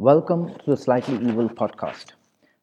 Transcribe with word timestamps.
Welcome 0.00 0.54
to 0.60 0.64
the 0.70 0.78
Slightly 0.78 1.16
Evil 1.16 1.50
podcast, 1.50 2.12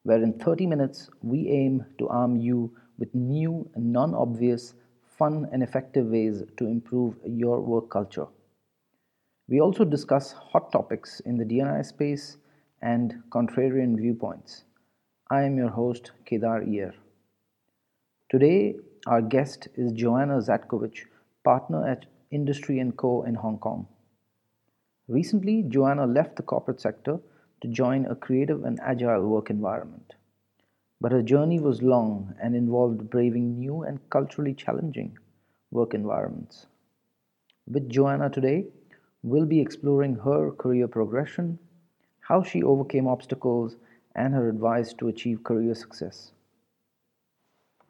where 0.02 0.20
in 0.20 0.32
30 0.40 0.66
minutes 0.66 1.08
we 1.22 1.48
aim 1.48 1.84
to 1.98 2.08
arm 2.08 2.34
you 2.34 2.76
with 2.98 3.14
new, 3.14 3.70
non 3.76 4.12
obvious, 4.12 4.74
fun, 5.16 5.46
and 5.52 5.62
effective 5.62 6.06
ways 6.06 6.42
to 6.56 6.66
improve 6.66 7.14
your 7.24 7.60
work 7.60 7.90
culture. 7.90 8.26
We 9.48 9.60
also 9.60 9.84
discuss 9.84 10.32
hot 10.32 10.72
topics 10.72 11.20
in 11.20 11.38
the 11.38 11.44
DNI 11.44 11.86
space 11.86 12.38
and 12.82 13.22
contrarian 13.30 13.96
viewpoints. 13.96 14.64
I 15.30 15.44
am 15.44 15.56
your 15.56 15.70
host, 15.70 16.10
Kedar 16.24 16.64
Iyer. 16.64 16.92
Today, 18.30 18.74
our 19.06 19.22
guest 19.22 19.68
is 19.76 19.92
Joanna 19.92 20.38
Zadkovich, 20.38 21.04
partner 21.44 21.86
at 21.86 22.06
Industrie 22.32 22.82
& 22.92 22.96
Co. 22.96 23.22
in 23.22 23.36
Hong 23.36 23.58
Kong. 23.58 23.86
Recently, 25.08 25.62
Joanna 25.62 26.06
left 26.06 26.36
the 26.36 26.42
corporate 26.42 26.82
sector 26.82 27.18
to 27.60 27.68
join 27.68 28.06
a 28.06 28.14
creative 28.14 28.64
and 28.64 28.78
agile 28.80 29.26
work 29.26 29.50
environment. 29.50 30.14
But 31.00 31.12
her 31.12 31.22
journey 31.22 31.60
was 31.60 31.82
long 31.82 32.34
and 32.42 32.54
involved 32.54 33.08
braving 33.10 33.58
new 33.58 33.82
and 33.82 34.00
culturally 34.10 34.54
challenging 34.54 35.16
work 35.70 35.94
environments. 35.94 36.66
With 37.70 37.88
Joanna 37.88 38.30
today, 38.30 38.66
we'll 39.22 39.46
be 39.46 39.60
exploring 39.60 40.16
her 40.16 40.50
career 40.52 40.88
progression, 40.88 41.58
how 42.20 42.42
she 42.42 42.62
overcame 42.62 43.06
obstacles, 43.06 43.76
and 44.14 44.34
her 44.34 44.48
advice 44.48 44.92
to 44.94 45.08
achieve 45.08 45.44
career 45.44 45.74
success. 45.74 46.32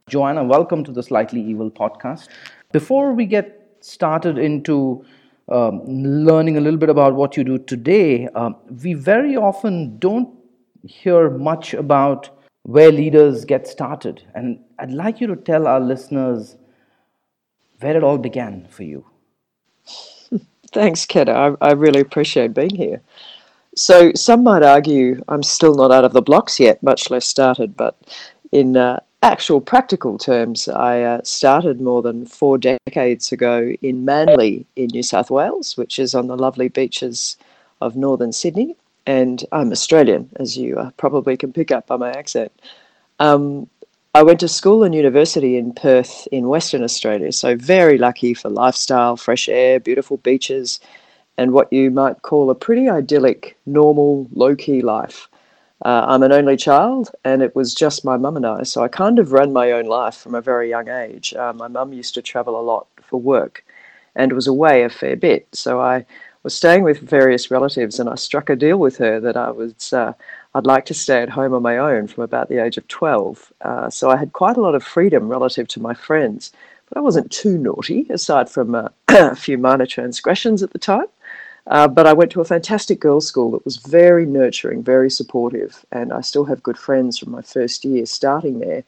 Joanna, 0.09 0.45
welcome 0.45 0.85
to 0.85 0.93
the 0.93 1.03
Slightly 1.03 1.41
Evil 1.41 1.71
podcast. 1.71 2.29
Before 2.73 3.13
we 3.13 3.27
get 3.27 3.77
started 3.81 4.39
into 4.39 5.05
um, 5.49 5.83
learning 5.87 6.57
a 6.57 6.61
little 6.61 6.79
bit 6.79 6.91
about 6.91 7.15
what 7.15 7.37
you 7.37 7.45
do 7.45 7.59
today, 7.59 8.29
um, 8.29 8.57
we 8.83 8.95
very 8.95 9.37
often 9.37 9.99
don't 9.99 10.29
hear 10.85 11.31
much 11.31 11.75
about 11.75 12.31
where 12.63 12.93
leaders 12.93 13.45
get 13.45 13.67
started. 13.67 14.23
And 14.35 14.61
I'd 14.79 14.91
like 14.91 15.21
you 15.21 15.27
to 15.29 15.37
tell 15.37 15.67
our 15.67 15.81
listeners 15.81 16.57
where 17.81 17.97
it 17.97 18.05
all 18.05 18.19
began 18.19 18.67
for 18.69 18.83
you. 18.83 19.07
Thanks, 20.73 21.07
Kedar. 21.07 21.57
I, 21.61 21.69
I 21.69 21.73
really 21.73 22.01
appreciate 22.01 22.55
being 22.55 22.75
here. 22.75 23.01
So, 23.77 24.13
some 24.15 24.43
might 24.43 24.63
argue 24.63 25.23
I'm 25.29 25.43
still 25.43 25.75
not 25.75 25.93
out 25.93 26.05
of 26.05 26.13
the 26.13 26.23
blocks 26.23 26.59
yet, 26.59 26.83
much 26.83 27.11
less 27.11 27.25
started, 27.25 27.77
but 27.77 27.97
in 28.51 28.77
uh, 28.77 29.01
actual 29.23 29.61
practical 29.61 30.19
terms, 30.19 30.69
I 30.69 31.03
uh, 31.03 31.21
started 31.25 31.81
more 31.81 32.03
than 32.03 32.27
four 32.27 32.59
decades 32.59 33.33
ago 33.33 33.73
in 33.83 34.05
Manly 34.05 34.67
in 34.77 34.89
New 34.93 35.03
South 35.03 35.31
Wales, 35.31 35.77
which 35.77 35.99
is 35.99 36.15
on 36.15 36.29
the 36.29 36.37
lovely 36.37 36.69
beaches 36.69 37.37
of 37.81 37.97
northern 37.97 38.33
Sydney. 38.33 38.77
And 39.07 39.45
I'm 39.53 39.73
Australian, 39.73 40.31
as 40.37 40.57
you 40.57 40.79
uh, 40.79 40.91
probably 40.97 41.37
can 41.37 41.53
pick 41.53 41.71
up 41.71 41.87
by 41.87 41.97
my 41.97 42.11
accent. 42.11 42.53
Um, 43.19 43.69
I 44.15 44.23
went 44.23 44.41
to 44.41 44.49
school 44.49 44.85
and 44.85 44.95
university 44.95 45.57
in 45.57 45.73
Perth 45.73 46.27
in 46.33 46.49
Western 46.49 46.83
Australia, 46.83 47.33
so 47.33 47.57
very 47.57 47.99
lucky 47.99 48.35
for 48.35 48.49
lifestyle, 48.49 49.17
fresh 49.17 49.49
air, 49.49 49.81
beautiful 49.81 50.17
beaches, 50.19 50.81
and 51.37 51.53
what 51.53 51.73
you 51.73 51.91
might 51.91 52.23
call 52.23 52.51
a 52.51 52.55
pretty 52.55 52.89
idyllic, 52.89 53.57
normal, 53.67 54.27
low 54.33 54.57
key 54.57 54.81
life. 54.81 55.28
Uh, 55.85 56.05
I'm 56.09 56.23
an 56.25 56.33
only 56.33 56.57
child, 56.57 57.13
and 57.25 57.41
it 57.41 57.55
was 57.55 57.75
just 57.75 58.05
my 58.05 58.17
mum 58.17 58.37
and 58.37 58.47
I. 58.47 58.65
So 58.65 58.83
I 58.83 58.89
kind 58.89 59.19
of 59.19 59.33
ran 59.33 59.53
my 59.53 59.71
own 59.73 59.87
life 59.87 60.17
from 60.17 60.35
a 60.35 60.41
very 60.41 60.69
young 60.69 60.89
age. 60.89 61.35
Uh, 61.35 61.53
my 61.53 61.69
mum 61.69 61.93
used 61.93 62.15
to 62.15 62.23
travel 62.23 62.59
a 62.59 62.63
lot 62.63 62.89
for 63.01 63.21
work 63.21 63.65
and 64.17 64.33
was 64.33 64.49
away 64.49 64.83
a 64.83 64.89
fair 64.91 65.15
bit. 65.15 65.47
So 65.53 65.81
I 65.81 66.05
was 66.43 66.55
staying 66.55 66.83
with 66.83 66.99
various 66.99 67.51
relatives, 67.51 68.01
and 68.01 68.09
I 68.09 68.17
struck 68.17 68.51
a 68.51 68.57
deal 68.57 68.79
with 68.79 68.97
her 68.99 69.21
that 69.21 69.37
I 69.37 69.51
was. 69.51 69.93
Uh, 69.93 70.15
I'd 70.55 70.67
like 70.67 70.87
to 70.87 70.95
stay 70.95 71.23
at 71.23 71.29
home 71.29 71.55
on 71.55 71.63
my 71.63 71.79
own 71.79 72.09
from 72.09 72.25
about 72.25 72.49
the 72.49 72.63
age 72.63 72.79
of 72.79 72.89
12. 72.89 73.53
Uh, 73.61 73.91
so 73.91 74.11
I 74.11 74.17
had 74.17 74.33
quite 74.33 74.57
a 74.57 74.61
lot 74.63 74.75
of 74.75 74.83
freedom 74.83 75.29
relative 75.29 75.69
to 75.69 75.81
my 75.81 75.95
friends, 75.95 76.51
but 76.89 76.99
I 76.99 77.03
wasn't 77.03 77.31
too 77.31 77.59
naughty, 77.59 78.07
aside 78.11 78.49
from 78.49 78.75
uh, 78.75 78.89
a 79.09 79.37
few 79.37 79.59
minor 79.59 79.87
transgressions 79.87 80.63
at 80.63 80.73
the 80.73 80.79
time. 80.79 81.07
Uh, 81.69 81.87
but 81.87 82.07
I 82.07 82.15
went 82.15 82.33
to 82.33 82.41
a 82.41 82.47
fantastic 82.47 82.99
girls' 82.99 83.27
school 83.27 83.51
that 83.51 83.65
was 83.65 83.77
very 83.77 84.25
nurturing, 84.25 84.83
very 84.83 85.11
supportive, 85.11 85.85
and 85.93 86.13
I 86.15 86.23
still 86.23 86.47
have 86.47 86.63
good 86.63 86.79
friends 86.79 87.19
from 87.19 87.31
my 87.31 87.43
first 87.43 87.85
year 87.85 88.07
starting 88.07 88.59
there. 88.59 88.85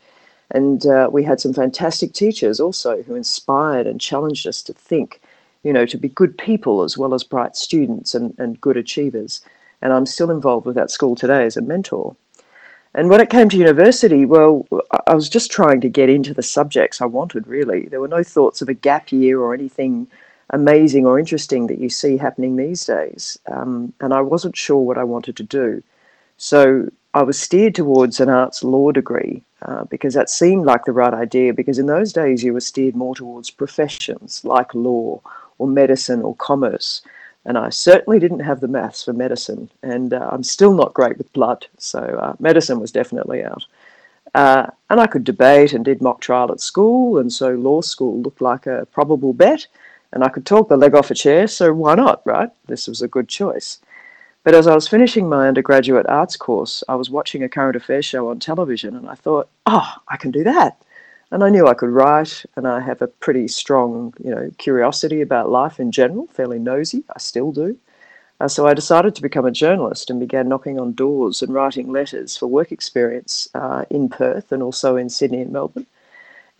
And 0.52 0.86
uh, 0.86 1.10
we 1.12 1.22
had 1.22 1.40
some 1.40 1.52
fantastic 1.52 2.14
teachers 2.14 2.58
also 2.58 3.02
who 3.02 3.14
inspired 3.14 3.86
and 3.86 4.00
challenged 4.00 4.46
us 4.46 4.62
to 4.62 4.72
think, 4.72 5.20
you 5.62 5.72
know, 5.74 5.84
to 5.86 5.98
be 5.98 6.08
good 6.08 6.36
people 6.38 6.82
as 6.82 6.96
well 6.96 7.12
as 7.12 7.22
bright 7.22 7.54
students 7.54 8.14
and, 8.14 8.34
and 8.38 8.60
good 8.60 8.78
achievers. 8.78 9.42
And 9.82 9.92
I'm 9.92 10.06
still 10.06 10.30
involved 10.30 10.66
with 10.66 10.74
that 10.76 10.90
school 10.90 11.14
today 11.14 11.44
as 11.44 11.58
a 11.58 11.62
mentor. 11.62 12.16
And 12.94 13.08
when 13.08 13.20
it 13.20 13.30
came 13.30 13.48
to 13.50 13.56
university, 13.56 14.24
well, 14.24 14.66
I 15.06 15.14
was 15.14 15.28
just 15.28 15.52
trying 15.52 15.80
to 15.82 15.88
get 15.88 16.08
into 16.08 16.34
the 16.34 16.42
subjects 16.42 17.00
I 17.00 17.06
wanted, 17.06 17.46
really. 17.46 17.86
There 17.86 18.00
were 18.00 18.08
no 18.08 18.24
thoughts 18.24 18.62
of 18.62 18.68
a 18.68 18.74
gap 18.74 19.12
year 19.12 19.38
or 19.40 19.54
anything 19.54 20.08
amazing 20.50 21.06
or 21.06 21.18
interesting 21.18 21.66
that 21.68 21.78
you 21.78 21.88
see 21.88 22.16
happening 22.16 22.56
these 22.56 22.84
days. 22.84 23.38
Um, 23.46 23.92
and 24.00 24.12
I 24.12 24.20
wasn't 24.20 24.56
sure 24.56 24.78
what 24.78 24.98
I 24.98 25.04
wanted 25.04 25.36
to 25.36 25.42
do. 25.42 25.82
So 26.36 26.88
I 27.14 27.22
was 27.22 27.38
steered 27.38 27.74
towards 27.74 28.20
an 28.20 28.28
arts 28.28 28.62
law 28.62 28.92
degree 28.92 29.42
uh, 29.62 29.84
because 29.84 30.14
that 30.14 30.30
seemed 30.30 30.64
like 30.64 30.84
the 30.84 30.92
right 30.92 31.14
idea. 31.14 31.52
Because 31.52 31.78
in 31.78 31.86
those 31.86 32.12
days, 32.12 32.42
you 32.42 32.52
were 32.52 32.60
steered 32.60 32.96
more 32.96 33.14
towards 33.14 33.50
professions 33.50 34.44
like 34.44 34.74
law 34.74 35.20
or 35.58 35.66
medicine 35.66 36.22
or 36.22 36.34
commerce. 36.36 37.02
And 37.44 37.56
I 37.56 37.70
certainly 37.70 38.18
didn't 38.18 38.40
have 38.40 38.60
the 38.60 38.68
maths 38.68 39.04
for 39.04 39.12
medicine. 39.12 39.70
And 39.82 40.12
uh, 40.12 40.28
I'm 40.30 40.42
still 40.42 40.74
not 40.74 40.94
great 40.94 41.16
with 41.18 41.32
blood. 41.32 41.66
So 41.78 42.00
uh, 42.00 42.34
medicine 42.38 42.80
was 42.80 42.92
definitely 42.92 43.42
out. 43.44 43.64
Uh, 44.34 44.66
and 44.90 45.00
I 45.00 45.06
could 45.06 45.24
debate 45.24 45.72
and 45.72 45.84
did 45.84 46.02
mock 46.02 46.20
trial 46.20 46.52
at 46.52 46.60
school. 46.60 47.18
And 47.18 47.32
so 47.32 47.50
law 47.54 47.80
school 47.80 48.20
looked 48.20 48.40
like 48.40 48.66
a 48.66 48.86
probable 48.92 49.32
bet 49.32 49.66
and 50.12 50.24
I 50.24 50.28
could 50.28 50.46
talk 50.46 50.68
the 50.68 50.76
leg 50.76 50.94
off 50.94 51.10
a 51.10 51.14
chair, 51.14 51.46
so 51.46 51.72
why 51.72 51.94
not, 51.94 52.22
right? 52.24 52.50
This 52.66 52.88
was 52.88 53.02
a 53.02 53.08
good 53.08 53.28
choice. 53.28 53.78
But 54.42 54.54
as 54.54 54.66
I 54.66 54.74
was 54.74 54.88
finishing 54.88 55.28
my 55.28 55.48
undergraduate 55.48 56.06
arts 56.08 56.36
course, 56.36 56.82
I 56.88 56.94
was 56.94 57.10
watching 57.10 57.42
a 57.42 57.48
current 57.48 57.76
affairs 57.76 58.06
show 58.06 58.28
on 58.30 58.38
television 58.38 58.96
and 58.96 59.08
I 59.08 59.14
thought, 59.14 59.48
oh, 59.66 59.94
I 60.08 60.16
can 60.16 60.30
do 60.30 60.42
that. 60.44 60.82
And 61.30 61.44
I 61.44 61.50
knew 61.50 61.68
I 61.68 61.74
could 61.74 61.90
write, 61.90 62.44
and 62.56 62.66
I 62.66 62.80
have 62.80 63.00
a 63.02 63.06
pretty 63.06 63.46
strong, 63.46 64.14
you 64.18 64.30
know, 64.30 64.50
curiosity 64.58 65.20
about 65.20 65.48
life 65.48 65.78
in 65.78 65.92
general, 65.92 66.26
fairly 66.26 66.58
nosy. 66.58 67.04
I 67.14 67.20
still 67.20 67.52
do. 67.52 67.78
Uh, 68.40 68.48
so 68.48 68.66
I 68.66 68.74
decided 68.74 69.14
to 69.14 69.22
become 69.22 69.44
a 69.44 69.50
journalist 69.52 70.10
and 70.10 70.18
began 70.18 70.48
knocking 70.48 70.80
on 70.80 70.94
doors 70.94 71.42
and 71.42 71.54
writing 71.54 71.92
letters 71.92 72.36
for 72.36 72.46
work 72.46 72.72
experience 72.72 73.48
uh, 73.54 73.84
in 73.90 74.08
Perth 74.08 74.50
and 74.50 74.62
also 74.62 74.96
in 74.96 75.08
Sydney 75.10 75.42
and 75.42 75.52
Melbourne. 75.52 75.86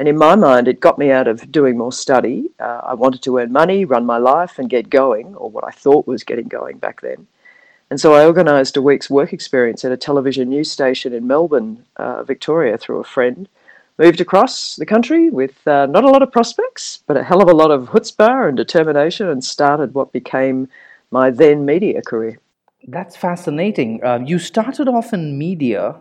And 0.00 0.08
in 0.08 0.16
my 0.16 0.34
mind, 0.34 0.66
it 0.66 0.80
got 0.80 0.98
me 0.98 1.10
out 1.10 1.28
of 1.28 1.52
doing 1.52 1.76
more 1.76 1.92
study. 1.92 2.50
Uh, 2.58 2.80
I 2.84 2.94
wanted 2.94 3.20
to 3.24 3.36
earn 3.36 3.52
money, 3.52 3.84
run 3.84 4.06
my 4.06 4.16
life, 4.16 4.58
and 4.58 4.70
get 4.70 4.88
going, 4.88 5.34
or 5.34 5.50
what 5.50 5.62
I 5.62 5.72
thought 5.72 6.06
was 6.06 6.24
getting 6.24 6.48
going 6.48 6.78
back 6.78 7.02
then. 7.02 7.26
And 7.90 8.00
so 8.00 8.14
I 8.14 8.24
organised 8.24 8.78
a 8.78 8.80
week's 8.80 9.10
work 9.10 9.34
experience 9.34 9.84
at 9.84 9.92
a 9.92 9.98
television 9.98 10.48
news 10.48 10.70
station 10.70 11.12
in 11.12 11.26
Melbourne, 11.26 11.84
uh, 11.96 12.22
Victoria, 12.22 12.78
through 12.78 13.00
a 13.00 13.04
friend. 13.04 13.46
Moved 13.98 14.22
across 14.22 14.76
the 14.76 14.86
country 14.86 15.28
with 15.28 15.68
uh, 15.68 15.84
not 15.84 16.04
a 16.04 16.10
lot 16.10 16.22
of 16.22 16.32
prospects, 16.32 17.00
but 17.06 17.18
a 17.18 17.22
hell 17.22 17.42
of 17.42 17.50
a 17.50 17.54
lot 17.54 17.70
of 17.70 17.90
chutzpah 17.90 18.48
and 18.48 18.56
determination, 18.56 19.28
and 19.28 19.44
started 19.44 19.92
what 19.92 20.12
became 20.12 20.66
my 21.10 21.28
then 21.28 21.66
media 21.66 22.00
career. 22.00 22.38
That's 22.88 23.18
fascinating. 23.18 24.02
Uh, 24.02 24.20
you 24.24 24.38
started 24.38 24.88
off 24.88 25.12
in 25.12 25.36
media, 25.36 26.00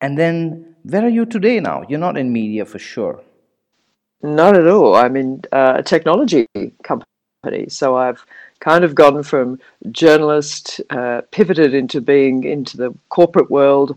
and 0.00 0.16
then 0.16 0.67
where 0.82 1.04
are 1.04 1.08
you 1.08 1.26
today 1.26 1.60
now? 1.60 1.84
You're 1.88 1.98
not 1.98 2.16
in 2.16 2.32
media 2.32 2.64
for 2.64 2.78
sure. 2.78 3.20
Not 4.22 4.56
at 4.56 4.66
all. 4.66 4.96
I'm 4.96 5.16
in 5.16 5.42
uh, 5.52 5.74
a 5.76 5.82
technology 5.82 6.46
company. 6.82 7.68
So 7.68 7.96
I've 7.96 8.24
kind 8.60 8.84
of 8.84 8.94
gone 8.94 9.22
from 9.22 9.60
journalist, 9.92 10.80
uh, 10.90 11.22
pivoted 11.30 11.74
into 11.74 12.00
being 12.00 12.44
into 12.44 12.76
the 12.76 12.92
corporate 13.10 13.50
world. 13.50 13.96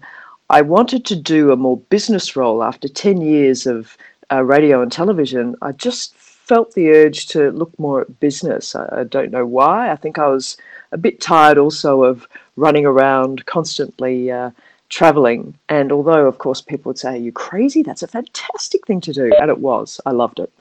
I 0.50 0.62
wanted 0.62 1.06
to 1.06 1.16
do 1.16 1.52
a 1.52 1.56
more 1.56 1.78
business 1.78 2.36
role 2.36 2.64
after 2.64 2.88
10 2.88 3.22
years 3.22 3.66
of 3.66 3.98
uh, 4.32 4.44
radio 4.44 4.82
and 4.82 4.92
television. 4.92 5.56
I 5.62 5.72
just 5.72 6.16
felt 6.16 6.74
the 6.74 6.90
urge 6.92 7.28
to 7.28 7.52
look 7.52 7.78
more 7.80 8.02
at 8.02 8.20
business. 8.20 8.76
I, 8.76 8.88
I 9.00 9.04
don't 9.06 9.32
know 9.32 9.46
why. 9.46 9.92
I 9.92 9.96
think 9.96 10.20
I 10.20 10.28
was 10.28 10.58
a 10.92 10.98
bit 10.98 11.22
tired 11.22 11.58
also 11.58 12.04
of 12.04 12.28
running 12.58 12.86
around 12.86 13.46
constantly 13.46 14.32
uh, 14.32 14.52
traveling. 14.92 15.58
And 15.70 15.92
although, 15.92 16.28
of 16.28 16.38
course, 16.38 16.62
people 16.62 16.92
would 16.92 17.00
say, 17.00 17.14
Are 17.14 17.18
you 17.18 17.32
crazy? 17.32 17.82
That's 17.82 18.04
a 18.04 18.08
fantastic 18.08 18.86
thing 18.86 19.02
to 19.02 19.14
do. 19.14 19.32
And 19.40 19.50
it 19.50 19.58
was. 19.58 20.00
I 20.06 20.12
loved 20.12 20.40
it. 20.40 20.52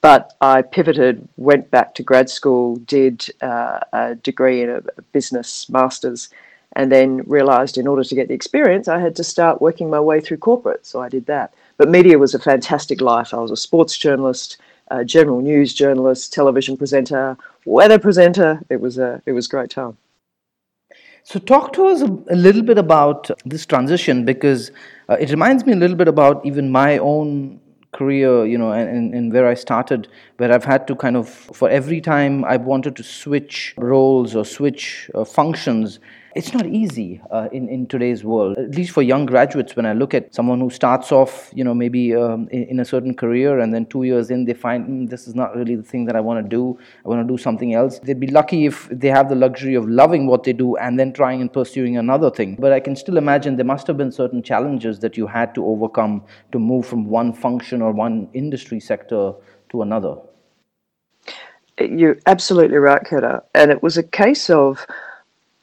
But 0.00 0.34
I 0.40 0.62
pivoted, 0.62 1.26
went 1.38 1.70
back 1.70 1.94
to 1.94 2.02
grad 2.02 2.28
school, 2.28 2.76
did 2.76 3.26
uh, 3.40 3.80
a 3.92 4.14
degree 4.16 4.62
in 4.62 4.70
a 4.70 4.82
business 5.12 5.68
master's, 5.68 6.28
and 6.74 6.92
then 6.92 7.22
realized 7.26 7.78
in 7.78 7.88
order 7.88 8.04
to 8.04 8.14
get 8.14 8.28
the 8.28 8.34
experience, 8.34 8.86
I 8.86 9.00
had 9.00 9.16
to 9.16 9.24
start 9.24 9.62
working 9.62 9.90
my 9.90 9.98
way 9.98 10.20
through 10.20 10.36
corporate. 10.36 10.86
So 10.86 11.00
I 11.00 11.08
did 11.08 11.26
that. 11.26 11.54
But 11.78 11.88
media 11.88 12.18
was 12.18 12.34
a 12.34 12.38
fantastic 12.38 13.00
life. 13.00 13.32
I 13.32 13.38
was 13.38 13.50
a 13.50 13.56
sports 13.56 13.96
journalist, 13.96 14.58
a 14.88 15.04
general 15.04 15.40
news 15.40 15.74
journalist, 15.74 16.32
television 16.32 16.76
presenter, 16.76 17.36
weather 17.64 17.98
presenter. 17.98 18.60
It 18.68 18.80
was 18.80 18.98
a 18.98 19.22
it 19.26 19.32
was 19.32 19.46
a 19.46 19.50
great 19.50 19.70
time. 19.70 19.96
So, 21.30 21.38
talk 21.38 21.74
to 21.74 21.88
us 21.88 22.00
a, 22.00 22.34
little 22.34 22.62
bit 22.62 22.78
about 22.78 23.30
this 23.44 23.66
transition 23.66 24.24
because 24.24 24.70
uh, 25.10 25.18
it 25.20 25.28
reminds 25.28 25.66
me 25.66 25.74
a 25.74 25.76
little 25.76 25.94
bit 25.94 26.08
about 26.08 26.40
even 26.46 26.72
my 26.72 26.96
own 26.96 27.60
career, 27.92 28.46
you 28.46 28.56
know, 28.56 28.72
and, 28.72 29.12
and 29.12 29.30
where 29.30 29.46
I 29.46 29.52
started, 29.52 30.08
where 30.38 30.50
I've 30.50 30.64
had 30.64 30.88
to 30.88 30.96
kind 30.96 31.18
of, 31.18 31.28
for 31.28 31.68
every 31.68 32.00
time 32.00 32.46
I 32.46 32.56
wanted 32.56 32.96
to 32.96 33.02
switch 33.02 33.74
roles 33.76 34.34
or 34.34 34.46
switch 34.46 35.10
uh, 35.14 35.26
functions, 35.26 36.00
it's 36.38 36.54
not 36.54 36.66
easy 36.66 37.20
uh, 37.32 37.48
in, 37.50 37.68
in 37.68 37.84
today's 37.88 38.22
world, 38.22 38.56
at 38.58 38.72
least 38.76 38.92
for 38.92 39.02
young 39.02 39.26
graduates. 39.26 39.74
When 39.74 39.84
I 39.84 39.92
look 39.92 40.14
at 40.14 40.32
someone 40.32 40.60
who 40.60 40.70
starts 40.70 41.10
off, 41.10 41.50
you 41.52 41.64
know, 41.64 41.74
maybe 41.74 42.14
um, 42.14 42.48
in, 42.52 42.62
in, 42.72 42.78
a 42.78 42.84
certain 42.84 43.12
career 43.12 43.58
and 43.58 43.74
then 43.74 43.86
two 43.86 44.04
years 44.04 44.30
in, 44.30 44.44
they 44.44 44.54
find 44.54 44.86
mm, 44.86 45.10
this 45.10 45.26
is 45.26 45.34
not 45.34 45.56
really 45.56 45.74
the 45.74 45.82
thing 45.82 46.04
that 46.04 46.14
I 46.14 46.20
want 46.20 46.44
to 46.44 46.48
do. 46.48 46.78
I 47.04 47.08
want 47.08 47.26
to 47.26 47.34
do 47.34 47.36
something 47.36 47.74
else. 47.74 47.98
They'd 47.98 48.20
be 48.20 48.28
lucky 48.28 48.66
if 48.66 48.88
they 48.88 49.08
have 49.08 49.28
the 49.28 49.34
luxury 49.34 49.74
of 49.74 49.88
loving 49.88 50.28
what 50.28 50.44
they 50.44 50.52
do 50.52 50.76
and 50.76 50.96
then 50.96 51.12
trying 51.12 51.40
and 51.40 51.52
pursuing 51.52 51.96
another 51.96 52.30
thing. 52.30 52.54
But 52.54 52.72
I 52.72 52.78
can 52.78 52.94
still 52.94 53.16
imagine 53.16 53.56
there 53.56 53.64
must 53.64 53.88
have 53.88 53.96
been 53.96 54.12
certain 54.12 54.40
challenges 54.40 55.00
that 55.00 55.16
you 55.16 55.26
had 55.26 55.56
to 55.56 55.66
overcome 55.66 56.22
to 56.52 56.60
move 56.60 56.86
from 56.86 57.06
one 57.06 57.32
function 57.32 57.82
or 57.82 57.90
one 57.90 58.28
industry 58.32 58.78
sector 58.78 59.32
to 59.70 59.82
another. 59.82 60.14
You're 61.80 62.18
absolutely 62.26 62.76
right, 62.76 63.04
Kedar. 63.04 63.42
And 63.56 63.72
it 63.72 63.82
was 63.82 63.96
a 63.96 64.04
case 64.04 64.50
of 64.50 64.86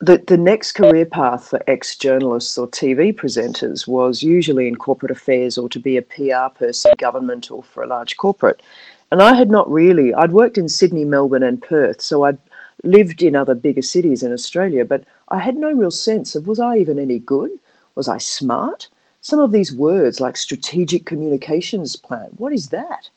the, 0.02 0.22
the 0.28 0.38
next 0.38 0.74
career 0.74 1.06
path 1.06 1.48
for 1.48 1.62
ex 1.68 1.96
journalists 1.96 2.58
or 2.58 2.68
TV 2.68 3.14
presenters 3.14 3.88
was 3.88 4.22
usually 4.22 4.68
in 4.68 4.76
corporate 4.76 5.12
affairs 5.12 5.58
or 5.58 5.70
to 5.70 5.80
be 5.80 5.96
a 5.96 6.02
PR 6.02 6.54
person, 6.54 6.92
government, 6.98 7.50
or 7.50 7.64
for 7.64 7.82
a 7.82 7.88
large 7.88 8.18
corporate. 8.18 8.62
And 9.12 9.22
I 9.22 9.36
had 9.36 9.50
not 9.50 9.72
really, 9.72 10.14
I'd 10.14 10.34
worked 10.34 10.58
in 10.58 10.68
Sydney, 10.68 11.06
Melbourne, 11.06 11.44
and 11.44 11.62
Perth, 11.62 12.02
so 12.02 12.24
I'd 12.24 12.38
lived 12.84 13.24
in 13.24 13.38
other 13.38 13.56
bigger 13.56 13.82
cities 13.82 14.22
in 14.22 14.34
Australia, 14.34 14.84
but 14.84 15.06
I 15.30 15.40
had 15.40 15.56
no 15.56 15.72
real 15.72 15.92
sense 15.92 16.36
of 16.36 16.46
was 16.46 16.60
I 16.60 16.78
even 16.78 17.00
any 17.00 17.20
good? 17.20 17.52
Was 17.96 18.10
I 18.10 18.18
smart? 18.18 18.90
Some 19.22 19.40
of 19.40 19.54
these 19.54 19.74
words 19.74 20.20
like 20.20 20.36
strategic 20.36 21.06
communications 21.06 21.96
plan, 21.96 22.30
what 22.36 22.52
is 22.52 22.70
that? 22.70 23.10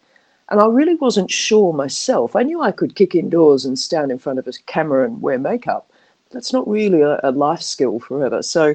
And 0.48 0.60
I 0.60 0.66
really 0.66 0.94
wasn't 0.94 1.30
sure 1.30 1.72
myself. 1.72 2.36
I 2.36 2.44
knew 2.44 2.62
I 2.62 2.70
could 2.70 2.94
kick 2.94 3.14
indoors 3.16 3.64
and 3.64 3.78
stand 3.78 4.12
in 4.12 4.18
front 4.18 4.38
of 4.38 4.46
a 4.46 4.52
camera 4.66 5.04
and 5.04 5.20
wear 5.20 5.38
makeup 5.38 5.90
that's 6.30 6.52
not 6.52 6.68
really 6.68 7.00
a, 7.00 7.20
a 7.22 7.32
life 7.32 7.62
skill 7.62 8.00
forever. 8.00 8.42
So 8.42 8.74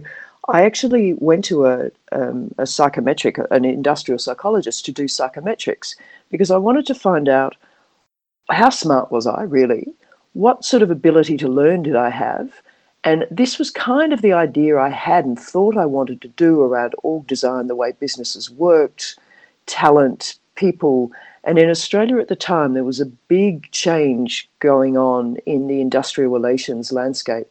I 0.49 0.63
actually 0.63 1.13
went 1.13 1.45
to 1.45 1.65
a, 1.65 1.91
um, 2.11 2.53
a 2.57 2.65
psychometric, 2.65 3.37
an 3.51 3.65
industrial 3.65 4.19
psychologist 4.19 4.85
to 4.85 4.91
do 4.91 5.05
psychometrics 5.05 5.95
because 6.29 6.51
I 6.51 6.57
wanted 6.57 6.85
to 6.87 6.95
find 6.95 7.29
out 7.29 7.55
how 8.49 8.69
smart 8.69 9.11
was 9.11 9.25
I 9.25 9.43
really? 9.43 9.87
What 10.33 10.65
sort 10.65 10.83
of 10.83 10.91
ability 10.91 11.37
to 11.37 11.47
learn 11.47 11.83
did 11.83 11.95
I 11.95 12.09
have? 12.09 12.61
And 13.05 13.25
this 13.29 13.59
was 13.59 13.69
kind 13.69 14.13
of 14.13 14.21
the 14.21 14.33
idea 14.33 14.79
I 14.79 14.89
had 14.89 15.25
and 15.25 15.39
thought 15.39 15.77
I 15.77 15.85
wanted 15.85 16.21
to 16.21 16.29
do 16.29 16.61
around 16.61 16.95
org 17.03 17.27
design, 17.27 17.67
the 17.67 17.75
way 17.75 17.93
businesses 17.99 18.49
worked, 18.49 19.17
talent, 19.65 20.35
people, 20.55 21.11
and 21.43 21.59
in 21.59 21.69
Australia 21.69 22.17
at 22.19 22.27
the 22.27 22.35
time, 22.35 22.73
there 22.73 22.83
was 22.83 23.01
a 23.01 23.05
big 23.05 23.69
change 23.71 24.49
going 24.59 24.97
on 24.97 25.37
in 25.45 25.67
the 25.67 25.81
industrial 25.81 26.31
relations 26.31 26.91
landscape. 26.91 27.47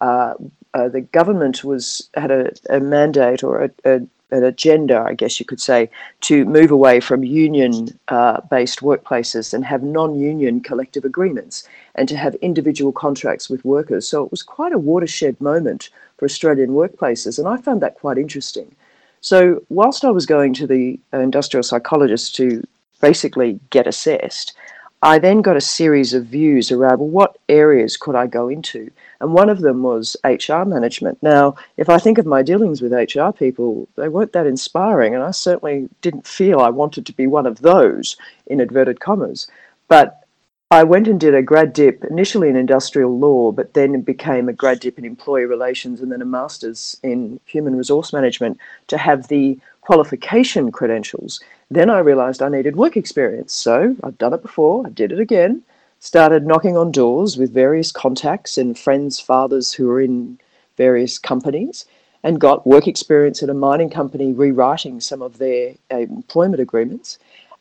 Uh, 0.00 0.34
uh, 0.72 0.88
the 0.88 1.02
government 1.02 1.62
was 1.62 2.08
had 2.14 2.30
a, 2.30 2.52
a 2.70 2.80
mandate 2.80 3.42
or 3.44 3.64
a, 3.64 3.70
a, 3.84 4.00
an 4.30 4.44
agenda, 4.44 4.98
I 4.98 5.14
guess 5.14 5.38
you 5.38 5.46
could 5.46 5.60
say, 5.60 5.88
to 6.22 6.44
move 6.44 6.70
away 6.70 6.98
from 7.00 7.22
union-based 7.22 8.02
uh, 8.08 8.86
workplaces 8.86 9.54
and 9.54 9.64
have 9.64 9.82
non-union 9.82 10.60
collective 10.60 11.04
agreements, 11.04 11.68
and 11.94 12.08
to 12.08 12.16
have 12.16 12.34
individual 12.36 12.92
contracts 12.92 13.48
with 13.48 13.64
workers. 13.64 14.08
So 14.08 14.24
it 14.24 14.30
was 14.30 14.42
quite 14.42 14.72
a 14.72 14.78
watershed 14.78 15.40
moment 15.40 15.90
for 16.16 16.24
Australian 16.24 16.70
workplaces, 16.70 17.38
and 17.38 17.46
I 17.46 17.58
found 17.58 17.80
that 17.82 17.94
quite 17.94 18.18
interesting. 18.18 18.74
So 19.20 19.62
whilst 19.68 20.04
I 20.04 20.10
was 20.10 20.26
going 20.26 20.52
to 20.54 20.66
the 20.66 20.98
industrial 21.12 21.62
psychologist 21.62 22.34
to 22.36 22.62
basically 23.04 23.60
get 23.68 23.86
assessed. 23.86 24.54
I 25.02 25.18
then 25.18 25.42
got 25.42 25.58
a 25.58 25.70
series 25.78 26.14
of 26.14 26.24
views 26.24 26.72
around 26.72 27.00
what 27.00 27.36
areas 27.50 27.98
could 27.98 28.14
I 28.14 28.26
go 28.26 28.48
into? 28.48 28.90
And 29.20 29.34
one 29.34 29.50
of 29.50 29.60
them 29.60 29.82
was 29.82 30.16
HR 30.24 30.64
management. 30.64 31.22
Now, 31.22 31.54
if 31.76 31.90
I 31.90 31.98
think 31.98 32.16
of 32.16 32.24
my 32.24 32.42
dealings 32.42 32.80
with 32.80 32.94
HR 32.94 33.30
people, 33.30 33.86
they 33.96 34.08
weren't 34.08 34.32
that 34.32 34.46
inspiring, 34.46 35.14
and 35.14 35.22
I 35.22 35.32
certainly 35.32 35.90
didn't 36.00 36.26
feel 36.26 36.60
I 36.60 36.70
wanted 36.70 37.04
to 37.04 37.12
be 37.12 37.26
one 37.26 37.44
of 37.44 37.60
those, 37.60 38.16
in 38.46 38.58
inverted 38.58 39.00
commas. 39.00 39.48
But 39.88 40.24
I 40.70 40.82
went 40.82 41.06
and 41.06 41.20
did 41.20 41.34
a 41.34 41.42
grad 41.42 41.74
dip, 41.74 42.02
initially 42.04 42.48
in 42.48 42.56
industrial 42.56 43.18
law, 43.18 43.52
but 43.52 43.74
then 43.74 44.00
became 44.00 44.48
a 44.48 44.54
grad 44.54 44.80
dip 44.80 44.98
in 44.98 45.04
employee 45.04 45.44
relations 45.44 46.00
and 46.00 46.10
then 46.10 46.22
a 46.22 46.24
master's 46.38 46.98
in 47.02 47.38
human 47.44 47.76
resource 47.76 48.14
management 48.14 48.58
to 48.86 48.96
have 48.96 49.28
the 49.28 49.58
qualification 49.84 50.72
credentials. 50.72 51.40
Then 51.70 51.90
I 51.90 51.98
realized 51.98 52.42
I 52.42 52.48
needed 52.48 52.76
work 52.76 52.96
experience. 52.96 53.52
So 53.52 53.96
I'd 54.02 54.18
done 54.18 54.32
it 54.32 54.42
before, 54.42 54.86
I 54.86 54.90
did 54.90 55.12
it 55.12 55.20
again, 55.20 55.62
started 56.00 56.46
knocking 56.46 56.76
on 56.76 56.90
doors 56.90 57.36
with 57.36 57.52
various 57.52 57.92
contacts 57.92 58.56
and 58.58 58.78
friends, 58.78 59.20
fathers 59.20 59.72
who 59.72 59.86
were 59.86 60.00
in 60.00 60.38
various 60.76 61.18
companies, 61.18 61.84
and 62.22 62.40
got 62.40 62.66
work 62.66 62.86
experience 62.86 63.42
at 63.42 63.50
a 63.50 63.54
mining 63.54 63.90
company 63.90 64.32
rewriting 64.32 65.00
some 65.00 65.20
of 65.20 65.38
their 65.38 65.74
employment 65.90 66.60
agreements, 66.60 67.18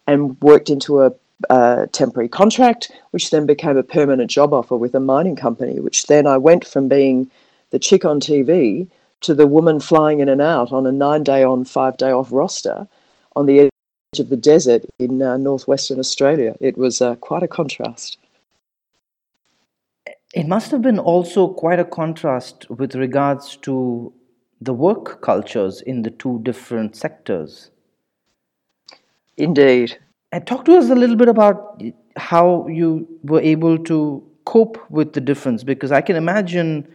and 0.07 0.39
worked 0.41 0.69
into 0.69 1.01
a 1.01 1.13
a 1.49 1.87
temporary 1.91 2.29
contract, 2.29 2.91
which 3.11 3.29
then 3.29 3.45
became 3.45 3.77
a 3.77 3.83
permanent 3.83 4.29
job 4.29 4.53
offer 4.53 4.77
with 4.77 4.95
a 4.95 4.99
mining 4.99 5.35
company, 5.35 5.79
which 5.79 6.07
then 6.07 6.25
I 6.27 6.37
went 6.37 6.65
from 6.65 6.87
being 6.87 7.29
the 7.71 7.79
chick 7.79 8.05
on 8.05 8.19
TV 8.19 8.87
to 9.23 9.33
the 9.33 9.47
woman 9.47 9.79
flying 9.79 10.19
in 10.19 10.29
and 10.29 10.41
out 10.41 10.71
on 10.71 10.85
a 10.85 10.91
nine 10.91 11.23
day 11.23 11.43
on, 11.43 11.65
five 11.65 11.97
day 11.97 12.11
off 12.11 12.31
roster 12.31 12.87
on 13.35 13.45
the 13.45 13.59
edge 13.61 14.19
of 14.19 14.29
the 14.29 14.37
desert 14.37 14.85
in 14.99 15.21
uh, 15.21 15.37
northwestern 15.37 15.99
Australia. 15.99 16.55
It 16.59 16.77
was 16.77 17.01
uh, 17.01 17.15
quite 17.15 17.43
a 17.43 17.47
contrast. 17.47 18.17
It 20.33 20.47
must 20.47 20.71
have 20.71 20.81
been 20.81 20.99
also 20.99 21.47
quite 21.47 21.79
a 21.79 21.85
contrast 21.85 22.69
with 22.69 22.95
regards 22.95 23.57
to 23.57 24.11
the 24.61 24.73
work 24.73 25.21
cultures 25.21 25.81
in 25.81 26.01
the 26.01 26.09
two 26.09 26.39
different 26.43 26.95
sectors. 26.95 27.71
Indeed. 29.37 29.97
And 30.31 30.45
talk 30.47 30.65
to 30.65 30.77
us 30.77 30.89
a 30.89 30.95
little 30.95 31.15
bit 31.15 31.27
about 31.27 31.81
how 32.17 32.67
you 32.67 33.07
were 33.23 33.41
able 33.41 33.77
to 33.79 34.23
cope 34.45 34.77
with 34.89 35.13
the 35.13 35.21
difference 35.21 35.63
because 35.63 35.91
I 35.91 36.01
can 36.01 36.15
imagine 36.15 36.87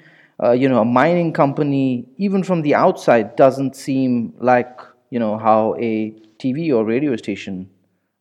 uh, 0.43 0.53
you 0.53 0.69
know, 0.69 0.81
a 0.81 0.85
mining 0.85 1.33
company, 1.33 2.07
even 2.17 2.43
from 2.43 2.63
the 2.63 2.75
outside, 2.75 3.35
doesn't 3.37 3.75
seem 3.75 4.33
like 4.39 4.81
you 5.11 5.19
know 5.19 5.39
how 5.39 5.75
a 5.79 6.11
TV 6.39 6.73
or 6.73 6.85
radio 6.85 7.17
station 7.17 7.69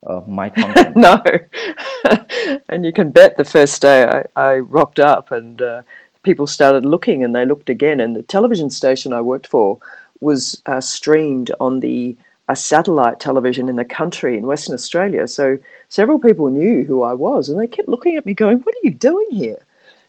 uh, 0.06 0.22
might 0.28 0.56
function. 0.60 0.94
no, 0.96 1.22
and 2.70 2.86
you 2.86 2.94
can 2.94 3.12
bet 3.12 3.38
the 3.38 3.46
first 3.46 3.82
day 3.82 4.06
I, 4.06 4.24
I 4.42 4.58
rocked 4.60 5.00
up 5.00 5.32
and 5.32 5.62
uh, 5.62 5.82
people 6.24 6.48
started 6.48 6.86
looking, 6.86 7.24
and 7.24 7.36
they 7.36 7.46
looked 7.46 7.70
again, 7.70 8.00
and 8.00 8.16
the 8.16 8.24
television 8.24 8.70
station 8.70 9.14
I 9.14 9.22
worked 9.22 9.48
for 9.48 9.80
was 10.20 10.62
uh, 10.66 10.82
streamed 10.82 11.52
on 11.60 11.80
the 11.80 12.18
a 12.50 12.56
satellite 12.56 13.20
television 13.20 13.68
in 13.68 13.76
the 13.76 13.84
country 13.84 14.38
in 14.38 14.48
Western 14.48 14.74
Australia. 14.74 15.28
So 15.28 15.58
several 15.90 16.18
people 16.18 16.48
knew 16.50 16.86
who 16.86 17.04
I 17.04 17.14
was, 17.14 17.50
and 17.50 17.60
they 17.60 17.68
kept 17.68 17.90
looking 17.90 18.16
at 18.16 18.26
me, 18.26 18.34
going, 18.34 18.60
"What 18.60 18.74
are 18.74 18.84
you 18.84 18.92
doing 18.92 19.28
here?" 19.32 19.60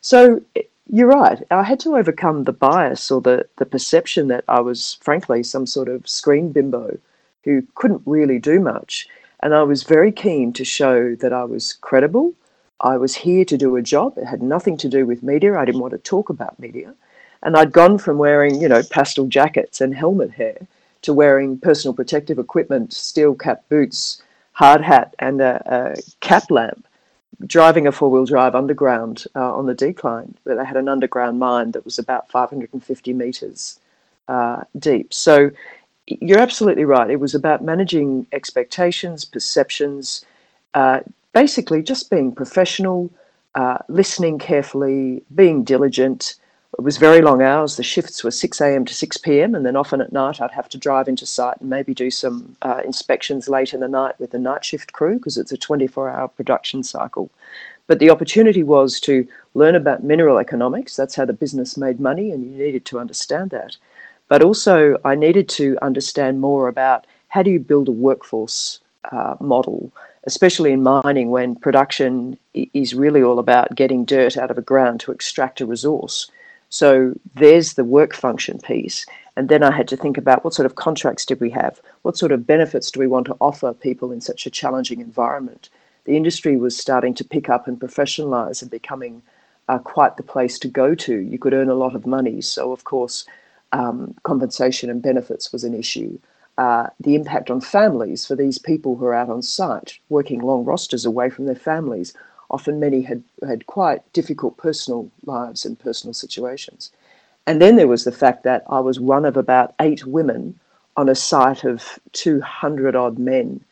So 0.01 0.41
you're 0.89 1.09
right. 1.09 1.43
I 1.51 1.63
had 1.63 1.81
to 1.81 1.97
overcome 1.97 2.45
the 2.45 2.53
bias 2.53 3.11
or 3.11 3.21
the, 3.21 3.47
the 3.57 3.67
perception 3.67 4.29
that 4.29 4.45
I 4.49 4.61
was, 4.61 4.99
frankly, 5.01 5.43
some 5.43 5.67
sort 5.67 5.89
of 5.89 6.09
screen 6.09 6.53
bimbo 6.53 6.99
who 7.45 7.63
couldn't 7.75 8.03
really 8.07 8.39
do 8.39 8.61
much. 8.61 9.07
And 9.41 9.55
I 9.55 9.63
was 9.63 9.83
very 9.83 10.11
keen 10.11 10.53
to 10.55 10.65
show 10.65 11.15
that 11.17 11.33
I 11.33 11.45
was 11.45 11.75
credible. 11.75 12.33
I 12.81 12.97
was 12.97 13.15
here 13.15 13.45
to 13.45 13.57
do 13.57 13.77
a 13.77 13.83
job. 13.83 14.17
It 14.17 14.25
had 14.25 14.43
nothing 14.43 14.77
to 14.79 14.89
do 14.89 15.07
with 15.07 15.23
media. 15.23 15.59
I 15.59 15.65
didn't 15.65 15.81
want 15.81 15.93
to 15.93 15.99
talk 15.99 16.31
about 16.31 16.59
media. 16.59 16.95
And 17.43 17.57
I'd 17.57 17.73
gone 17.73 17.99
from 17.99 18.19
wearing, 18.19 18.61
you 18.61 18.69
know, 18.69 18.83
pastel 18.83 19.27
jackets 19.27 19.81
and 19.81 19.95
helmet 19.95 20.33
hair 20.33 20.59
to 21.03 21.13
wearing 21.13 21.59
personal 21.59 21.95
protective 21.95 22.39
equipment, 22.39 22.93
steel 22.93 23.35
cap 23.35 23.63
boots, 23.69 24.23
hard 24.53 24.81
hat, 24.81 25.15
and 25.21 25.41
a, 25.41 25.63
a 25.67 26.03
cap 26.21 26.51
lamp 26.51 26.88
driving 27.47 27.87
a 27.87 27.93
four 27.93 28.11
wheel 28.11 28.25
drive 28.25 28.55
underground 28.55 29.25
uh, 29.35 29.55
on 29.55 29.67
the 29.67 29.75
decline. 29.75 30.35
Where 30.43 30.57
they 30.57 30.65
had 30.65 30.77
an 30.77 30.89
underground 30.89 31.39
mine 31.39 31.73
that 31.73 31.85
was 31.85 31.99
about 31.99 32.31
550 32.31 33.13
meters 33.13 33.79
uh, 34.29 34.65
deep. 34.79 35.13
So 35.13 35.51
you're 36.07 36.39
absolutely 36.39 36.85
right. 36.85 37.11
It 37.11 37.21
was 37.21 37.35
about 37.35 37.63
managing 37.63 38.27
expectations, 38.33 39.25
perceptions, 39.25 40.25
uh, 40.75 41.01
basically 41.33 41.83
just 41.83 42.11
being 42.11 42.33
professional, 42.33 43.11
uh, 43.55 43.79
listening 43.89 44.39
carefully, 44.39 45.23
being 45.35 45.65
diligent, 45.65 46.37
it 46.77 46.83
was 46.83 46.99
very 46.99 47.23
long 47.23 47.41
hours. 47.41 47.77
The 47.77 47.83
shifts 47.83 48.23
were 48.23 48.31
6 48.31 48.61
a.m. 48.61 48.85
to 48.85 48.93
6 48.93 49.17
p.m. 49.19 49.55
And 49.55 49.65
then 49.65 49.75
often 49.75 50.01
at 50.03 50.13
night, 50.13 50.41
I'd 50.41 50.51
have 50.51 50.69
to 50.71 50.79
drive 50.79 51.09
into 51.09 51.25
site 51.25 51.61
and 51.61 51.71
maybe 51.71 51.95
do 51.95 52.11
some 52.11 52.57
uh, 52.61 52.83
inspections 52.85 53.49
late 53.49 53.73
in 53.73 53.81
the 53.81 53.89
night 53.89 54.21
with 54.21 54.33
the 54.33 54.39
night 54.39 54.65
shift 54.65 54.93
crew 54.93 55.17
because 55.17 55.39
it's 55.39 55.53
a 55.53 55.57
24 55.57 56.11
hour 56.11 56.29
production 56.29 56.83
cycle. 56.83 57.31
But 57.87 58.01
the 58.01 58.11
opportunity 58.11 58.63
was 58.63 59.01
to 59.01 59.27
learn 59.55 59.75
about 59.75 60.05
mineral 60.05 60.37
economics. 60.37 60.95
That's 60.95 61.15
how 61.15 61.25
the 61.25 61.33
business 61.33 61.79
made 61.79 62.01
money, 62.01 62.31
and 62.31 62.45
you 62.45 62.51
needed 62.51 62.85
to 62.87 62.99
understand 62.99 63.49
that. 63.51 63.77
But 64.29 64.43
also, 64.43 64.99
I 65.07 65.15
needed 65.15 65.49
to 65.51 65.79
understand 65.81 66.43
more 66.43 66.69
about 66.69 67.07
how 67.29 67.43
do 67.43 67.51
you 67.51 67.59
build 67.59 67.89
a 67.89 67.93
workforce 67.93 68.81
uh, 69.11 69.37
model, 69.41 69.91
especially 70.25 70.73
in 70.73 70.83
mining 70.83 71.31
when 71.31 71.57
production 71.57 72.39
is 72.53 72.95
really 72.95 73.23
all 73.23 73.39
about 73.39 73.75
getting 73.75 74.05
dirt 74.05 74.37
out 74.37 74.51
of 74.51 74.59
a 74.59 74.63
ground 74.63 75.01
to 75.01 75.13
extract 75.13 75.63
a 75.63 75.67
resource. 75.67 76.31
So 76.69 77.15
there's 77.35 77.75
the 77.75 77.85
work 77.85 78.15
function 78.15 78.59
piece. 78.59 79.07
And 79.37 79.49
then 79.49 79.63
I 79.63 79.71
had 79.71 79.89
to 79.89 79.97
think 79.97 80.19
about 80.19 80.45
what 80.45 80.55
sort 80.55 80.67
of 80.67 80.75
contracts 80.75 81.25
did 81.25 81.41
we 81.41 81.51
have? 81.51 81.81
What 82.03 82.17
sort 82.17 82.33
of 82.33 82.47
benefits 82.47 82.91
do 82.91 83.01
we 83.01 83.07
want 83.07 83.27
to 83.27 83.37
offer 83.41 83.73
people 83.73 84.11
in 84.11 84.21
such 84.21 84.47
a 84.47 84.51
challenging 84.51 85.01
environment? 85.01 85.71
The 86.05 86.17
industry 86.17 86.57
was 86.57 86.77
starting 86.77 87.15
to 87.15 87.25
pick 87.25 87.49
up 87.49 87.69
and 87.69 87.79
professionalize 87.79 88.63
and 88.63 88.71
becoming 88.71 89.23
uh, 89.69 89.79
quite 89.79 90.17
the 90.17 90.23
place 90.23 90.59
to 90.61 90.69
go 90.69 90.95
to. 90.95 91.19
You 91.19 91.39
could 91.39 91.55
earn 91.55 91.69
a 91.69 91.75
lot 91.75 91.95
of 91.95 92.07
money. 92.07 92.41
So, 92.41 92.73
of 92.73 92.85
course, 92.85 93.27
um, 93.73 94.15
compensation 94.23 94.91
and 94.91 95.03
benefits 95.03 95.53
was 95.53 95.65
an 95.65 95.75
issue. 95.75 96.19
Uh, 96.57 96.89
the 96.99 97.15
impact 97.15 97.51
on 97.51 97.61
families 97.61 98.27
for 98.27 98.35
these 98.35 98.59
people 98.59 98.97
who 98.97 99.05
are 99.05 99.15
out 99.15 99.31
on 99.31 99.43
site, 99.43 99.99
working 100.09 100.41
long 100.41 100.65
rosters 100.65 101.05
away 101.05 101.31
from 101.31 101.47
their 101.47 101.55
families. 101.55 102.13
Often 102.51 102.81
many 102.81 103.03
had, 103.03 103.23
had 103.47 103.67
quite 103.67 104.11
difficult 104.13 104.57
personal 104.57 105.11
lives 105.25 105.65
and 105.65 105.79
personal 105.79 106.15
situations. 106.15 106.91
And 107.47 107.63
then 107.63 107.77
there 107.77 107.89
was 107.89 108.05
the 108.05 108.13
fact 108.13 108.43
that 108.45 108.63
I 108.69 108.81
was 108.81 109.01
one 109.01 109.25
of 109.25 109.37
about 109.37 109.75
eight 109.81 110.07
women 110.07 110.59
on 110.99 111.09
a 111.09 111.15
site 111.15 111.65
of 111.65 111.99
200 112.13 112.97
odd 112.97 113.19
men. 113.19 113.65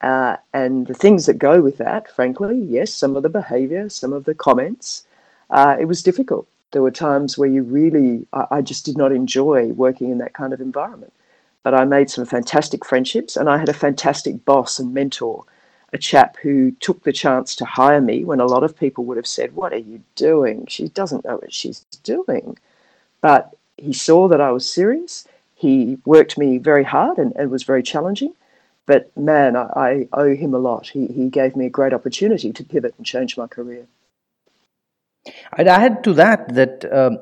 Uh, 0.00 0.36
and 0.52 0.86
the 0.86 0.94
things 0.94 1.26
that 1.26 1.38
go 1.38 1.62
with 1.62 1.78
that, 1.78 2.10
frankly, 2.10 2.58
yes, 2.58 2.92
some 2.92 3.16
of 3.16 3.22
the 3.22 3.28
behavior, 3.28 3.88
some 3.88 4.12
of 4.12 4.24
the 4.24 4.34
comments, 4.34 5.06
uh, 5.50 5.76
it 5.78 5.84
was 5.84 6.02
difficult. 6.02 6.46
There 6.72 6.82
were 6.82 6.90
times 6.90 7.38
where 7.38 7.48
you 7.48 7.62
really, 7.62 8.26
I, 8.32 8.46
I 8.50 8.62
just 8.62 8.84
did 8.84 8.98
not 8.98 9.12
enjoy 9.12 9.68
working 9.68 10.10
in 10.10 10.18
that 10.18 10.34
kind 10.34 10.52
of 10.52 10.60
environment. 10.60 11.12
But 11.62 11.74
I 11.74 11.84
made 11.84 12.10
some 12.10 12.26
fantastic 12.26 12.84
friendships 12.84 13.36
and 13.36 13.48
I 13.48 13.58
had 13.58 13.68
a 13.68 13.74
fantastic 13.74 14.44
boss 14.44 14.78
and 14.78 14.92
mentor, 14.92 15.44
a 15.92 15.98
chap 15.98 16.36
who 16.38 16.70
took 16.72 17.02
the 17.02 17.12
chance 17.12 17.54
to 17.56 17.64
hire 17.64 18.00
me 18.00 18.24
when 18.24 18.40
a 18.40 18.46
lot 18.46 18.64
of 18.64 18.78
people 18.78 19.04
would 19.04 19.16
have 19.16 19.26
said, 19.26 19.54
What 19.54 19.72
are 19.72 19.78
you 19.78 20.02
doing? 20.14 20.66
She 20.66 20.88
doesn't 20.88 21.24
know 21.24 21.36
what 21.36 21.52
she's 21.52 21.80
doing. 22.02 22.58
But 23.20 23.54
he 23.76 23.92
saw 23.92 24.28
that 24.28 24.40
I 24.40 24.50
was 24.50 24.68
serious. 24.68 25.26
He 25.54 25.98
worked 26.04 26.38
me 26.38 26.58
very 26.58 26.84
hard 26.84 27.18
and 27.18 27.34
it 27.36 27.50
was 27.50 27.62
very 27.62 27.82
challenging. 27.82 28.34
But 28.86 29.16
man, 29.16 29.56
I, 29.56 29.68
I 29.74 30.08
owe 30.12 30.34
him 30.34 30.54
a 30.54 30.58
lot. 30.58 30.88
He, 30.88 31.06
he 31.06 31.28
gave 31.28 31.54
me 31.54 31.66
a 31.66 31.70
great 31.70 31.92
opportunity 31.92 32.52
to 32.52 32.64
pivot 32.64 32.94
and 32.96 33.06
change 33.06 33.36
my 33.36 33.46
career. 33.46 33.86
I'd 35.52 35.68
add 35.68 36.02
to 36.04 36.12
that 36.14 36.52
that 36.54 36.92
um, 36.92 37.18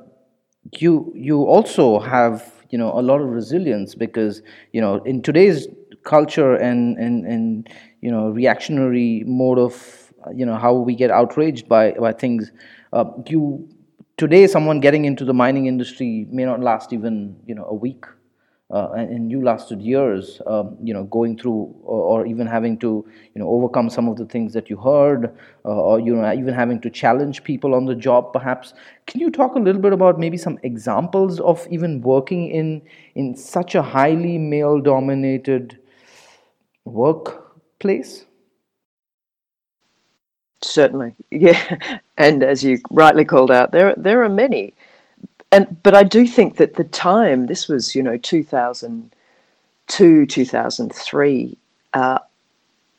you 0.78 1.12
you 1.14 1.44
also 1.44 1.98
have 1.98 2.50
you 2.70 2.78
know 2.78 2.98
a 2.98 3.02
lot 3.02 3.20
of 3.20 3.28
resilience 3.28 3.94
because 3.94 4.40
you 4.72 4.80
know 4.80 5.02
in 5.04 5.20
today's 5.20 5.66
culture 6.02 6.54
and 6.54 6.96
and 6.98 7.26
and 7.26 7.68
you 8.00 8.10
know 8.10 8.28
reactionary 8.30 9.22
mode 9.26 9.58
of 9.58 10.12
you 10.34 10.44
know 10.44 10.56
how 10.56 10.74
we 10.74 10.94
get 10.94 11.10
outraged 11.10 11.68
by 11.68 11.92
by 11.92 12.12
things 12.12 12.52
uh, 12.92 13.04
you 13.26 13.68
today 14.16 14.46
someone 14.46 14.80
getting 14.80 15.04
into 15.04 15.24
the 15.24 15.34
mining 15.34 15.66
industry 15.66 16.26
may 16.30 16.44
not 16.44 16.60
last 16.60 16.92
even 16.92 17.36
you 17.46 17.54
know 17.54 17.64
a 17.64 17.74
week 17.74 18.04
uh, 18.72 18.92
and 18.92 19.32
you 19.32 19.42
lasted 19.42 19.82
years, 19.82 20.40
um, 20.46 20.76
you 20.80 20.94
know, 20.94 21.02
going 21.04 21.36
through 21.36 21.74
or, 21.82 22.20
or, 22.20 22.26
even 22.26 22.46
having 22.46 22.78
to, 22.78 23.04
you 23.34 23.40
know, 23.40 23.48
overcome 23.48 23.90
some 23.90 24.08
of 24.08 24.16
the 24.16 24.24
things 24.24 24.52
that 24.52 24.70
you 24.70 24.76
heard, 24.76 25.36
uh, 25.64 25.68
or 25.68 25.98
you 25.98 26.14
know, 26.14 26.32
even 26.32 26.54
having 26.54 26.80
to 26.80 26.88
challenge 26.88 27.42
people 27.42 27.74
on 27.74 27.84
the 27.84 27.96
job, 27.96 28.32
perhaps. 28.32 28.72
Can 29.06 29.20
you 29.20 29.28
talk 29.28 29.56
a 29.56 29.58
little 29.58 29.82
bit 29.82 29.92
about 29.92 30.20
maybe 30.20 30.36
some 30.36 30.56
examples 30.62 31.40
of 31.40 31.66
even 31.68 32.00
working 32.00 32.48
in 32.48 32.82
in 33.16 33.34
such 33.34 33.74
a 33.74 33.82
highly 33.82 34.38
male-dominated 34.38 35.79
workplace? 36.84 38.26
Certainly, 40.62 41.14
yeah, 41.30 41.78
and 42.18 42.42
as 42.42 42.62
you 42.64 42.78
rightly 42.90 43.24
called 43.24 43.50
out, 43.50 43.72
there 43.72 43.94
there 43.96 44.22
are 44.22 44.28
many. 44.28 44.74
And 45.52 45.82
but 45.82 45.94
I 45.94 46.02
do 46.04 46.26
think 46.26 46.56
that 46.56 46.74
the 46.74 46.84
time 46.84 47.46
this 47.46 47.68
was 47.68 47.94
you 47.94 48.02
know 48.02 48.16
2002 48.18 49.26
2003 50.26 51.58
uh, 51.94 52.18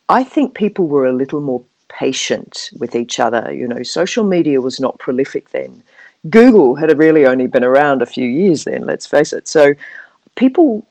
I 0.10 0.24
think 0.24 0.56
people 0.56 0.88
were 0.88 1.08
a 1.08 1.14
little 1.14 1.42
more 1.42 1.64
patient 1.90 2.70
with 2.80 2.96
each 2.96 3.20
other. 3.20 3.54
You 3.54 3.68
know 3.68 3.84
social 3.84 4.24
media 4.26 4.62
was 4.62 4.80
not 4.80 5.00
prolific 5.00 5.52
then. 5.52 5.84
Google 6.30 6.76
had 6.76 6.98
really 6.98 7.26
only 7.26 7.48
been 7.48 7.64
around 7.64 8.02
a 8.02 8.06
few 8.06 8.28
years 8.28 8.66
then 8.66 8.86
let's 8.86 9.08
face 9.08 9.34
it. 9.34 9.48
So 9.48 9.74
people 10.36 10.86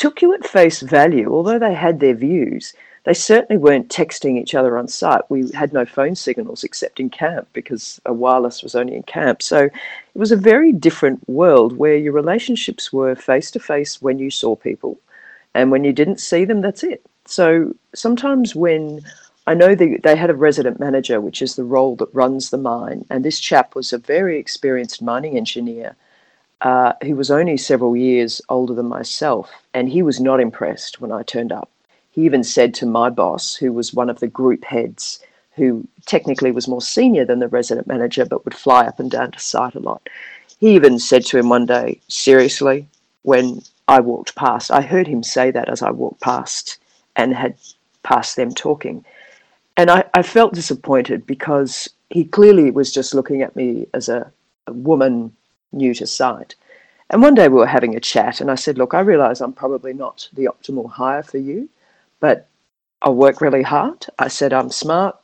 took 0.00 0.22
you 0.22 0.32
at 0.34 0.46
face 0.46 0.80
value 0.80 1.28
although 1.34 1.58
they 1.58 1.74
had 1.74 2.00
their 2.00 2.14
views 2.14 2.74
they 3.04 3.14
certainly 3.14 3.58
weren't 3.58 3.88
texting 3.88 4.38
each 4.38 4.54
other 4.54 4.76
on 4.76 4.86
site. 4.86 5.22
We 5.30 5.50
had 5.52 5.72
no 5.72 5.86
phone 5.86 6.14
signals 6.14 6.64
except 6.64 7.00
in 7.00 7.08
camp 7.08 7.48
because 7.52 8.00
a 8.04 8.12
wireless 8.12 8.62
was 8.62 8.74
only 8.74 8.94
in 8.94 9.04
camp. 9.04 9.42
So 9.42 9.64
it 9.64 9.72
was 10.14 10.32
a 10.32 10.36
very 10.36 10.72
different 10.72 11.26
world 11.28 11.76
where 11.76 11.96
your 11.96 12.12
relationships 12.12 12.92
were 12.92 13.14
face 13.14 13.50
to 13.52 13.60
face 13.60 14.02
when 14.02 14.18
you 14.18 14.30
saw 14.30 14.54
people, 14.54 14.98
and 15.54 15.70
when 15.70 15.84
you 15.84 15.92
didn't 15.92 16.20
see 16.20 16.44
them, 16.44 16.60
that's 16.60 16.82
it. 16.82 17.02
So 17.24 17.74
sometimes 17.94 18.54
when 18.54 19.00
I 19.46 19.54
know 19.54 19.74
they, 19.74 19.96
they 19.96 20.14
had 20.14 20.30
a 20.30 20.34
resident 20.34 20.78
manager, 20.78 21.20
which 21.20 21.40
is 21.40 21.56
the 21.56 21.64
role 21.64 21.96
that 21.96 22.14
runs 22.14 22.50
the 22.50 22.58
mine, 22.58 23.06
and 23.08 23.24
this 23.24 23.40
chap 23.40 23.74
was 23.74 23.92
a 23.92 23.98
very 23.98 24.38
experienced 24.38 25.00
mining 25.00 25.38
engineer. 25.38 25.96
Uh, 26.62 26.92
he 27.02 27.14
was 27.14 27.30
only 27.30 27.56
several 27.56 27.96
years 27.96 28.40
older 28.48 28.74
than 28.74 28.86
myself, 28.86 29.50
and 29.72 29.88
he 29.88 30.02
was 30.02 30.20
not 30.20 30.40
impressed 30.40 31.00
when 31.00 31.10
I 31.10 31.22
turned 31.22 31.52
up. 31.52 31.70
He 32.10 32.24
even 32.24 32.44
said 32.44 32.74
to 32.74 32.86
my 32.86 33.08
boss, 33.08 33.54
who 33.54 33.72
was 33.72 33.94
one 33.94 34.10
of 34.10 34.20
the 34.20 34.26
group 34.26 34.64
heads, 34.64 35.20
who 35.56 35.86
technically 36.06 36.52
was 36.52 36.68
more 36.68 36.82
senior 36.82 37.24
than 37.24 37.38
the 37.38 37.48
resident 37.48 37.86
manager 37.86 38.24
but 38.24 38.44
would 38.44 38.54
fly 38.54 38.86
up 38.86 39.00
and 39.00 39.10
down 39.10 39.30
to 39.32 39.38
site 39.38 39.74
a 39.74 39.80
lot. 39.80 40.08
He 40.58 40.74
even 40.74 40.98
said 40.98 41.24
to 41.26 41.38
him 41.38 41.48
one 41.48 41.66
day, 41.66 42.00
seriously, 42.08 42.86
when 43.22 43.62
I 43.88 44.00
walked 44.00 44.34
past, 44.34 44.70
I 44.70 44.82
heard 44.82 45.06
him 45.06 45.22
say 45.22 45.50
that 45.50 45.68
as 45.68 45.82
I 45.82 45.90
walked 45.90 46.20
past 46.20 46.78
and 47.16 47.34
had 47.34 47.56
passed 48.02 48.36
them 48.36 48.54
talking. 48.54 49.04
And 49.76 49.90
I, 49.90 50.04
I 50.14 50.22
felt 50.22 50.54
disappointed 50.54 51.26
because 51.26 51.88
he 52.10 52.24
clearly 52.24 52.70
was 52.70 52.92
just 52.92 53.14
looking 53.14 53.42
at 53.42 53.56
me 53.56 53.86
as 53.94 54.08
a, 54.08 54.30
a 54.66 54.72
woman 54.72 55.32
new 55.72 55.94
to 55.94 56.06
site. 56.06 56.54
And 57.10 57.22
one 57.22 57.34
day 57.34 57.48
we 57.48 57.56
were 57.56 57.66
having 57.66 57.96
a 57.96 58.00
chat, 58.00 58.40
and 58.40 58.50
I 58.50 58.54
said, 58.54 58.78
Look, 58.78 58.94
I 58.94 59.00
realize 59.00 59.40
I'm 59.40 59.52
probably 59.52 59.92
not 59.92 60.28
the 60.32 60.44
optimal 60.44 60.90
hire 60.90 61.22
for 61.22 61.38
you, 61.38 61.68
but 62.20 62.48
I 63.02 63.08
work 63.08 63.40
really 63.40 63.62
hard. 63.62 64.06
I 64.18 64.28
said, 64.28 64.52
I'm 64.52 64.70
smart. 64.70 65.16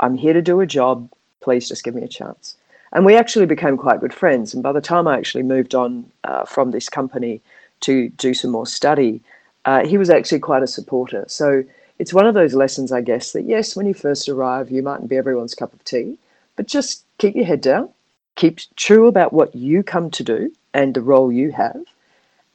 I'm 0.00 0.16
here 0.16 0.32
to 0.32 0.42
do 0.42 0.60
a 0.60 0.66
job. 0.66 1.08
Please 1.40 1.68
just 1.68 1.84
give 1.84 1.94
me 1.94 2.02
a 2.02 2.08
chance. 2.08 2.56
And 2.92 3.06
we 3.06 3.16
actually 3.16 3.46
became 3.46 3.76
quite 3.76 4.00
good 4.00 4.12
friends. 4.12 4.52
And 4.52 4.62
by 4.62 4.72
the 4.72 4.80
time 4.80 5.08
I 5.08 5.16
actually 5.16 5.44
moved 5.44 5.74
on 5.74 6.10
uh, 6.24 6.44
from 6.44 6.70
this 6.70 6.88
company 6.88 7.40
to 7.80 8.10
do 8.10 8.34
some 8.34 8.50
more 8.50 8.66
study, 8.66 9.22
uh, 9.64 9.86
he 9.86 9.96
was 9.96 10.10
actually 10.10 10.40
quite 10.40 10.62
a 10.62 10.66
supporter. 10.66 11.24
So 11.28 11.64
it's 11.98 12.12
one 12.12 12.26
of 12.26 12.34
those 12.34 12.54
lessons, 12.54 12.92
I 12.92 13.00
guess, 13.00 13.32
that 13.32 13.42
yes, 13.44 13.76
when 13.76 13.86
you 13.86 13.94
first 13.94 14.28
arrive, 14.28 14.70
you 14.70 14.82
mightn't 14.82 15.08
be 15.08 15.16
everyone's 15.16 15.54
cup 15.54 15.72
of 15.72 15.84
tea, 15.84 16.18
but 16.56 16.66
just 16.66 17.04
keep 17.18 17.34
your 17.34 17.44
head 17.44 17.60
down, 17.60 17.88
keep 18.36 18.60
true 18.76 19.06
about 19.06 19.32
what 19.32 19.54
you 19.54 19.82
come 19.82 20.10
to 20.10 20.24
do 20.24 20.52
and 20.74 20.94
the 20.94 21.02
role 21.02 21.32
you 21.32 21.52
have, 21.52 21.82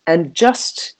and 0.05 0.33
just 0.33 0.95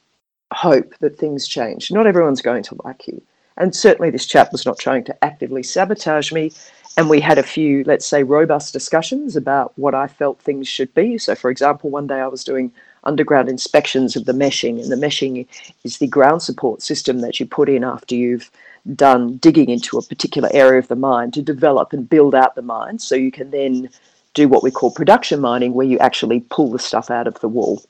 hope 0.54 0.98
that 1.00 1.18
things 1.18 1.48
change. 1.48 1.92
Not 1.92 2.08
everyone's 2.08 2.42
going 2.42 2.64
to 2.64 2.78
like 2.84 3.08
you. 3.08 3.22
And 3.58 3.76
certainly 3.76 4.12
this 4.12 4.26
chap 4.26 4.52
was 4.52 4.66
not 4.66 4.80
trying 4.80 5.04
to 5.06 5.26
actively 5.26 5.64
sabotage 5.64 6.32
me. 6.32 6.52
And 6.96 7.10
we 7.10 7.20
had 7.20 7.38
a 7.38 7.44
few, 7.44 7.84
let's 7.84 8.06
say, 8.06 8.24
robust 8.24 8.74
discussions 8.74 9.36
about 9.36 9.72
what 9.78 9.94
I 9.94 10.08
felt 10.08 10.40
things 10.40 10.68
should 10.68 10.94
be. 10.94 11.18
So, 11.18 11.36
for 11.36 11.52
example, 11.52 11.90
one 11.90 12.08
day 12.08 12.20
I 12.20 12.28
was 12.28 12.44
doing 12.44 12.72
underground 13.04 13.50
inspections 13.50 14.16
of 14.16 14.26
the 14.26 14.34
meshing, 14.34 14.82
and 14.82 14.92
the 14.92 14.96
meshing 14.96 15.48
is 15.84 16.00
the 16.00 16.08
ground 16.08 16.42
support 16.42 16.82
system 16.82 17.22
that 17.22 17.40
you 17.40 17.46
put 17.46 17.70
in 17.70 17.84
after 17.84 18.16
you've 18.16 18.50
done 18.96 19.38
digging 19.38 19.70
into 19.70 19.98
a 19.98 20.02
particular 20.02 20.50
area 20.54 20.80
of 20.80 20.88
the 20.88 20.96
mine 20.96 21.30
to 21.32 21.42
develop 21.42 21.94
and 21.94 22.10
build 22.10 22.34
out 22.34 22.56
the 22.56 22.62
mine. 22.62 22.98
So 22.98 23.16
you 23.16 23.32
can 23.32 23.52
then 23.52 23.90
do 24.38 24.48
what 24.48 24.62
we 24.64 24.70
call 24.70 24.92
production 24.92 25.42
mining, 25.42 25.74
where 25.74 25.88
you 25.88 25.98
actually 25.98 26.42
pull 26.42 26.70
the 26.70 26.80
stuff 26.80 27.10
out 27.10 27.28
of 27.28 27.40
the 27.40 27.50
wall. 27.50 27.82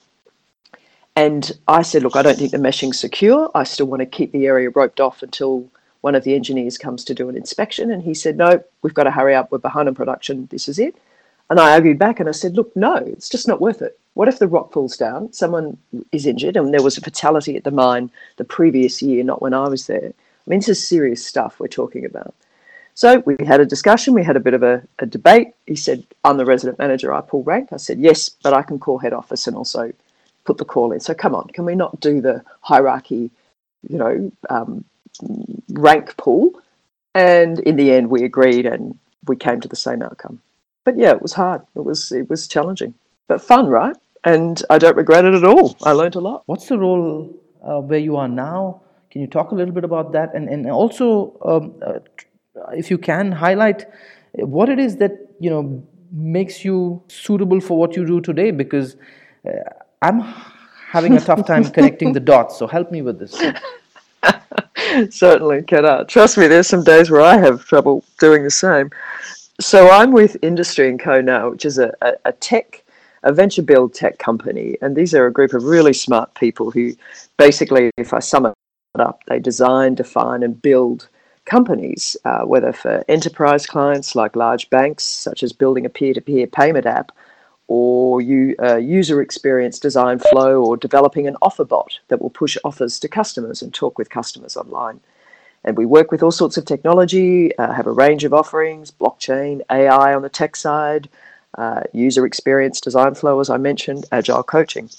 And 1.17 1.51
I 1.67 1.81
said, 1.81 2.03
look, 2.03 2.15
I 2.15 2.21
don't 2.21 2.37
think 2.37 2.51
the 2.51 2.57
meshing's 2.57 2.99
secure. 2.99 3.51
I 3.53 3.63
still 3.65 3.87
want 3.87 3.99
to 3.99 4.05
keep 4.05 4.31
the 4.31 4.45
area 4.45 4.69
roped 4.69 5.01
off 5.01 5.21
until 5.21 5.67
one 6.01 6.15
of 6.15 6.23
the 6.23 6.35
engineers 6.35 6.77
comes 6.77 7.03
to 7.03 7.13
do 7.13 7.27
an 7.27 7.35
inspection. 7.35 7.91
And 7.91 8.01
he 8.01 8.13
said, 8.13 8.37
no, 8.37 8.63
we've 8.81 8.93
got 8.93 9.03
to 9.03 9.11
hurry 9.11 9.35
up. 9.35 9.51
We're 9.51 9.57
behind 9.57 9.89
on 9.89 9.95
production. 9.95 10.47
This 10.49 10.69
is 10.69 10.79
it. 10.79 10.95
And 11.49 11.59
I 11.59 11.73
argued 11.73 11.99
back 11.99 12.19
and 12.19 12.29
I 12.29 12.33
said, 12.33 12.55
look, 12.55 12.73
no, 12.75 12.95
it's 12.95 13.29
just 13.29 13.47
not 13.47 13.59
worth 13.59 13.81
it. 13.81 13.99
What 14.13 14.29
if 14.29 14.39
the 14.39 14.47
rock 14.47 14.71
falls 14.71 14.95
down? 14.95 15.33
Someone 15.33 15.77
is 16.13 16.25
injured 16.25 16.55
and 16.55 16.73
there 16.73 16.83
was 16.83 16.97
a 16.97 17.01
fatality 17.01 17.57
at 17.57 17.65
the 17.65 17.71
mine 17.71 18.09
the 18.37 18.45
previous 18.45 19.01
year, 19.01 19.23
not 19.23 19.41
when 19.41 19.53
I 19.53 19.67
was 19.67 19.87
there. 19.87 20.13
I 20.13 20.49
mean, 20.49 20.59
this 20.59 20.69
is 20.69 20.87
serious 20.87 21.25
stuff 21.25 21.59
we're 21.59 21.67
talking 21.67 22.05
about. 22.05 22.33
So 22.97 23.21
we 23.27 23.35
had 23.45 23.59
a 23.59 23.65
discussion, 23.65 24.15
we 24.15 24.23
had 24.23 24.37
a 24.37 24.39
bit 24.39 24.55
of 24.55 24.63
a, 24.63 24.81
a 24.97 25.05
debate. 25.05 25.49
He 25.67 25.75
said, 25.75 26.03
I'm 26.23 26.37
the 26.37 26.45
resident 26.45 26.79
manager, 26.79 27.13
I 27.13 27.21
pull 27.21 27.43
rank. 27.43 27.69
I 27.71 27.77
said, 27.77 27.99
Yes, 27.99 28.27
but 28.27 28.55
I 28.55 28.63
can 28.63 28.79
call 28.79 28.97
head 28.97 29.13
office 29.13 29.45
and 29.45 29.55
also 29.55 29.93
put 30.45 30.57
the 30.57 30.65
call 30.65 30.91
in. 30.91 30.99
So 30.99 31.13
come 31.13 31.35
on, 31.35 31.47
can 31.49 31.63
we 31.63 31.75
not 31.75 31.99
do 31.99 32.21
the 32.21 32.43
hierarchy, 32.61 33.29
you 33.87 33.99
know, 33.99 34.31
um, 34.49 34.83
rank 35.69 36.17
pull? 36.17 36.59
And 37.13 37.59
in 37.59 37.75
the 37.75 37.91
end, 37.91 38.09
we 38.09 38.23
agreed 38.23 38.65
and 38.65 38.97
we 39.27 39.35
came 39.35 39.61
to 39.61 39.67
the 39.67 39.75
same 39.75 40.01
outcome. 40.01 40.41
But 40.83 40.97
yeah, 40.97 41.11
it 41.11 41.21
was 41.21 41.33
hard. 41.33 41.61
It 41.75 41.83
was 41.83 42.11
it 42.11 42.27
was 42.31 42.47
challenging, 42.47 42.95
but 43.27 43.43
fun, 43.43 43.67
right? 43.67 43.95
And 44.23 44.63
I 44.71 44.79
don't 44.79 44.97
regret 44.97 45.23
it 45.23 45.35
at 45.35 45.43
all. 45.43 45.77
I 45.83 45.91
learned 45.91 46.15
a 46.15 46.19
lot. 46.19 46.41
What's 46.47 46.67
the 46.67 46.79
role 46.79 47.31
uh, 47.61 47.79
where 47.79 47.99
you 47.99 48.17
are 48.17 48.27
now? 48.27 48.81
Can 49.11 49.21
you 49.21 49.27
talk 49.27 49.51
a 49.51 49.55
little 49.55 49.73
bit 49.75 49.83
about 49.83 50.13
that? 50.13 50.33
And 50.33 50.49
and 50.49 50.65
also, 50.71 51.37
um, 51.45 51.75
uh, 51.85 51.99
if 52.73 52.89
you 52.89 52.97
can 52.97 53.31
highlight 53.31 53.85
what 54.33 54.69
it 54.69 54.79
is 54.79 54.97
that 54.97 55.11
you 55.39 55.49
know 55.49 55.83
makes 56.11 56.63
you 56.63 57.01
suitable 57.07 57.59
for 57.59 57.77
what 57.77 57.95
you 57.95 58.05
do 58.05 58.21
today, 58.21 58.51
because 58.51 58.95
uh, 59.47 59.51
I'm 60.01 60.21
having 60.89 61.17
a 61.17 61.19
tough 61.19 61.45
time 61.45 61.65
connecting 61.65 62.13
the 62.13 62.19
dots. 62.19 62.57
So 62.57 62.67
help 62.67 62.91
me 62.91 63.01
with 63.01 63.19
this. 63.19 63.41
Certainly, 65.09 65.63
cannot. 65.63 66.07
Trust 66.07 66.37
me, 66.37 66.47
there's 66.47 66.67
some 66.67 66.83
days 66.83 67.11
where 67.11 67.21
I 67.21 67.37
have 67.37 67.65
trouble 67.65 68.03
doing 68.19 68.43
the 68.43 68.51
same. 68.51 68.89
So 69.59 69.89
I'm 69.89 70.11
with 70.11 70.37
Industrie 70.41 70.89
and 70.89 70.99
Co 70.99 71.19
now, 71.19 71.49
which 71.49 71.65
is 71.65 71.77
a, 71.77 71.93
a, 72.01 72.13
a 72.25 72.31
tech, 72.31 72.83
a 73.23 73.33
venture 73.33 73.63
build 73.63 73.93
tech 73.93 74.19
company, 74.19 74.77
and 74.81 74.95
these 74.95 75.13
are 75.13 75.25
a 75.25 75.33
group 75.33 75.53
of 75.53 75.63
really 75.63 75.93
smart 75.93 76.33
people 76.35 76.71
who, 76.71 76.93
basically, 77.37 77.91
if 77.97 78.13
I 78.13 78.19
sum 78.19 78.45
it 78.45 78.53
up, 78.99 79.23
they 79.27 79.39
design, 79.39 79.95
define, 79.95 80.43
and 80.43 80.61
build 80.61 81.09
companies, 81.47 82.15
uh, 82.25 82.41
whether 82.41 82.71
for 82.71 83.03
enterprise 83.07 83.65
clients 83.65 84.15
like 84.15 84.35
large 84.35 84.69
banks, 84.69 85.03
such 85.03 85.41
as 85.41 85.51
building 85.51 85.85
a 85.85 85.89
peer-to-peer 85.89 86.45
payment 86.45 86.85
app, 86.85 87.11
or 87.67 88.21
you, 88.21 88.55
uh, 88.61 88.75
user 88.77 89.21
experience 89.21 89.79
design 89.79 90.19
flow, 90.19 90.63
or 90.63 90.77
developing 90.77 91.27
an 91.27 91.35
offer 91.41 91.65
bot 91.65 91.99
that 92.09 92.21
will 92.21 92.29
push 92.29 92.57
offers 92.63 92.99
to 92.99 93.07
customers 93.07 93.61
and 93.61 93.73
talk 93.73 93.97
with 93.97 94.09
customers 94.09 94.55
online. 94.55 94.99
And 95.63 95.75
we 95.75 95.85
work 95.85 96.11
with 96.11 96.23
all 96.23 96.31
sorts 96.31 96.57
of 96.57 96.65
technology, 96.65 97.57
uh, 97.57 97.73
have 97.73 97.87
a 97.87 97.91
range 97.91 98.23
of 98.23 98.33
offerings, 98.33 98.91
blockchain, 98.91 99.61
AI 99.69 100.13
on 100.13 100.21
the 100.21 100.29
tech 100.29 100.55
side, 100.55 101.09
uh, 101.57 101.81
user 101.91 102.25
experience 102.25 102.79
design 102.79 103.15
flow, 103.15 103.39
as 103.39 103.49
I 103.49 103.57
mentioned, 103.57 104.05
agile 104.11 104.43
coaching. 104.43 104.89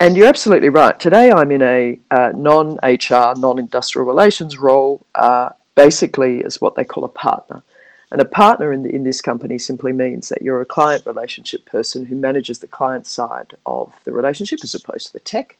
And 0.00 0.16
you're 0.16 0.28
absolutely 0.28 0.68
right. 0.68 0.98
Today 0.98 1.32
I'm 1.32 1.50
in 1.50 1.60
a 1.60 1.98
uh, 2.12 2.32
non 2.34 2.78
HR, 2.84 3.34
non 3.36 3.58
industrial 3.58 4.06
relations 4.06 4.56
role, 4.56 5.04
uh, 5.16 5.50
basically 5.78 6.40
is 6.40 6.60
what 6.60 6.74
they 6.74 6.84
call 6.84 7.04
a 7.04 7.08
partner. 7.08 7.62
And 8.10 8.20
a 8.20 8.24
partner 8.24 8.72
in, 8.72 8.82
the, 8.82 8.92
in 8.92 9.04
this 9.04 9.20
company 9.20 9.58
simply 9.58 9.92
means 9.92 10.28
that 10.28 10.42
you're 10.42 10.60
a 10.60 10.66
client 10.66 11.06
relationship 11.06 11.64
person 11.66 12.04
who 12.04 12.16
manages 12.16 12.58
the 12.58 12.66
client 12.66 13.06
side 13.06 13.54
of 13.64 13.92
the 14.04 14.12
relationship 14.12 14.58
as 14.64 14.74
opposed 14.74 15.06
to 15.06 15.12
the 15.12 15.20
tech. 15.20 15.56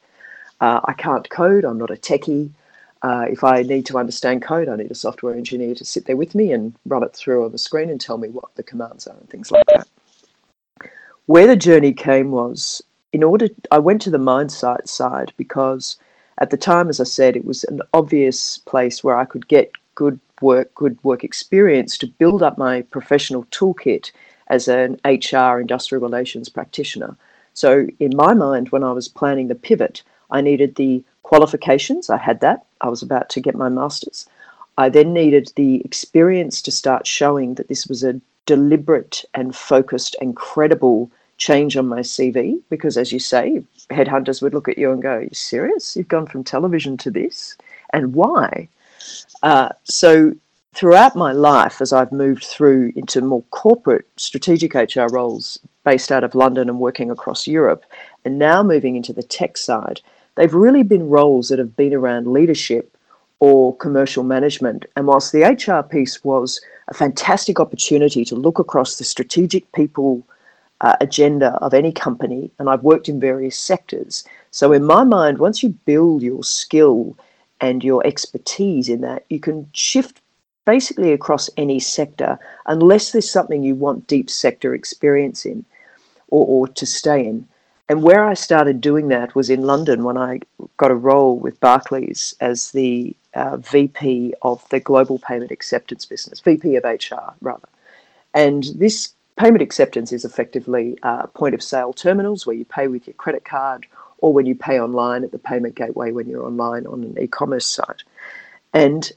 Uh, 0.60 0.80
I 0.84 0.94
can't 0.94 1.30
code, 1.30 1.64
I'm 1.64 1.78
not 1.78 1.92
a 1.92 1.94
techie. 1.94 2.50
Uh, 3.02 3.26
if 3.30 3.44
I 3.44 3.62
need 3.62 3.86
to 3.86 3.98
understand 3.98 4.42
code, 4.42 4.68
I 4.68 4.74
need 4.74 4.90
a 4.90 4.96
software 4.96 5.36
engineer 5.36 5.76
to 5.76 5.84
sit 5.84 6.06
there 6.06 6.16
with 6.16 6.34
me 6.34 6.50
and 6.50 6.74
run 6.84 7.04
it 7.04 7.14
through 7.14 7.44
on 7.44 7.52
the 7.52 7.58
screen 7.58 7.88
and 7.88 8.00
tell 8.00 8.18
me 8.18 8.28
what 8.28 8.52
the 8.56 8.64
commands 8.64 9.06
are 9.06 9.16
and 9.16 9.30
things 9.30 9.52
like 9.52 9.66
that. 9.66 9.86
Where 11.26 11.46
the 11.46 11.54
journey 11.54 11.92
came 11.92 12.32
was 12.32 12.82
in 13.12 13.22
order, 13.22 13.48
I 13.70 13.78
went 13.78 14.02
to 14.02 14.10
the 14.10 14.18
mindset 14.18 14.88
side 14.88 15.32
because 15.36 15.96
at 16.38 16.50
the 16.50 16.56
time, 16.56 16.88
as 16.88 17.00
I 17.00 17.04
said, 17.04 17.36
it 17.36 17.44
was 17.44 17.62
an 17.64 17.82
obvious 17.92 18.58
place 18.58 19.04
where 19.04 19.16
I 19.16 19.24
could 19.24 19.46
get 19.46 19.70
good 19.98 20.20
work, 20.40 20.72
good 20.76 20.96
work 21.02 21.24
experience 21.24 21.98
to 21.98 22.06
build 22.06 22.40
up 22.40 22.56
my 22.56 22.82
professional 22.82 23.42
toolkit 23.46 24.12
as 24.46 24.68
an 24.68 24.92
HR 25.04 25.58
industrial 25.58 26.00
relations 26.00 26.48
practitioner. 26.48 27.16
So, 27.54 27.88
in 27.98 28.12
my 28.14 28.32
mind, 28.32 28.68
when 28.68 28.84
I 28.84 28.92
was 28.92 29.08
planning 29.08 29.48
the 29.48 29.56
pivot, 29.56 30.04
I 30.30 30.40
needed 30.40 30.76
the 30.76 31.02
qualifications. 31.24 32.10
I 32.10 32.16
had 32.16 32.38
that. 32.42 32.64
I 32.80 32.88
was 32.88 33.02
about 33.02 33.28
to 33.30 33.40
get 33.40 33.56
my 33.56 33.68
master's. 33.68 34.28
I 34.76 34.88
then 34.88 35.12
needed 35.12 35.50
the 35.56 35.80
experience 35.84 36.62
to 36.62 36.70
start 36.70 37.04
showing 37.04 37.54
that 37.54 37.66
this 37.66 37.88
was 37.88 38.04
a 38.04 38.20
deliberate 38.46 39.24
and 39.34 39.56
focused 39.56 40.14
and 40.20 40.36
credible 40.36 41.10
change 41.38 41.76
on 41.76 41.88
my 41.88 42.02
CV 42.02 42.60
because, 42.70 42.96
as 42.96 43.10
you 43.10 43.18
say, 43.18 43.64
headhunters 43.90 44.42
would 44.42 44.54
look 44.54 44.68
at 44.68 44.78
you 44.78 44.92
and 44.92 45.02
go, 45.02 45.14
Are 45.14 45.22
you 45.22 45.34
serious? 45.34 45.96
You've 45.96 46.14
gone 46.16 46.26
from 46.26 46.44
television 46.44 46.96
to 46.98 47.10
this? 47.10 47.56
And 47.92 48.14
why? 48.14 48.68
Uh, 49.42 49.70
so, 49.84 50.32
throughout 50.74 51.16
my 51.16 51.32
life, 51.32 51.80
as 51.80 51.92
I've 51.92 52.12
moved 52.12 52.44
through 52.44 52.92
into 52.94 53.20
more 53.20 53.42
corporate 53.50 54.06
strategic 54.16 54.74
HR 54.74 55.06
roles 55.10 55.58
based 55.84 56.12
out 56.12 56.24
of 56.24 56.34
London 56.34 56.68
and 56.68 56.78
working 56.78 57.10
across 57.10 57.46
Europe, 57.46 57.84
and 58.24 58.38
now 58.38 58.62
moving 58.62 58.96
into 58.96 59.12
the 59.12 59.22
tech 59.22 59.56
side, 59.56 60.00
they've 60.34 60.54
really 60.54 60.82
been 60.82 61.08
roles 61.08 61.48
that 61.48 61.58
have 61.58 61.76
been 61.76 61.94
around 61.94 62.26
leadership 62.26 62.96
or 63.40 63.76
commercial 63.76 64.24
management. 64.24 64.84
And 64.96 65.06
whilst 65.06 65.32
the 65.32 65.42
HR 65.42 65.82
piece 65.82 66.24
was 66.24 66.60
a 66.88 66.94
fantastic 66.94 67.60
opportunity 67.60 68.24
to 68.24 68.34
look 68.34 68.58
across 68.58 68.96
the 68.96 69.04
strategic 69.04 69.70
people 69.72 70.26
uh, 70.80 70.96
agenda 71.00 71.52
of 71.56 71.74
any 71.74 71.92
company, 71.92 72.50
and 72.58 72.68
I've 72.68 72.82
worked 72.82 73.08
in 73.08 73.18
various 73.20 73.58
sectors. 73.58 74.24
So, 74.50 74.72
in 74.72 74.84
my 74.84 75.04
mind, 75.04 75.38
once 75.38 75.62
you 75.62 75.70
build 75.70 76.22
your 76.22 76.44
skill 76.44 77.16
and 77.60 77.82
your 77.82 78.06
expertise 78.06 78.88
in 78.88 79.00
that, 79.02 79.24
you 79.28 79.40
can 79.40 79.68
shift 79.72 80.20
basically 80.64 81.12
across 81.12 81.48
any 81.56 81.80
sector 81.80 82.38
unless 82.66 83.12
there's 83.12 83.30
something 83.30 83.62
you 83.62 83.74
want 83.74 84.06
deep 84.06 84.28
sector 84.28 84.74
experience 84.74 85.46
in 85.46 85.64
or, 86.28 86.46
or 86.46 86.68
to 86.68 86.84
stay 86.84 87.26
in. 87.26 87.48
And 87.88 88.02
where 88.02 88.24
I 88.24 88.34
started 88.34 88.82
doing 88.82 89.08
that 89.08 89.34
was 89.34 89.48
in 89.48 89.62
London 89.62 90.04
when 90.04 90.18
I 90.18 90.40
got 90.76 90.90
a 90.90 90.94
role 90.94 91.38
with 91.38 91.58
Barclays 91.60 92.34
as 92.40 92.70
the 92.72 93.16
uh, 93.32 93.56
VP 93.56 94.34
of 94.42 94.68
the 94.68 94.78
global 94.78 95.18
payment 95.18 95.50
acceptance 95.50 96.04
business, 96.04 96.40
VP 96.40 96.76
of 96.76 96.84
HR, 96.84 97.32
rather. 97.40 97.68
And 98.34 98.64
this 98.74 99.14
payment 99.38 99.62
acceptance 99.62 100.12
is 100.12 100.24
effectively 100.24 100.98
uh, 101.02 101.28
point 101.28 101.54
of 101.54 101.62
sale 101.62 101.94
terminals 101.94 102.46
where 102.46 102.56
you 102.56 102.66
pay 102.66 102.88
with 102.88 103.06
your 103.06 103.14
credit 103.14 103.44
card 103.44 103.86
or 104.18 104.32
when 104.32 104.46
you 104.46 104.54
pay 104.54 104.80
online 104.80 105.24
at 105.24 105.32
the 105.32 105.38
payment 105.38 105.74
gateway 105.74 106.12
when 106.12 106.28
you're 106.28 106.44
online 106.44 106.86
on 106.86 107.04
an 107.04 107.18
e 107.18 107.26
commerce 107.26 107.66
site. 107.66 108.02
And 108.72 109.10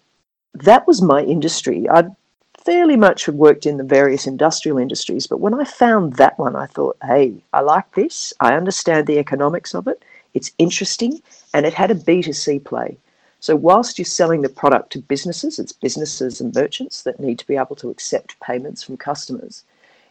that 0.53 0.87
was 0.87 1.01
my 1.01 1.21
industry. 1.21 1.87
I'd 1.89 2.15
fairly 2.63 2.95
much 2.95 3.25
had 3.25 3.35
worked 3.35 3.65
in 3.65 3.77
the 3.77 3.83
various 3.83 4.27
industrial 4.27 4.77
industries, 4.77 5.27
but 5.27 5.39
when 5.39 5.53
I 5.53 5.63
found 5.63 6.13
that 6.13 6.37
one, 6.37 6.55
I 6.55 6.67
thought, 6.67 6.97
hey, 7.03 7.33
I 7.53 7.61
like 7.61 7.91
this. 7.93 8.33
I 8.39 8.53
understand 8.53 9.07
the 9.07 9.17
economics 9.17 9.73
of 9.73 9.87
it. 9.87 10.03
It's 10.33 10.51
interesting, 10.57 11.21
and 11.53 11.65
it 11.65 11.73
had 11.73 11.91
a 11.91 11.95
B2C 11.95 12.63
play. 12.63 12.97
So, 13.39 13.55
whilst 13.55 13.97
you're 13.97 14.05
selling 14.05 14.43
the 14.43 14.49
product 14.49 14.91
to 14.91 14.99
businesses, 14.99 15.57
it's 15.57 15.73
businesses 15.73 16.39
and 16.39 16.53
merchants 16.53 17.01
that 17.03 17.19
need 17.19 17.39
to 17.39 17.47
be 17.47 17.57
able 17.57 17.75
to 17.77 17.89
accept 17.89 18.39
payments 18.39 18.83
from 18.83 18.97
customers. 18.97 19.63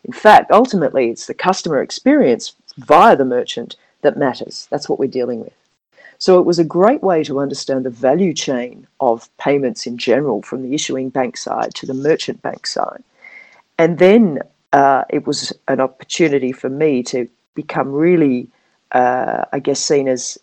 In 0.03 0.13
fact, 0.13 0.51
ultimately, 0.51 1.11
it's 1.11 1.27
the 1.27 1.35
customer 1.35 1.81
experience 1.81 2.55
via 2.77 3.17
the 3.17 3.25
merchant 3.25 3.77
that 4.03 4.17
matters. 4.17 4.67
That's 4.71 4.89
what 4.89 4.99
we're 4.99 5.09
dealing 5.09 5.41
with. 5.41 5.53
So 6.19 6.39
it 6.39 6.45
was 6.45 6.59
a 6.59 6.65
great 6.65 7.03
way 7.03 7.25
to 7.25 7.41
understand 7.41 7.87
the 7.87 7.91
value 7.91 8.35
chain 8.35 8.87
of 9.01 9.35
payments 9.39 9.87
in 9.87 9.97
general, 9.97 10.43
from 10.43 10.63
the 10.63 10.75
issuing 10.75 11.09
bank 11.09 11.37
side 11.39 11.75
to 11.77 11.87
the 11.87 11.95
merchant 11.95 12.43
bank 12.43 12.67
side. 12.67 13.03
And 13.79 13.99
then 13.99 14.41
uh, 14.75 15.05
it 15.09 15.27
was 15.27 15.53
an 15.69 15.81
opportunity 15.81 16.53
for 16.53 16.69
me 16.69 17.03
to 17.05 17.27
become 17.55 17.91
really, 17.91 18.49
uh, 18.93 19.45
I 19.53 19.61
guess, 19.61 19.81
seen 19.81 20.09
as 20.09 20.37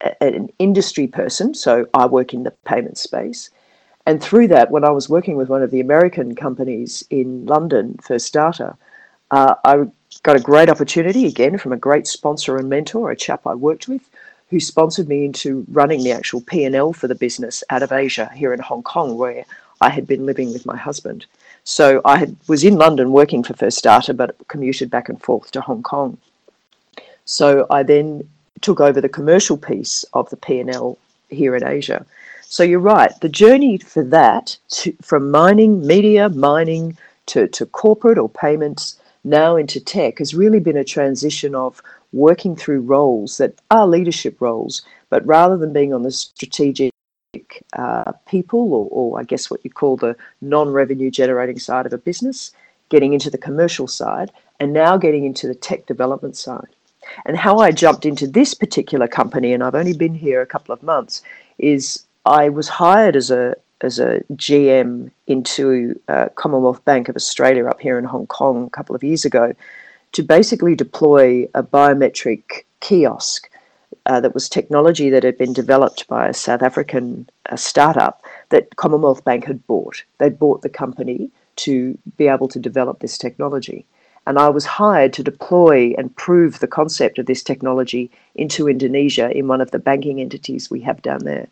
a, 0.00 0.22
an 0.22 0.48
industry 0.60 1.08
person. 1.08 1.54
So 1.54 1.86
I 1.94 2.06
work 2.06 2.32
in 2.32 2.44
the 2.44 2.52
payment 2.64 2.96
space. 2.96 3.50
And 4.06 4.22
through 4.22 4.48
that, 4.48 4.70
when 4.70 4.84
I 4.84 4.90
was 4.90 5.08
working 5.08 5.36
with 5.36 5.48
one 5.48 5.62
of 5.62 5.72
the 5.72 5.80
American 5.80 6.36
companies 6.36 7.02
in 7.10 7.46
London, 7.46 7.98
First 8.00 8.32
Data, 8.32 8.76
uh, 9.32 9.54
I 9.64 9.86
got 10.24 10.36
a 10.36 10.40
great 10.40 10.70
opportunity 10.70 11.26
again 11.26 11.58
from 11.58 11.72
a 11.72 11.76
great 11.76 12.06
sponsor 12.06 12.56
and 12.56 12.68
mentor, 12.68 13.10
a 13.10 13.16
chap 13.16 13.46
I 13.46 13.54
worked 13.54 13.88
with, 13.88 14.08
who 14.48 14.58
sponsored 14.58 15.06
me 15.06 15.26
into 15.26 15.66
running 15.70 16.02
the 16.02 16.12
actual 16.12 16.40
P&L 16.40 16.94
for 16.94 17.08
the 17.08 17.14
business 17.14 17.62
out 17.68 17.82
of 17.82 17.92
Asia 17.92 18.30
here 18.34 18.54
in 18.54 18.60
Hong 18.60 18.82
Kong, 18.82 19.18
where 19.18 19.44
I 19.82 19.90
had 19.90 20.06
been 20.06 20.24
living 20.24 20.50
with 20.50 20.64
my 20.64 20.76
husband. 20.76 21.26
So 21.64 22.00
I 22.06 22.16
had, 22.16 22.36
was 22.48 22.64
in 22.64 22.76
London 22.76 23.12
working 23.12 23.42
for 23.42 23.52
First 23.52 23.84
Data, 23.84 24.14
but 24.14 24.36
commuted 24.48 24.90
back 24.90 25.10
and 25.10 25.20
forth 25.20 25.50
to 25.50 25.60
Hong 25.60 25.82
Kong. 25.82 26.16
So 27.26 27.66
I 27.68 27.82
then 27.82 28.26
took 28.62 28.80
over 28.80 29.02
the 29.02 29.08
commercial 29.10 29.58
piece 29.58 30.04
of 30.14 30.30
the 30.30 30.38
P&L 30.38 30.96
here 31.28 31.54
in 31.54 31.66
Asia. 31.66 32.06
So 32.42 32.62
you're 32.62 32.80
right, 32.80 33.12
the 33.20 33.28
journey 33.28 33.76
for 33.76 34.02
that, 34.04 34.56
to, 34.68 34.96
from 35.02 35.30
mining, 35.30 35.86
media, 35.86 36.30
mining, 36.30 36.96
to, 37.26 37.46
to 37.48 37.66
corporate 37.66 38.18
or 38.18 38.30
payments, 38.30 38.96
now 39.24 39.56
into 39.56 39.80
tech, 39.80 40.18
has 40.18 40.34
really 40.34 40.60
been 40.60 40.76
a 40.76 40.84
transition 40.84 41.54
of 41.54 41.82
working 42.12 42.54
through 42.54 42.80
roles 42.80 43.38
that 43.38 43.60
are 43.70 43.86
leadership 43.86 44.40
roles, 44.40 44.82
but 45.10 45.26
rather 45.26 45.56
than 45.56 45.72
being 45.72 45.92
on 45.92 46.02
the 46.02 46.10
strategic 46.10 46.92
uh, 47.72 48.12
people, 48.26 48.72
or, 48.72 48.88
or 48.90 49.20
I 49.20 49.24
guess 49.24 49.50
what 49.50 49.64
you 49.64 49.70
call 49.70 49.96
the 49.96 50.16
non 50.40 50.70
revenue 50.70 51.10
generating 51.10 51.58
side 51.58 51.86
of 51.86 51.92
a 51.92 51.98
business, 51.98 52.52
getting 52.88 53.12
into 53.12 53.30
the 53.30 53.38
commercial 53.38 53.88
side, 53.88 54.30
and 54.60 54.72
now 54.72 54.96
getting 54.96 55.24
into 55.24 55.46
the 55.46 55.54
tech 55.54 55.86
development 55.86 56.36
side. 56.36 56.68
And 57.26 57.36
how 57.36 57.58
I 57.58 57.70
jumped 57.70 58.06
into 58.06 58.26
this 58.26 58.54
particular 58.54 59.08
company, 59.08 59.52
and 59.52 59.62
I've 59.62 59.74
only 59.74 59.96
been 59.96 60.14
here 60.14 60.40
a 60.40 60.46
couple 60.46 60.72
of 60.72 60.82
months, 60.82 61.22
is 61.58 62.06
I 62.24 62.48
was 62.48 62.68
hired 62.68 63.16
as 63.16 63.30
a 63.30 63.56
as 63.80 63.98
a 63.98 64.22
GM 64.32 65.10
into 65.26 65.98
uh, 66.08 66.28
Commonwealth 66.36 66.84
Bank 66.84 67.08
of 67.08 67.16
Australia 67.16 67.66
up 67.66 67.80
here 67.80 67.98
in 67.98 68.04
Hong 68.04 68.26
Kong 68.26 68.66
a 68.66 68.70
couple 68.70 68.94
of 68.94 69.04
years 69.04 69.24
ago 69.24 69.52
to 70.12 70.22
basically 70.22 70.74
deploy 70.74 71.44
a 71.54 71.62
biometric 71.62 72.64
kiosk 72.80 73.50
uh, 74.06 74.20
that 74.20 74.34
was 74.34 74.48
technology 74.48 75.10
that 75.10 75.22
had 75.22 75.38
been 75.38 75.52
developed 75.52 76.06
by 76.08 76.28
a 76.28 76.34
South 76.34 76.62
African 76.62 77.28
uh, 77.50 77.56
startup 77.56 78.22
that 78.50 78.76
Commonwealth 78.76 79.24
Bank 79.24 79.44
had 79.44 79.66
bought. 79.66 80.04
They'd 80.18 80.38
bought 80.38 80.62
the 80.62 80.68
company 80.68 81.30
to 81.56 81.98
be 82.16 82.28
able 82.28 82.48
to 82.48 82.58
develop 82.58 83.00
this 83.00 83.16
technology. 83.18 83.86
And 84.26 84.38
I 84.38 84.48
was 84.48 84.64
hired 84.64 85.12
to 85.14 85.22
deploy 85.22 85.94
and 85.98 86.14
prove 86.16 86.60
the 86.60 86.66
concept 86.66 87.18
of 87.18 87.26
this 87.26 87.42
technology 87.42 88.10
into 88.34 88.68
Indonesia 88.68 89.30
in 89.30 89.48
one 89.48 89.60
of 89.60 89.70
the 89.70 89.78
banking 89.78 90.20
entities 90.20 90.70
we 90.70 90.80
have 90.80 91.02
down 91.02 91.24
there. 91.24 91.46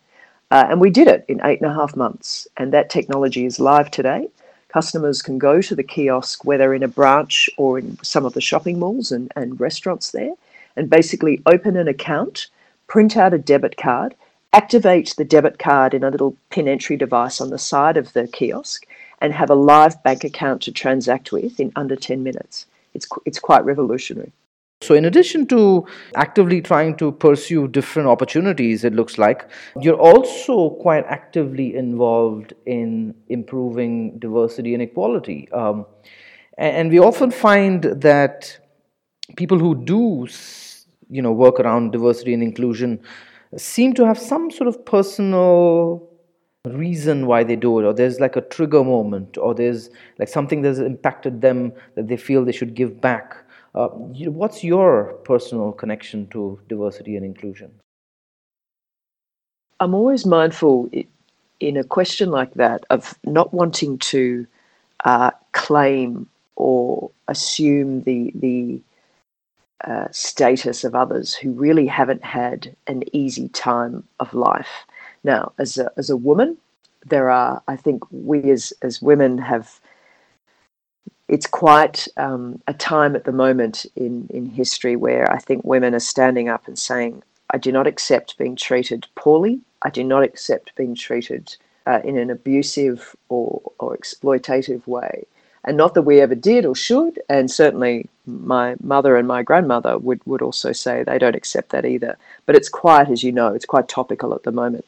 Uh, 0.53 0.67
and 0.69 0.79
we 0.79 0.91
did 0.91 1.07
it 1.07 1.25
in 1.27 1.41
eight 1.43 1.59
and 1.59 1.71
a 1.71 1.73
half 1.73 1.95
months. 1.95 2.47
And 2.57 2.71
that 2.71 2.91
technology 2.91 3.43
is 3.43 3.59
live 3.59 3.89
today. 3.89 4.27
Customers 4.67 5.19
can 5.19 5.39
go 5.39 5.63
to 5.63 5.75
the 5.75 5.81
kiosk, 5.81 6.45
whether 6.45 6.75
in 6.75 6.83
a 6.83 6.87
branch 6.87 7.49
or 7.57 7.79
in 7.79 7.97
some 8.03 8.23
of 8.23 8.33
the 8.33 8.41
shopping 8.41 8.77
malls 8.77 9.11
and, 9.11 9.31
and 9.35 9.59
restaurants 9.59 10.11
there, 10.11 10.35
and 10.75 10.91
basically 10.91 11.41
open 11.47 11.75
an 11.75 11.87
account, 11.87 12.49
print 12.85 13.17
out 13.17 13.33
a 13.33 13.39
debit 13.39 13.77
card, 13.77 14.13
activate 14.53 15.15
the 15.17 15.25
debit 15.25 15.57
card 15.57 15.95
in 15.95 16.03
a 16.03 16.11
little 16.11 16.37
pin 16.51 16.67
entry 16.67 16.97
device 16.97 17.41
on 17.41 17.49
the 17.49 17.57
side 17.57 17.97
of 17.97 18.13
the 18.13 18.27
kiosk, 18.27 18.85
and 19.21 19.33
have 19.33 19.49
a 19.49 19.55
live 19.55 20.03
bank 20.03 20.23
account 20.23 20.61
to 20.61 20.71
transact 20.71 21.31
with 21.31 21.59
in 21.59 21.71
under 21.75 21.95
10 21.95 22.21
minutes. 22.21 22.67
It's, 22.93 23.07
it's 23.25 23.39
quite 23.39 23.65
revolutionary. 23.65 24.31
So, 24.83 24.95
in 24.95 25.05
addition 25.05 25.47
to 25.47 25.85
actively 26.15 26.61
trying 26.61 26.95
to 26.97 27.11
pursue 27.11 27.67
different 27.67 28.09
opportunities, 28.09 28.83
it 28.83 28.93
looks 28.93 29.17
like, 29.17 29.49
you're 29.81 29.99
also 29.99 30.71
quite 30.81 31.05
actively 31.07 31.75
involved 31.75 32.53
in 32.65 33.15
improving 33.29 34.19
diversity 34.19 34.73
and 34.73 34.83
equality. 34.83 35.49
Um, 35.51 35.85
and 36.57 36.91
we 36.91 36.99
often 36.99 37.31
find 37.31 37.83
that 37.83 38.59
people 39.37 39.57
who 39.57 39.73
do 39.75 40.27
you 41.09 41.21
know 41.21 41.31
work 41.31 41.59
around 41.59 41.91
diversity 41.91 42.33
and 42.33 42.43
inclusion 42.43 42.99
seem 43.57 43.93
to 43.93 44.05
have 44.05 44.17
some 44.17 44.51
sort 44.51 44.67
of 44.67 44.85
personal 44.85 46.09
reason 46.65 47.27
why 47.27 47.43
they 47.43 47.55
do 47.55 47.79
it 47.79 47.83
or 47.83 47.93
there's 47.93 48.19
like 48.19 48.35
a 48.35 48.41
trigger 48.41 48.83
moment 48.83 49.37
or 49.37 49.53
there's 49.53 49.89
like 50.17 50.29
something 50.29 50.61
that's 50.61 50.79
impacted 50.79 51.41
them 51.41 51.73
that 51.95 52.07
they 52.07 52.15
feel 52.15 52.45
they 52.45 52.53
should 52.53 52.73
give 52.73 53.01
back 53.01 53.35
uh, 53.75 53.87
what's 53.89 54.63
your 54.63 55.13
personal 55.23 55.71
connection 55.71 56.27
to 56.27 56.59
diversity 56.67 57.15
and 57.15 57.25
inclusion 57.25 57.71
i'm 59.79 59.93
always 59.93 60.25
mindful 60.25 60.89
in 61.59 61.77
a 61.77 61.83
question 61.83 62.29
like 62.29 62.53
that 62.55 62.85
of 62.89 63.17
not 63.23 63.53
wanting 63.53 63.97
to 63.97 64.45
uh, 65.05 65.31
claim 65.51 66.27
or 66.55 67.11
assume 67.27 68.01
the 68.03 68.31
the 68.35 68.81
uh, 69.83 70.07
status 70.11 70.83
of 70.83 70.95
others 70.95 71.33
who 71.33 71.51
really 71.51 71.85
haven't 71.85 72.23
had 72.23 72.73
an 72.87 73.03
easy 73.11 73.49
time 73.49 74.03
of 74.19 74.33
life. 74.33 74.85
Now, 75.25 75.51
as 75.59 75.77
a, 75.77 75.91
as 75.97 76.09
a 76.09 76.15
woman, 76.15 76.57
there 77.05 77.29
are, 77.29 77.61
I 77.67 77.75
think 77.75 78.03
we 78.11 78.49
as, 78.49 78.71
as 78.81 79.01
women 79.01 79.37
have, 79.37 79.81
it's 81.33 81.47
quite 81.47 82.07
um, 82.17 82.61
a 82.67 82.75
time 82.75 83.15
at 83.15 83.23
the 83.23 83.31
moment 83.31 83.87
in, 83.95 84.27
in 84.29 84.45
history 84.45 84.95
where 84.95 85.25
I 85.31 85.39
think 85.39 85.63
women 85.63 85.95
are 85.95 85.99
standing 85.99 86.47
up 86.47 86.67
and 86.67 86.77
saying, 86.77 87.23
I 87.49 87.57
do 87.57 87.71
not 87.71 87.87
accept 87.87 88.37
being 88.37 88.55
treated 88.55 89.07
poorly. 89.15 89.59
I 89.81 89.89
do 89.89 90.03
not 90.03 90.21
accept 90.21 90.75
being 90.75 90.93
treated 90.93 91.57
uh, 91.87 92.01
in 92.03 92.19
an 92.19 92.29
abusive 92.29 93.15
or, 93.29 93.63
or 93.79 93.97
exploitative 93.97 94.85
way 94.85 95.25
and 95.63 95.75
not 95.75 95.95
that 95.95 96.03
we 96.03 96.21
ever 96.21 96.35
did 96.35 96.67
or 96.67 96.75
should. 96.75 97.19
And 97.29 97.49
certainly, 97.49 98.07
my 98.27 98.75
mother 98.83 99.15
and 99.17 99.27
my 99.27 99.41
grandmother 99.41 99.97
would, 99.97 100.21
would 100.27 100.43
also 100.43 100.71
say 100.71 101.01
they 101.01 101.17
don't 101.17 101.35
accept 101.35 101.69
that 101.69 101.83
either. 101.83 102.15
But 102.45 102.55
it's 102.55 102.69
quite, 102.69 103.09
as 103.09 103.23
you 103.23 103.31
know, 103.31 103.55
it's 103.55 103.65
quite 103.65 103.87
topical 103.87 104.35
at 104.35 104.43
the 104.43 104.51
moment. 104.51 104.85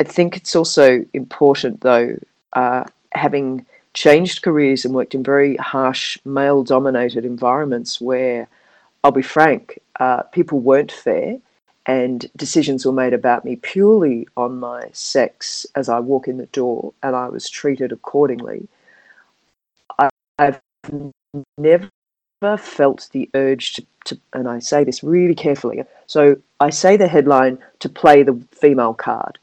I 0.00 0.04
think 0.04 0.36
it's 0.36 0.56
also 0.56 1.04
important, 1.14 1.82
though, 1.82 2.18
uh, 2.54 2.82
having 3.12 3.64
changed 4.04 4.42
careers 4.42 4.84
and 4.84 4.94
worked 4.94 5.14
in 5.14 5.22
very 5.22 5.56
harsh 5.56 6.18
male 6.24 6.62
dominated 6.62 7.24
environments 7.24 8.00
where, 8.00 8.48
I'll 9.02 9.10
be 9.10 9.22
frank, 9.22 9.78
uh, 9.98 10.22
people 10.22 10.60
weren't 10.60 10.92
fair 10.92 11.38
and 11.86 12.30
decisions 12.36 12.84
were 12.84 12.92
made 12.92 13.14
about 13.14 13.44
me 13.44 13.56
purely 13.56 14.28
on 14.36 14.60
my 14.60 14.88
sex 14.92 15.66
as 15.74 15.88
I 15.88 15.98
walk 16.00 16.28
in 16.28 16.36
the 16.38 16.46
door 16.46 16.92
and 17.02 17.16
I 17.16 17.28
was 17.28 17.48
treated 17.48 17.90
accordingly 17.92 18.68
I've 20.38 20.60
never 21.58 21.88
felt 22.58 23.08
the 23.12 23.28
urge 23.34 23.74
to, 23.74 23.86
to, 24.04 24.20
and 24.32 24.48
I 24.48 24.60
say 24.60 24.84
this 24.84 25.02
really 25.02 25.34
carefully. 25.34 25.82
So 26.06 26.36
I 26.60 26.70
say 26.70 26.96
the 26.96 27.08
headline 27.08 27.58
to 27.80 27.88
play 27.88 28.22
the 28.22 28.40
female 28.52 28.94
card. 28.94 29.38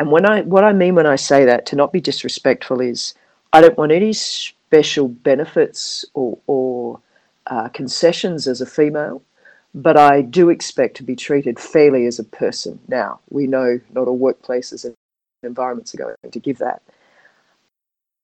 And 0.00 0.10
when 0.10 0.26
I 0.26 0.42
what 0.42 0.64
I 0.64 0.72
mean 0.72 0.96
when 0.96 1.06
I 1.06 1.16
say 1.16 1.44
that, 1.44 1.64
to 1.66 1.76
not 1.76 1.92
be 1.92 2.00
disrespectful, 2.00 2.80
is 2.80 3.14
I 3.52 3.60
don't 3.60 3.76
want 3.76 3.92
any 3.92 4.12
special 4.12 5.08
benefits 5.08 6.04
or, 6.14 6.38
or 6.46 7.00
uh, 7.46 7.68
concessions 7.68 8.48
as 8.48 8.60
a 8.60 8.66
female, 8.66 9.22
but 9.74 9.96
I 9.96 10.22
do 10.22 10.48
expect 10.48 10.96
to 10.98 11.02
be 11.02 11.16
treated 11.16 11.58
fairly 11.58 12.06
as 12.06 12.18
a 12.18 12.24
person. 12.24 12.78
Now 12.88 13.20
we 13.30 13.46
know 13.46 13.80
not 13.92 14.08
all 14.08 14.18
workplaces 14.18 14.84
and 14.84 14.94
environments 15.42 15.94
are 15.94 15.98
going 15.98 16.14
to 16.30 16.40
give 16.40 16.58
that. 16.58 16.82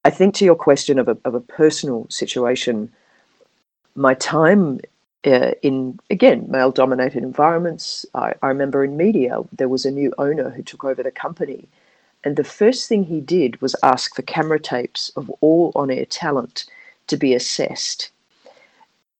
I 0.04 0.10
think 0.10 0.34
to 0.36 0.44
your 0.44 0.54
question 0.54 0.98
of 0.98 1.08
a, 1.08 1.18
of 1.24 1.34
a 1.34 1.40
personal 1.40 2.06
situation, 2.08 2.90
my 3.94 4.14
time 4.14 4.80
uh, 5.26 5.50
in, 5.62 5.98
again, 6.08 6.46
male 6.48 6.70
dominated 6.70 7.22
environments, 7.22 8.06
I, 8.14 8.34
I 8.42 8.48
remember 8.48 8.84
in 8.84 8.96
media, 8.96 9.40
there 9.52 9.68
was 9.68 9.84
a 9.84 9.90
new 9.90 10.14
owner 10.16 10.50
who 10.50 10.62
took 10.62 10.84
over 10.84 11.02
the 11.02 11.10
company. 11.10 11.68
And 12.24 12.36
the 12.36 12.44
first 12.44 12.88
thing 12.88 13.04
he 13.04 13.20
did 13.20 13.60
was 13.60 13.76
ask 13.82 14.14
for 14.14 14.22
camera 14.22 14.60
tapes 14.60 15.10
of 15.16 15.30
all 15.40 15.72
on 15.74 15.90
air 15.90 16.04
talent 16.04 16.66
to 17.06 17.16
be 17.16 17.34
assessed. 17.34 18.10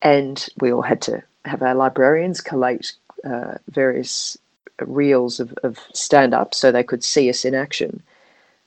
And 0.03 0.47
we 0.61 0.73
all 0.73 0.83
had 0.83 1.01
to 1.03 1.23
have 1.45 1.63
our 1.63 1.75
librarians 1.75 2.41
collate 2.41 2.93
uh, 3.25 3.55
various 3.71 4.37
reels 4.81 5.41
of, 5.41 5.53
of 5.63 5.79
stand 5.93 6.35
up 6.35 6.55
so 6.55 6.71
they 6.71 6.83
could 6.83 7.03
see 7.03 7.29
us 7.31 7.45
in 7.45 7.55
action. 7.55 8.03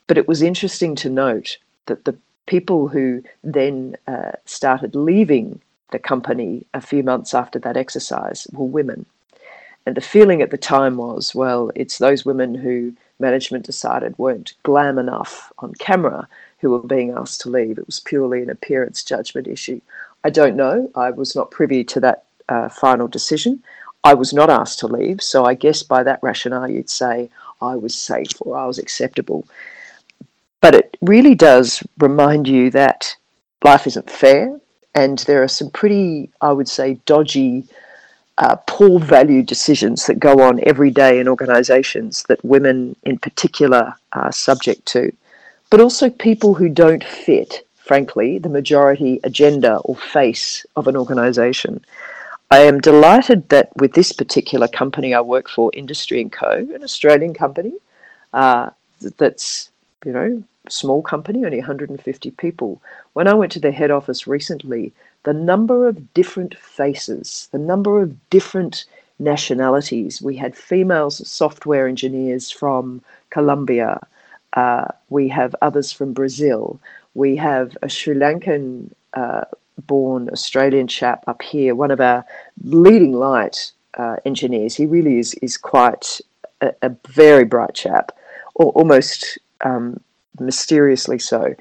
But 0.06 0.18
it 0.18 0.28
was 0.28 0.42
interesting 0.42 0.94
to 0.96 1.08
note 1.08 1.58
that 1.86 2.04
the 2.04 2.16
people 2.46 2.88
who 2.88 3.22
then 3.44 3.96
uh, 4.06 4.32
started 4.44 4.94
leaving 4.94 5.60
the 5.90 5.98
company 5.98 6.66
a 6.74 6.80
few 6.80 7.02
months 7.02 7.34
after 7.34 7.58
that 7.60 7.76
exercise 7.76 8.46
were 8.52 8.66
women. 8.66 9.06
And 9.86 9.96
the 9.96 10.00
feeling 10.00 10.42
at 10.42 10.50
the 10.50 10.58
time 10.58 10.96
was, 10.96 11.34
well, 11.34 11.70
it's 11.74 11.98
those 11.98 12.24
women 12.24 12.54
who 12.54 12.94
management 13.22 13.64
decided 13.64 14.18
weren't 14.18 14.52
glam 14.62 14.98
enough 14.98 15.50
on 15.60 15.72
camera 15.74 16.28
who 16.58 16.70
were 16.70 16.86
being 16.96 17.10
asked 17.12 17.40
to 17.42 17.48
leave. 17.48 17.78
It 17.78 17.86
was 17.86 18.00
purely 18.00 18.42
an 18.42 18.50
appearance 18.50 19.02
judgment 19.02 19.46
issue. 19.46 19.80
I 20.24 20.30
don't 20.30 20.56
know. 20.56 20.90
I 20.94 21.10
was 21.10 21.34
not 21.34 21.50
privy 21.50 21.82
to 21.84 22.00
that 22.00 22.24
uh, 22.48 22.68
final 22.68 23.08
decision. 23.08 23.62
I 24.04 24.14
was 24.14 24.32
not 24.32 24.50
asked 24.50 24.78
to 24.80 24.88
leave, 24.88 25.22
so 25.22 25.44
I 25.44 25.54
guess 25.54 25.82
by 25.82 26.02
that 26.02 26.20
rationale, 26.22 26.68
you'd 26.68 26.90
say 26.90 27.30
I 27.60 27.76
was 27.76 27.94
safe 27.94 28.32
or 28.40 28.56
I 28.56 28.66
was 28.66 28.78
acceptable. 28.78 29.46
But 30.60 30.74
it 30.74 30.96
really 31.00 31.34
does 31.34 31.82
remind 31.98 32.46
you 32.48 32.70
that 32.70 33.16
life 33.64 33.86
isn't 33.86 34.10
fair, 34.10 34.60
and 34.94 35.18
there 35.20 35.42
are 35.42 35.48
some 35.48 35.70
pretty, 35.70 36.30
I 36.40 36.52
would 36.52 36.68
say, 36.68 36.98
dodgy, 37.06 37.64
uh, 38.42 38.56
poor 38.66 38.98
value 38.98 39.40
decisions 39.40 40.06
that 40.06 40.18
go 40.18 40.40
on 40.40 40.58
every 40.64 40.90
day 40.90 41.20
in 41.20 41.28
organisations 41.28 42.24
that 42.24 42.44
women 42.44 42.96
in 43.04 43.16
particular 43.16 43.94
are 44.14 44.32
subject 44.32 44.84
to, 44.84 45.12
but 45.70 45.80
also 45.80 46.10
people 46.10 46.52
who 46.52 46.68
don't 46.68 47.04
fit, 47.04 47.64
frankly, 47.76 48.38
the 48.40 48.48
majority 48.48 49.20
agenda 49.22 49.76
or 49.84 49.94
face 49.94 50.66
of 50.74 50.88
an 50.88 50.96
organisation. 50.96 51.84
I 52.50 52.58
am 52.58 52.80
delighted 52.80 53.48
that 53.50 53.70
with 53.76 53.92
this 53.92 54.10
particular 54.10 54.66
company 54.66 55.14
I 55.14 55.20
work 55.20 55.48
for, 55.48 55.70
Industrie 55.72 56.28
& 56.28 56.30
Co., 56.30 56.66
an 56.74 56.82
Australian 56.82 57.34
company, 57.34 57.74
uh, 58.32 58.70
that's 59.18 59.70
you 60.04 60.10
know 60.10 60.42
small 60.68 61.00
company, 61.00 61.44
only 61.44 61.58
150 61.58 62.30
people. 62.32 62.82
When 63.12 63.28
I 63.28 63.34
went 63.34 63.52
to 63.52 63.60
the 63.60 63.70
head 63.70 63.92
office 63.92 64.26
recently, 64.26 64.92
the 65.24 65.32
number 65.32 65.88
of 65.88 66.14
different 66.14 66.54
faces, 66.58 67.48
the 67.52 67.58
number 67.58 68.00
of 68.02 68.30
different 68.30 68.84
nationalities, 69.18 70.20
we 70.22 70.36
had 70.36 70.56
female 70.56 71.10
software 71.10 71.86
engineers 71.88 72.50
from 72.50 73.02
Colombia, 73.30 74.00
Uh, 74.54 74.86
we 75.08 75.28
have 75.28 75.54
others 75.62 75.92
from 75.92 76.12
Brazil. 76.12 76.78
We 77.14 77.36
have 77.36 77.76
a 77.80 77.88
Sri 77.88 78.14
Lankan 78.14 78.90
uh, 79.14 79.44
born 79.86 80.28
Australian 80.28 80.88
chap 80.88 81.24
up 81.26 81.40
here, 81.42 81.74
one 81.74 81.90
of 81.90 82.00
our 82.00 82.24
leading 82.62 83.14
light 83.14 83.72
uh, 83.98 84.16
engineers. 84.24 84.76
He 84.76 84.86
really 84.86 85.18
is, 85.18 85.34
is 85.40 85.56
quite 85.56 86.20
a, 86.60 86.68
a 86.82 86.90
very 87.08 87.44
bright 87.44 87.74
chap, 87.74 88.12
almost 88.54 89.38
um, 89.64 90.00
mysteriously 90.38 91.18
so. 91.18 91.54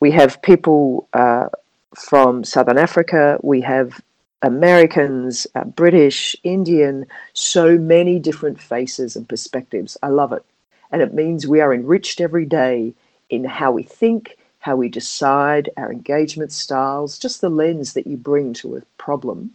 We 0.00 0.10
have 0.12 0.40
people 0.42 1.08
uh, 1.12 1.48
from 1.94 2.44
Southern 2.44 2.78
Africa, 2.78 3.38
we 3.42 3.60
have 3.62 4.00
Americans, 4.42 5.46
uh, 5.54 5.64
British, 5.64 6.36
Indian, 6.44 7.06
so 7.32 7.78
many 7.78 8.18
different 8.18 8.60
faces 8.60 9.16
and 9.16 9.28
perspectives. 9.28 9.96
I 10.02 10.08
love 10.08 10.32
it. 10.32 10.44
And 10.90 11.02
it 11.02 11.14
means 11.14 11.46
we 11.46 11.60
are 11.60 11.74
enriched 11.74 12.20
every 12.20 12.44
day 12.44 12.94
in 13.30 13.44
how 13.44 13.72
we 13.72 13.82
think, 13.82 14.36
how 14.60 14.76
we 14.76 14.88
decide, 14.88 15.70
our 15.76 15.90
engagement 15.90 16.52
styles, 16.52 17.18
just 17.18 17.40
the 17.40 17.48
lens 17.48 17.92
that 17.94 18.06
you 18.06 18.16
bring 18.16 18.52
to 18.54 18.76
a 18.76 18.82
problem. 18.98 19.50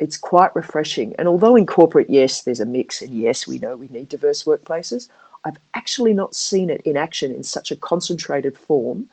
It's 0.00 0.16
quite 0.16 0.54
refreshing. 0.56 1.14
And 1.18 1.28
although 1.28 1.56
in 1.56 1.66
corporate, 1.66 2.10
yes, 2.10 2.42
there's 2.42 2.60
a 2.60 2.66
mix, 2.66 3.02
and 3.02 3.14
yes, 3.14 3.46
we 3.46 3.58
know 3.58 3.76
we 3.76 3.88
need 3.88 4.08
diverse 4.08 4.44
workplaces, 4.44 5.08
I've 5.44 5.58
actually 5.74 6.14
not 6.14 6.34
seen 6.34 6.70
it 6.70 6.80
in 6.82 6.96
action 6.96 7.30
in 7.32 7.42
such 7.42 7.70
a 7.70 7.76
concentrated 7.76 8.58
form 8.58 9.08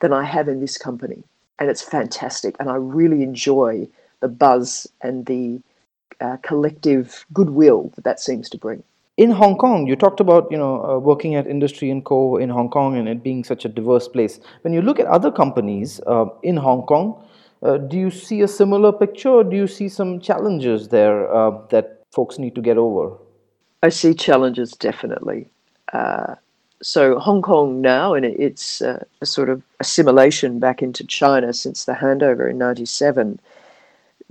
than 0.00 0.12
I 0.12 0.24
have 0.24 0.48
in 0.48 0.60
this 0.60 0.78
company. 0.78 1.24
And 1.58 1.70
it's 1.70 1.82
fantastic. 1.82 2.56
And 2.58 2.68
I 2.68 2.74
really 2.74 3.22
enjoy 3.22 3.88
the 4.20 4.28
buzz 4.28 4.86
and 5.00 5.26
the 5.26 5.60
uh, 6.20 6.36
collective 6.42 7.26
goodwill 7.32 7.90
that 7.94 8.04
that 8.04 8.20
seems 8.20 8.48
to 8.50 8.58
bring. 8.58 8.82
In 9.18 9.30
Hong 9.30 9.58
Kong, 9.58 9.86
you 9.86 9.94
talked 9.94 10.20
about 10.20 10.50
you 10.50 10.56
know 10.56 10.82
uh, 10.84 10.98
working 10.98 11.34
at 11.34 11.46
Industrie 11.46 11.90
and 11.90 12.04
Co 12.04 12.36
in 12.38 12.48
Hong 12.48 12.70
Kong 12.70 12.96
and 12.96 13.08
it 13.08 13.22
being 13.22 13.44
such 13.44 13.64
a 13.64 13.68
diverse 13.68 14.08
place. 14.08 14.40
When 14.62 14.72
you 14.72 14.80
look 14.80 14.98
at 14.98 15.06
other 15.06 15.30
companies 15.30 16.00
uh, 16.06 16.26
in 16.42 16.56
Hong 16.56 16.82
Kong, 16.82 17.22
uh, 17.62 17.76
do 17.76 17.98
you 17.98 18.10
see 18.10 18.40
a 18.40 18.48
similar 18.48 18.92
picture, 18.92 19.28
or 19.28 19.44
do 19.44 19.56
you 19.56 19.66
see 19.66 19.88
some 19.88 20.18
challenges 20.20 20.88
there 20.88 21.32
uh, 21.32 21.50
that 21.68 22.02
folks 22.10 22.38
need 22.38 22.54
to 22.54 22.62
get 22.62 22.78
over? 22.78 23.16
I 23.82 23.90
see 23.90 24.14
challenges 24.14 24.72
definitely. 24.72 25.48
Uh, 26.82 26.84
so 26.84 27.18
Hong 27.18 27.42
Kong 27.42 27.80
now, 27.80 28.14
and 28.14 28.24
it's 28.24 28.80
a 28.80 29.06
sort 29.24 29.48
of 29.48 29.62
assimilation 29.80 30.58
back 30.58 30.82
into 30.82 31.04
China 31.04 31.52
since 31.52 31.84
the 31.84 31.92
handover 31.92 32.50
in 32.50 32.58
'97 32.58 33.38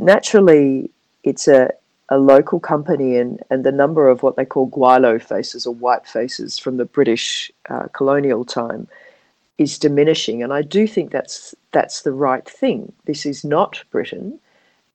naturally, 0.01 0.89
it's 1.23 1.47
a, 1.47 1.71
a 2.09 2.17
local 2.17 2.59
company, 2.59 3.15
and, 3.17 3.41
and 3.49 3.63
the 3.63 3.71
number 3.71 4.09
of 4.09 4.23
what 4.23 4.35
they 4.35 4.45
call 4.45 4.69
gweilo 4.69 5.21
faces 5.21 5.65
or 5.65 5.73
white 5.73 6.05
faces 6.05 6.59
from 6.59 6.77
the 6.77 6.85
British 6.85 7.51
uh, 7.69 7.87
colonial 7.93 8.43
time 8.43 8.87
is 9.57 9.77
diminishing. 9.77 10.43
And 10.43 10.51
I 10.51 10.63
do 10.63 10.87
think 10.87 11.11
that's 11.11 11.55
that's 11.71 12.01
the 12.01 12.11
right 12.11 12.47
thing. 12.47 12.91
This 13.05 13.25
is 13.25 13.45
not 13.45 13.83
Britain, 13.91 14.39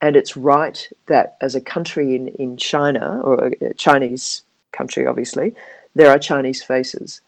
and 0.02 0.16
it's 0.16 0.36
right 0.36 0.88
that 1.06 1.36
as 1.40 1.54
a 1.54 1.60
country 1.60 2.16
in, 2.16 2.28
in 2.28 2.56
China, 2.56 3.20
or 3.22 3.52
a 3.60 3.74
Chinese 3.74 4.42
country, 4.72 5.06
obviously, 5.06 5.54
there 5.94 6.10
are 6.10 6.18
Chinese 6.18 6.62
faces. 6.62 7.20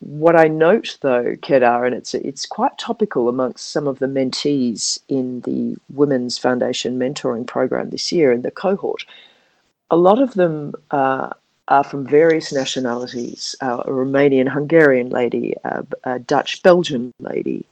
What 0.00 0.36
I 0.36 0.48
note, 0.48 0.98
though, 1.00 1.36
Kedar, 1.40 1.86
and 1.86 1.94
it's 1.94 2.14
it's 2.14 2.44
quite 2.44 2.76
topical 2.76 3.28
amongst 3.28 3.70
some 3.70 3.86
of 3.86 3.98
the 3.98 4.06
mentees 4.06 4.98
in 5.08 5.40
the 5.40 5.76
Women's 5.90 6.36
Foundation 6.36 6.98
mentoring 6.98 7.46
program 7.46 7.90
this 7.90 8.12
year 8.12 8.30
in 8.30 8.42
the 8.42 8.50
cohort, 8.50 9.04
a 9.90 9.96
lot 9.96 10.20
of 10.20 10.34
them 10.34 10.74
uh, 10.90 11.30
are 11.68 11.84
from 11.84 12.06
various 12.06 12.52
nationalities: 12.52 13.56
uh, 13.62 13.82
a 13.86 13.90
Romanian, 13.90 14.48
Hungarian 14.48 15.08
lady, 15.08 15.54
a 16.04 16.18
Dutch, 16.18 16.62
Belgian 16.62 17.12
lady. 17.18 17.64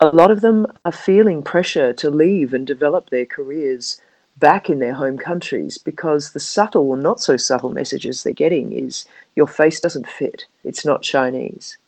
A 0.00 0.08
lot 0.08 0.32
of 0.32 0.40
them 0.40 0.66
are 0.84 0.92
feeling 0.92 1.42
pressure 1.42 1.92
to 1.92 2.10
leave 2.10 2.52
and 2.52 2.66
develop 2.66 3.10
their 3.10 3.24
careers 3.24 4.00
back 4.38 4.68
in 4.68 4.78
their 4.78 4.94
home 4.94 5.16
countries 5.16 5.78
because 5.78 6.32
the 6.32 6.40
subtle 6.40 6.88
or 6.88 6.96
not 6.96 7.20
so 7.20 7.36
subtle 7.36 7.70
messages 7.70 8.22
they're 8.22 8.32
getting 8.32 8.72
is 8.72 9.06
your 9.36 9.46
face 9.46 9.80
doesn't 9.80 10.08
fit, 10.08 10.46
it's 10.64 10.84
not 10.84 11.02
Chinese. 11.02 11.78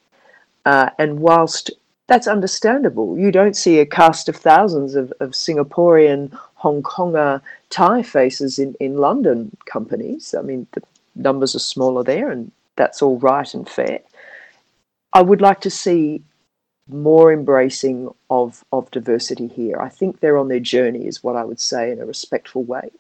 Uh, 0.65 0.91
and 0.99 1.21
whilst 1.21 1.71
that's 2.07 2.29
understandable, 2.29 3.19
you 3.19 3.33
don't 3.33 3.57
see 3.57 3.79
a 3.81 3.87
cast 3.87 4.29
of 4.29 4.37
thousands 4.37 4.95
of, 4.95 5.13
of 5.21 5.31
Singaporean, 5.31 6.37
Hong 6.55 6.83
Konger, 6.83 7.41
Thai 7.71 8.03
faces 8.03 8.59
in, 8.59 8.77
in 8.79 8.97
London 8.97 9.57
companies. 9.67 10.35
I 10.37 10.43
mean, 10.43 10.67
the 10.73 10.83
numbers 11.17 11.57
are 11.57 11.61
smaller 11.61 12.05
there, 12.05 12.31
and 12.31 12.53
that's 12.77 13.03
all 13.03 13.19
right 13.19 13.53
and 13.55 13.69
fair. 13.69 14.01
I 15.13 15.23
would 15.23 15.41
like 15.41 15.61
to 15.63 15.71
see 15.71 16.23
more 16.89 17.33
embracing 17.33 18.09
of, 18.31 18.65
of 18.73 18.91
diversity 18.91 19.49
here. 19.49 19.81
I 19.81 19.89
think 19.89 20.21
they're 20.21 20.39
on 20.39 20.49
their 20.49 20.61
journey, 20.61 21.07
is 21.07 21.23
what 21.23 21.37
I 21.37 21.45
would 21.45 21.61
say 21.61 21.91
in 21.91 22.01
a 22.01 22.07
respectful 22.07 22.63
way. 22.63 22.91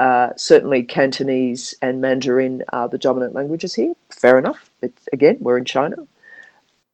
Uh, 0.00 0.30
certainly, 0.36 0.82
Cantonese 0.82 1.74
and 1.82 2.00
Mandarin 2.00 2.64
are 2.72 2.88
the 2.88 2.98
dominant 2.98 3.34
languages 3.34 3.74
here. 3.74 3.94
Fair 4.10 4.38
enough. 4.38 4.70
It's, 4.80 5.08
again, 5.12 5.36
we're 5.40 5.58
in 5.58 5.64
China. 5.64 5.96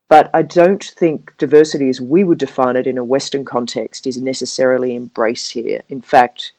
But 0.08 0.30
I 0.34 0.42
don't 0.42 0.82
think 0.82 1.36
diversity 1.36 1.88
as 1.88 2.00
we 2.00 2.24
would 2.24 2.38
define 2.38 2.76
it 2.76 2.86
in 2.86 2.98
a 2.98 3.04
Western 3.04 3.44
context 3.44 4.06
is 4.06 4.20
necessarily 4.20 4.96
embraced 4.96 5.52
here. 5.52 5.82
In 5.88 6.00
fact, 6.00 6.52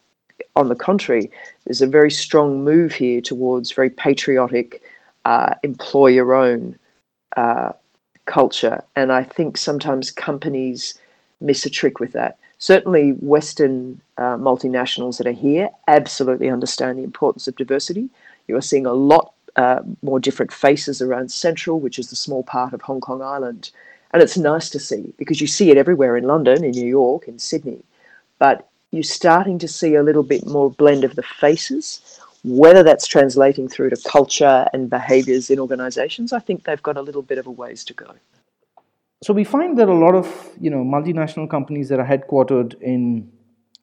on 0.55 0.69
the 0.69 0.75
contrary, 0.75 1.31
there's 1.65 1.81
a 1.81 1.87
very 1.87 2.11
strong 2.11 2.63
move 2.63 2.93
here 2.93 3.21
towards 3.21 3.71
very 3.71 3.89
patriotic, 3.89 4.81
uh, 5.25 5.55
employer 5.63 6.33
owned 6.33 6.77
uh, 7.37 7.71
culture. 8.29 8.83
And 8.95 9.11
I 9.11 9.23
think 9.23 9.57
sometimes 9.57 10.11
companies 10.11 10.97
miss 11.41 11.65
a 11.65 11.69
trick 11.69 11.99
with 11.99 12.13
that. 12.13 12.37
Certainly, 12.59 13.11
Western 13.21 14.01
uh, 14.17 14.37
multinationals 14.37 15.17
that 15.17 15.27
are 15.27 15.41
here 15.47 15.69
absolutely 15.87 16.49
understand 16.49 16.97
the 16.97 17.03
importance 17.03 17.47
of 17.47 17.55
diversity. 17.55 18.09
You 18.47 18.55
are 18.57 18.61
seeing 18.61 18.85
a 18.85 18.93
lot 18.93 19.33
uh, 19.55 19.81
more 20.01 20.19
different 20.19 20.53
faces 20.53 21.01
around 21.01 21.31
Central, 21.31 21.79
which 21.79 21.97
is 21.97 22.09
the 22.09 22.15
small 22.15 22.43
part 22.43 22.73
of 22.73 22.81
Hong 22.81 23.01
Kong 23.01 23.21
Island. 23.21 23.71
And 24.11 24.21
it's 24.21 24.37
nice 24.37 24.69
to 24.71 24.79
see 24.79 25.13
because 25.17 25.41
you 25.41 25.47
see 25.47 25.71
it 25.71 25.77
everywhere 25.77 26.17
in 26.17 26.25
London, 26.25 26.63
in 26.63 26.71
New 26.71 26.87
York, 26.87 27.27
in 27.27 27.39
Sydney. 27.39 27.81
But 28.37 28.67
you're 28.91 29.03
starting 29.03 29.59
to 29.59 29.67
see 29.67 29.95
a 29.95 30.03
little 30.03 30.23
bit 30.23 30.45
more 30.45 30.69
blend 30.71 31.03
of 31.03 31.15
the 31.15 31.23
faces 31.23 32.19
whether 32.43 32.83
that's 32.83 33.05
translating 33.05 33.67
through 33.67 33.89
to 33.89 33.97
culture 34.07 34.67
and 34.73 34.89
behaviors 34.89 35.49
in 35.49 35.59
organizations, 35.59 36.31
I 36.31 36.39
think 36.39 36.63
they've 36.63 36.81
got 36.81 36.97
a 36.97 37.01
little 37.01 37.21
bit 37.21 37.37
of 37.37 37.47
a 37.47 37.51
ways 37.51 37.83
to 37.85 37.93
go. 37.93 38.13
So 39.21 39.33
we 39.33 39.43
find 39.43 39.77
that 39.77 39.89
a 39.89 39.93
lot 39.93 40.15
of 40.15 40.27
you 40.59 40.69
know 40.69 40.83
multinational 40.83 41.49
companies 41.49 41.89
that 41.89 41.99
are 41.99 42.05
headquartered 42.05 42.81
in, 42.81 43.29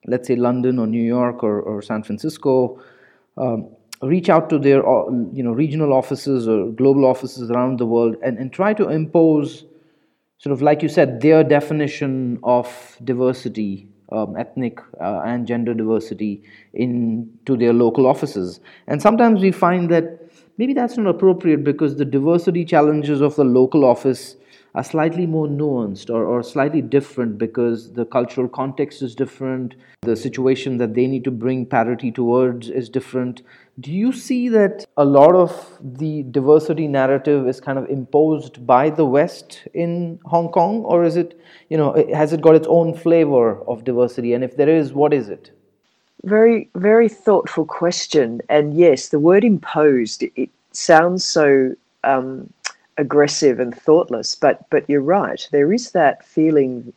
let's 0.06 0.28
say, 0.28 0.36
London 0.36 0.78
or 0.78 0.86
New 0.86 1.02
York 1.02 1.42
or, 1.42 1.60
or 1.60 1.82
San 1.82 2.02
Francisco, 2.02 2.80
um, 3.36 3.68
reach 4.02 4.30
out 4.30 4.48
to 4.50 4.58
their 4.58 4.86
uh, 4.88 5.10
you 5.32 5.42
know 5.42 5.52
regional 5.52 5.92
offices 5.92 6.48
or 6.48 6.70
global 6.70 7.04
offices 7.04 7.50
around 7.50 7.78
the 7.78 7.86
world 7.86 8.16
and, 8.22 8.38
and 8.38 8.52
try 8.52 8.72
to 8.72 8.88
impose 8.88 9.64
sort 10.38 10.52
of 10.52 10.62
like 10.62 10.82
you 10.82 10.88
said 10.88 11.20
their 11.20 11.42
definition 11.42 12.38
of 12.42 12.96
diversity 13.04 13.88
um, 14.12 14.36
ethnic 14.36 14.80
uh, 15.00 15.22
and 15.24 15.46
gender 15.46 15.74
diversity 15.74 16.42
into 16.74 17.56
their 17.56 17.72
local 17.72 18.06
offices. 18.06 18.60
And 18.86 19.00
sometimes 19.02 19.40
we 19.40 19.50
find 19.52 19.90
that 19.90 20.20
maybe 20.58 20.74
that's 20.74 20.96
not 20.96 21.08
appropriate 21.08 21.64
because 21.64 21.96
the 21.96 22.04
diversity 22.04 22.64
challenges 22.64 23.20
of 23.20 23.36
the 23.36 23.44
local 23.44 23.84
office 23.84 24.36
are 24.76 24.84
slightly 24.84 25.26
more 25.26 25.48
nuanced 25.48 26.10
or, 26.10 26.24
or 26.26 26.42
slightly 26.42 26.82
different 26.82 27.38
because 27.38 27.94
the 27.94 28.04
cultural 28.04 28.46
context 28.46 29.00
is 29.00 29.14
different, 29.14 29.74
the 30.02 30.14
situation 30.14 30.76
that 30.76 30.94
they 30.94 31.06
need 31.06 31.24
to 31.24 31.30
bring 31.30 31.64
parity 31.64 32.12
towards 32.12 32.68
is 32.68 32.90
different. 32.90 33.40
Do 33.80 33.90
you 33.90 34.12
see 34.12 34.50
that 34.50 34.84
a 34.98 35.04
lot 35.04 35.34
of 35.34 35.78
the 35.82 36.24
diversity 36.24 36.88
narrative 36.88 37.48
is 37.48 37.58
kind 37.58 37.78
of 37.78 37.88
imposed 37.88 38.66
by 38.66 38.90
the 38.90 39.06
West 39.06 39.66
in 39.72 40.20
Hong 40.26 40.50
Kong, 40.50 40.82
or 40.84 41.04
is 41.04 41.16
it, 41.16 41.40
you 41.70 41.78
know, 41.78 41.94
has 42.14 42.34
it 42.34 42.42
got 42.42 42.54
its 42.54 42.66
own 42.68 42.92
flavor 42.92 43.62
of 43.62 43.82
diversity? 43.84 44.34
And 44.34 44.44
if 44.44 44.58
there 44.58 44.68
is, 44.68 44.92
what 44.92 45.14
is 45.14 45.30
it? 45.30 45.52
Very, 46.24 46.68
very 46.74 47.08
thoughtful 47.08 47.64
question. 47.64 48.42
And 48.50 48.74
yes, 48.74 49.08
the 49.08 49.18
word 49.18 49.42
imposed, 49.42 50.22
it 50.34 50.50
sounds 50.72 51.24
so 51.24 51.74
um, 52.04 52.52
aggressive 52.98 53.60
and 53.60 53.74
thoughtless, 53.74 54.34
but 54.34 54.68
but 54.70 54.88
you're 54.88 55.00
right. 55.00 55.48
There 55.52 55.72
is 55.72 55.92
that 55.92 56.24
feeling. 56.24 56.92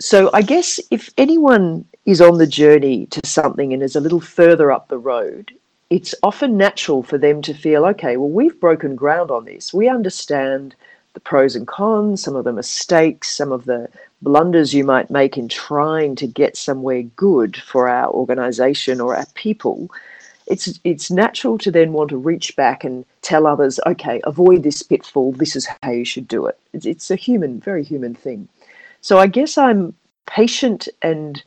So 0.00 0.30
I 0.32 0.42
guess 0.42 0.80
if 0.90 1.10
anyone 1.16 1.84
is 2.06 2.20
on 2.20 2.38
the 2.38 2.46
journey 2.46 3.06
to 3.06 3.20
something 3.24 3.72
and 3.72 3.82
is 3.82 3.94
a 3.94 4.00
little 4.00 4.20
further 4.20 4.72
up 4.72 4.88
the 4.88 4.98
road, 4.98 5.52
it's 5.90 6.14
often 6.22 6.56
natural 6.56 7.02
for 7.02 7.18
them 7.18 7.42
to 7.42 7.54
feel, 7.54 7.84
okay, 7.84 8.16
well, 8.16 8.30
we've 8.30 8.58
broken 8.58 8.96
ground 8.96 9.30
on 9.30 9.44
this. 9.44 9.72
We 9.72 9.88
understand 9.88 10.74
the 11.14 11.20
pros 11.20 11.54
and 11.54 11.66
cons, 11.66 12.22
some 12.22 12.34
of 12.34 12.44
the 12.44 12.52
mistakes, 12.52 13.30
some 13.30 13.52
of 13.52 13.66
the 13.66 13.88
blunders 14.22 14.72
you 14.72 14.84
might 14.84 15.10
make 15.10 15.36
in 15.36 15.48
trying 15.48 16.16
to 16.16 16.26
get 16.26 16.56
somewhere 16.56 17.02
good 17.02 17.56
for 17.56 17.88
our 17.88 18.10
organization 18.10 19.00
or 19.00 19.14
our 19.14 19.26
people 19.34 19.90
it's 20.52 20.66
it's 20.84 21.10
natural 21.10 21.56
to 21.58 21.70
then 21.70 21.92
want 21.92 22.10
to 22.10 22.18
reach 22.30 22.48
back 22.56 22.84
and 22.84 23.04
tell 23.22 23.46
others, 23.46 23.80
okay, 23.86 24.20
avoid 24.24 24.62
this 24.62 24.82
pitfall. 24.82 25.32
This 25.32 25.56
is 25.56 25.66
how 25.82 25.90
you 25.90 26.04
should 26.04 26.28
do 26.28 26.46
it. 26.50 26.58
It's, 26.74 26.86
it's 26.86 27.10
a 27.10 27.22
human, 27.26 27.60
very 27.60 27.84
human 27.92 28.14
thing. 28.14 28.48
So 29.00 29.18
I 29.24 29.26
guess 29.36 29.56
I'm 29.56 29.94
patient 30.26 30.88
and 31.00 31.42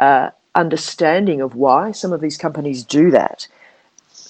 uh, 0.00 0.30
understanding 0.54 1.40
of 1.40 1.54
why 1.54 1.92
some 1.92 2.12
of 2.12 2.20
these 2.20 2.36
companies 2.36 2.84
do 2.84 3.10
that. 3.10 3.48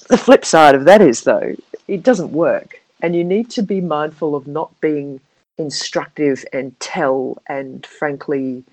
The 0.08 0.22
flip 0.26 0.44
side 0.44 0.74
of 0.74 0.84
that 0.84 1.02
is, 1.02 1.22
though, 1.22 1.54
it 1.88 2.02
doesn't 2.02 2.32
work, 2.32 2.80
and 3.02 3.16
you 3.16 3.24
need 3.24 3.50
to 3.50 3.62
be 3.62 3.80
mindful 3.80 4.34
of 4.34 4.46
not 4.46 4.70
being 4.80 5.20
instructive 5.58 6.44
and 6.52 6.78
tell 6.80 7.42
and 7.46 7.84
frankly 7.86 8.64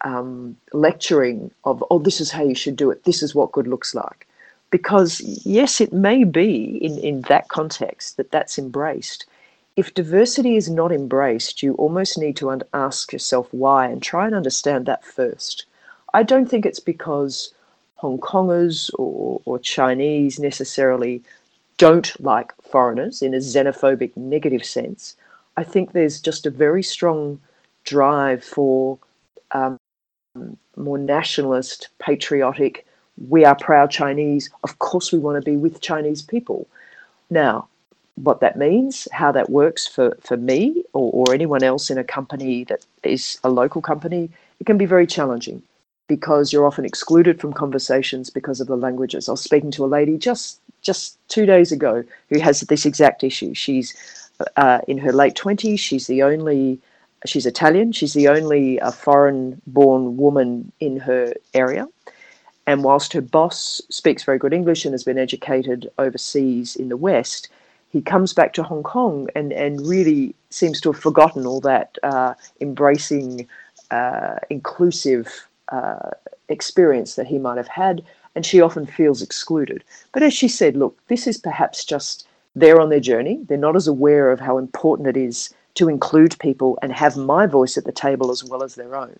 um, 0.00 0.56
lecturing 0.72 1.50
of, 1.64 1.84
oh, 1.90 1.98
this 1.98 2.20
is 2.20 2.30
how 2.30 2.44
you 2.44 2.54
should 2.54 2.76
do 2.76 2.90
it, 2.90 3.04
this 3.04 3.22
is 3.22 3.34
what 3.34 3.52
good 3.52 3.66
looks 3.66 3.94
like. 3.94 4.26
Because, 4.74 5.20
yes, 5.46 5.80
it 5.80 5.92
may 5.92 6.24
be 6.24 6.78
in, 6.82 6.98
in 6.98 7.20
that 7.28 7.46
context 7.46 8.16
that 8.16 8.32
that's 8.32 8.58
embraced. 8.58 9.24
If 9.76 9.94
diversity 9.94 10.56
is 10.56 10.68
not 10.68 10.90
embraced, 10.90 11.62
you 11.62 11.74
almost 11.74 12.18
need 12.18 12.36
to 12.38 12.60
ask 12.72 13.12
yourself 13.12 13.46
why 13.52 13.86
and 13.86 14.02
try 14.02 14.26
and 14.26 14.34
understand 14.34 14.86
that 14.86 15.04
first. 15.04 15.66
I 16.12 16.24
don't 16.24 16.48
think 16.50 16.66
it's 16.66 16.80
because 16.80 17.54
Hong 18.02 18.18
Kongers 18.18 18.90
or, 18.98 19.40
or 19.44 19.60
Chinese 19.60 20.40
necessarily 20.40 21.22
don't 21.78 22.10
like 22.20 22.52
foreigners 22.60 23.22
in 23.22 23.32
a 23.32 23.38
xenophobic 23.38 24.16
negative 24.16 24.64
sense. 24.64 25.14
I 25.56 25.62
think 25.62 25.92
there's 25.92 26.20
just 26.20 26.46
a 26.46 26.50
very 26.50 26.82
strong 26.82 27.38
drive 27.84 28.42
for 28.42 28.98
um, 29.52 29.78
more 30.76 30.98
nationalist, 30.98 31.90
patriotic, 32.00 32.84
we 33.28 33.44
are 33.44 33.54
proud 33.56 33.90
Chinese. 33.90 34.50
Of 34.62 34.78
course, 34.78 35.12
we 35.12 35.18
want 35.18 35.36
to 35.42 35.50
be 35.50 35.56
with 35.56 35.80
Chinese 35.80 36.22
people. 36.22 36.66
Now, 37.30 37.68
what 38.16 38.40
that 38.40 38.56
means, 38.56 39.08
how 39.12 39.32
that 39.32 39.50
works 39.50 39.86
for, 39.86 40.16
for 40.20 40.36
me 40.36 40.84
or, 40.92 41.10
or 41.12 41.34
anyone 41.34 41.64
else 41.64 41.90
in 41.90 41.98
a 41.98 42.04
company 42.04 42.64
that 42.64 42.84
is 43.02 43.38
a 43.42 43.50
local 43.50 43.82
company, 43.82 44.30
it 44.60 44.66
can 44.66 44.78
be 44.78 44.86
very 44.86 45.06
challenging 45.06 45.62
because 46.06 46.52
you're 46.52 46.66
often 46.66 46.84
excluded 46.84 47.40
from 47.40 47.52
conversations 47.52 48.30
because 48.30 48.60
of 48.60 48.66
the 48.66 48.76
languages. 48.76 49.28
I 49.28 49.32
was 49.32 49.40
speaking 49.40 49.70
to 49.72 49.84
a 49.84 49.86
lady 49.86 50.18
just 50.18 50.60
just 50.82 51.18
two 51.28 51.46
days 51.46 51.72
ago 51.72 52.04
who 52.28 52.38
has 52.40 52.60
this 52.60 52.84
exact 52.86 53.24
issue. 53.24 53.54
She's 53.54 53.94
uh, 54.56 54.80
in 54.86 54.98
her 54.98 55.12
late 55.12 55.34
twenties. 55.34 55.80
She's 55.80 56.06
the 56.06 56.22
only 56.22 56.78
she's 57.26 57.46
Italian. 57.46 57.92
She's 57.92 58.12
the 58.12 58.28
only 58.28 58.78
uh, 58.80 58.90
foreign-born 58.90 60.18
woman 60.18 60.72
in 60.78 60.98
her 60.98 61.32
area. 61.54 61.88
And 62.66 62.82
whilst 62.82 63.12
her 63.12 63.20
boss 63.20 63.82
speaks 63.90 64.24
very 64.24 64.38
good 64.38 64.54
English 64.54 64.84
and 64.84 64.94
has 64.94 65.04
been 65.04 65.18
educated 65.18 65.90
overseas 65.98 66.76
in 66.76 66.88
the 66.88 66.96
West, 66.96 67.48
he 67.90 68.00
comes 68.00 68.32
back 68.32 68.52
to 68.54 68.62
Hong 68.62 68.82
Kong 68.82 69.28
and, 69.36 69.52
and 69.52 69.86
really 69.86 70.34
seems 70.50 70.80
to 70.80 70.92
have 70.92 71.00
forgotten 71.00 71.46
all 71.46 71.60
that 71.60 71.96
uh, 72.02 72.34
embracing, 72.60 73.46
uh, 73.90 74.36
inclusive 74.50 75.46
uh, 75.68 76.10
experience 76.48 77.14
that 77.14 77.26
he 77.26 77.38
might 77.38 77.56
have 77.56 77.68
had, 77.68 78.02
and 78.34 78.44
she 78.44 78.60
often 78.60 78.86
feels 78.86 79.22
excluded. 79.22 79.84
But 80.12 80.22
as 80.22 80.32
she 80.32 80.48
said, 80.48 80.76
look, 80.76 80.98
this 81.08 81.26
is 81.26 81.38
perhaps 81.38 81.84
just 81.84 82.26
they're 82.56 82.80
on 82.80 82.88
their 82.88 83.00
journey. 83.00 83.40
They're 83.46 83.58
not 83.58 83.76
as 83.76 83.86
aware 83.86 84.30
of 84.30 84.40
how 84.40 84.58
important 84.58 85.08
it 85.08 85.16
is 85.16 85.52
to 85.74 85.88
include 85.88 86.38
people 86.38 86.78
and 86.82 86.92
have 86.92 87.16
my 87.16 87.46
voice 87.46 87.76
at 87.76 87.84
the 87.84 87.92
table 87.92 88.30
as 88.30 88.44
well 88.44 88.62
as 88.62 88.74
their 88.74 88.96
own. 88.96 89.18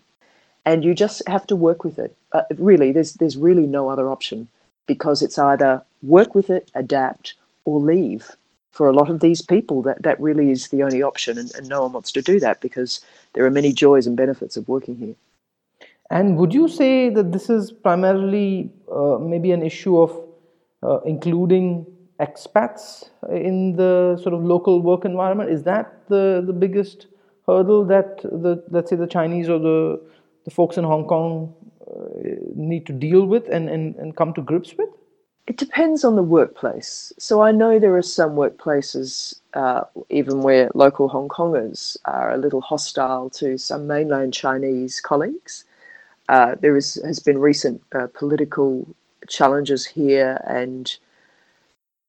And 0.67 0.85
you 0.85 0.95
just 0.95 1.23
have 1.29 1.47
to 1.49 1.57
work 1.57 1.85
with 1.85 1.99
it. 1.99 2.17
Uh, 2.33 2.43
really, 2.57 2.93
there's 2.93 3.15
there's 3.15 3.37
really 3.37 3.67
no 3.67 3.89
other 3.89 4.09
option 4.09 4.49
because 4.87 5.23
it's 5.23 5.39
either 5.39 5.83
work 6.03 6.35
with 6.35 6.51
it, 6.51 6.71
adapt, 6.75 7.35
or 7.65 7.81
leave. 7.81 8.31
For 8.73 8.89
a 8.89 8.93
lot 8.93 9.09
of 9.09 9.21
these 9.21 9.41
people, 9.41 9.83
that, 9.83 10.03
that 10.03 10.21
really 10.21 10.51
is 10.51 10.69
the 10.69 10.83
only 10.83 11.01
option, 11.01 11.39
and, 11.39 11.55
and 11.55 11.69
no 11.69 11.83
one 11.83 11.93
wants 11.93 12.11
to 12.11 12.23
do 12.23 12.41
that 12.41 12.61
because 12.61 13.01
there 13.33 13.45
are 13.45 13.51
many 13.51 13.73
joys 13.73 14.05
and 14.05 14.17
benefits 14.17 14.57
of 14.57 14.67
working 14.67 14.97
here. 14.97 15.15
And 16.11 16.37
would 16.39 16.53
you 16.53 16.67
say 16.69 17.09
that 17.09 17.31
this 17.31 17.49
is 17.49 17.71
primarily 17.71 18.71
uh, 18.93 19.19
maybe 19.21 19.53
an 19.53 19.63
issue 19.63 20.01
of 20.01 20.21
uh, 20.83 21.01
including 21.01 21.87
expats 22.21 23.11
in 23.31 23.77
the 23.77 24.19
sort 24.23 24.35
of 24.35 24.45
local 24.45 24.83
work 24.83 25.05
environment? 25.05 25.51
Is 25.51 25.63
that 25.65 26.09
the, 26.09 26.43
the 26.45 26.53
biggest 26.53 27.07
hurdle 27.47 27.85
that 27.87 28.23
the 28.23 28.63
let's 28.71 28.91
say 28.91 28.97
the 28.97 29.07
Chinese 29.07 29.49
or 29.49 29.59
the 29.59 30.01
the 30.45 30.51
folks 30.51 30.77
in 30.77 30.85
Hong 30.85 31.07
Kong 31.07 31.55
uh, 31.91 32.39
need 32.55 32.87
to 32.87 32.93
deal 32.93 33.27
with 33.27 33.49
and, 33.49 33.69
and, 33.69 33.95
and 33.97 34.17
come 34.17 34.33
to 34.35 34.43
grips 34.43 34.75
with? 34.77 34.89
It 35.47 35.59
depends 35.59 36.05
on 36.05 36.17
the 36.17 36.23
workplace. 36.23 37.13
So 37.19 37.43
I 37.43 37.53
know 37.53 37.79
there 37.79 37.97
are 37.97 38.03
some 38.03 38.31
workplaces, 38.31 39.41
uh, 39.53 39.83
even 40.09 40.41
where 40.41 40.71
local 40.75 41.09
Hong 41.09 41.29
Kongers 41.29 41.99
are 42.07 42.33
a 42.33 42.39
little 42.39 42.63
hostile 42.63 43.29
to 43.31 43.59
some 43.59 43.87
mainland 43.87 44.33
Chinese 44.33 45.01
colleagues. 45.03 45.65
Uh, 46.31 46.55
there 46.59 46.77
is, 46.77 46.95
has 47.05 47.19
been 47.19 47.39
recent 47.39 47.83
uh, 47.95 48.07
political 48.15 48.87
challenges 49.29 49.85
here, 49.85 50.41
and 50.47 50.97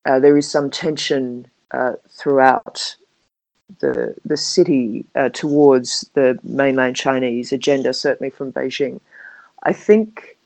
uh, 0.06 0.20
there 0.20 0.38
is 0.38 0.50
some 0.50 0.70
tension 0.70 1.46
uh, 1.72 1.94
throughout 2.10 2.96
the 3.80 4.16
the 4.26 4.38
city 4.38 5.06
uh, 5.16 5.30
towards 5.30 6.10
the 6.14 6.40
mainland 6.44 6.96
Chinese 6.96 7.52
agenda, 7.52 7.94
certainly 7.94 8.30
from 8.30 8.52
Beijing. 8.52 9.00
I 9.64 9.74
think 9.74 10.38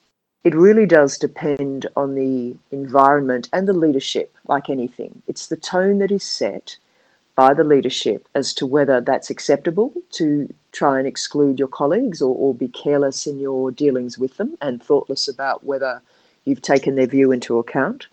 it 0.44 0.56
really 0.56 0.86
does 0.86 1.18
depend 1.18 1.86
on 1.98 2.16
the 2.16 2.56
environment 2.72 3.50
and 3.52 3.68
the 3.68 3.74
leadership, 3.74 4.34
like 4.48 4.70
anything. 4.70 5.22
It's 5.28 5.48
the 5.48 5.58
tone 5.58 6.00
that 6.00 6.12
is 6.12 6.24
set 6.24 6.78
by 7.36 7.54
the 7.54 7.64
leadership 7.64 8.28
as 8.36 8.54
to 8.54 8.66
whether 8.66 9.00
that's 9.02 9.30
acceptable 9.30 9.94
to 10.12 10.54
try 10.72 10.98
and 10.98 11.08
exclude 11.08 11.60
your 11.60 11.68
colleagues 11.68 12.22
or, 12.22 12.36
or 12.36 12.54
be 12.54 12.68
careless 12.68 13.28
in 13.28 13.40
your 13.40 13.72
dealings 13.72 14.18
with 14.18 14.38
them 14.38 14.58
and 14.62 14.82
thoughtless 14.82 15.28
about 15.28 15.64
whether 15.64 16.02
you've 16.46 16.62
taken 16.62 16.96
their 16.96 17.08
view 17.08 17.32
into 17.32 17.58
account. 17.58 18.08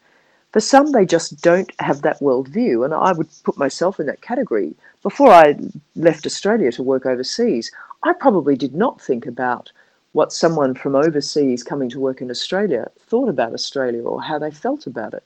For 0.53 0.61
some, 0.61 0.93
they 0.93 1.05
just 1.05 1.43
don't 1.43 1.71
have 1.81 2.03
that 2.03 2.21
worldview, 2.21 2.85
and 2.85 2.95
I 2.95 3.13
would 3.13 3.29
put 3.45 3.59
myself 3.59 4.01
in 4.01 4.07
that 4.07 4.23
category. 4.23 4.75
Before 5.11 5.31
I 5.31 5.57
left 5.95 6.27
Australia 6.27 6.73
to 6.73 6.83
work 6.83 7.07
overseas, 7.07 7.71
I 8.03 8.13
probably 8.13 8.57
did 8.57 8.75
not 8.75 9.01
think 9.01 9.25
about 9.25 9.71
what 10.11 10.33
someone 10.33 10.75
from 10.75 10.97
overseas 10.97 11.63
coming 11.63 11.89
to 11.91 12.01
work 12.01 12.21
in 12.21 12.29
Australia 12.29 12.91
thought 12.99 13.29
about 13.29 13.55
Australia 13.55 14.03
or 14.03 14.21
how 14.21 14.41
they 14.41 14.51
felt 14.51 14.85
about 14.85 15.15
it 15.15 15.23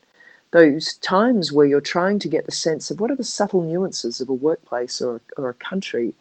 those 0.50 0.98
times 0.98 1.50
where 1.50 1.64
you're 1.64 1.80
trying 1.80 2.18
to 2.18 2.28
get 2.28 2.44
the 2.44 2.52
sense 2.52 2.90
of 2.90 3.00
what 3.00 3.10
are 3.10 3.16
the 3.16 3.24
subtle 3.24 3.62
nuances 3.62 4.20
of 4.20 4.28
a 4.28 4.34
workplace 4.34 5.00
or, 5.00 5.22
or 5.38 5.48
a 5.48 5.54
country, 5.54 6.12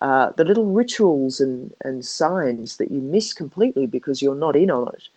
uh, 0.00 0.30
the 0.38 0.44
little 0.44 0.64
rituals 0.64 1.38
and, 1.38 1.74
and 1.84 2.02
signs 2.02 2.78
that 2.78 2.90
you 2.90 3.02
miss 3.02 3.34
completely 3.34 3.86
because 3.86 4.22
you're 4.22 4.34
not 4.46 4.56
in 4.56 4.70
on 4.70 4.88
it. 4.88 5.08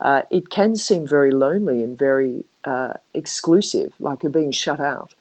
Uh, 0.00 0.22
it 0.30 0.48
can 0.48 0.76
seem 0.76 1.06
very 1.06 1.30
lonely 1.30 1.82
and 1.82 1.98
very 1.98 2.42
uh, 2.64 2.94
exclusive, 3.12 3.92
like 4.00 4.22
you're 4.22 4.32
being 4.32 4.50
shut 4.50 4.80
out. 4.80 5.12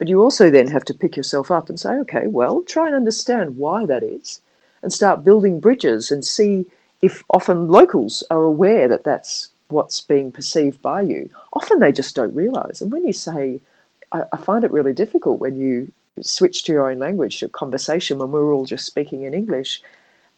But 0.00 0.08
you 0.08 0.22
also 0.22 0.48
then 0.48 0.66
have 0.68 0.86
to 0.86 0.94
pick 0.94 1.14
yourself 1.14 1.50
up 1.50 1.68
and 1.68 1.78
say, 1.78 1.90
okay, 1.90 2.26
well, 2.26 2.62
try 2.62 2.86
and 2.86 2.96
understand 2.96 3.58
why 3.58 3.84
that 3.84 4.02
is 4.02 4.40
and 4.82 4.90
start 4.90 5.24
building 5.24 5.60
bridges 5.60 6.10
and 6.10 6.24
see 6.24 6.64
if 7.02 7.22
often 7.28 7.68
locals 7.68 8.24
are 8.30 8.42
aware 8.42 8.88
that 8.88 9.04
that's 9.04 9.50
what's 9.68 10.00
being 10.00 10.32
perceived 10.32 10.80
by 10.80 11.02
you. 11.02 11.28
Often 11.52 11.80
they 11.80 11.92
just 11.92 12.16
don't 12.16 12.34
realize. 12.34 12.80
And 12.80 12.90
when 12.90 13.06
you 13.06 13.12
say, 13.12 13.60
I, 14.12 14.22
I 14.32 14.38
find 14.38 14.64
it 14.64 14.72
really 14.72 14.94
difficult 14.94 15.38
when 15.38 15.60
you 15.60 15.92
switch 16.22 16.64
to 16.64 16.72
your 16.72 16.90
own 16.90 16.98
language, 16.98 17.42
your 17.42 17.50
conversation, 17.50 18.18
when 18.18 18.32
we're 18.32 18.54
all 18.54 18.64
just 18.64 18.86
speaking 18.86 19.24
in 19.24 19.34
English. 19.34 19.82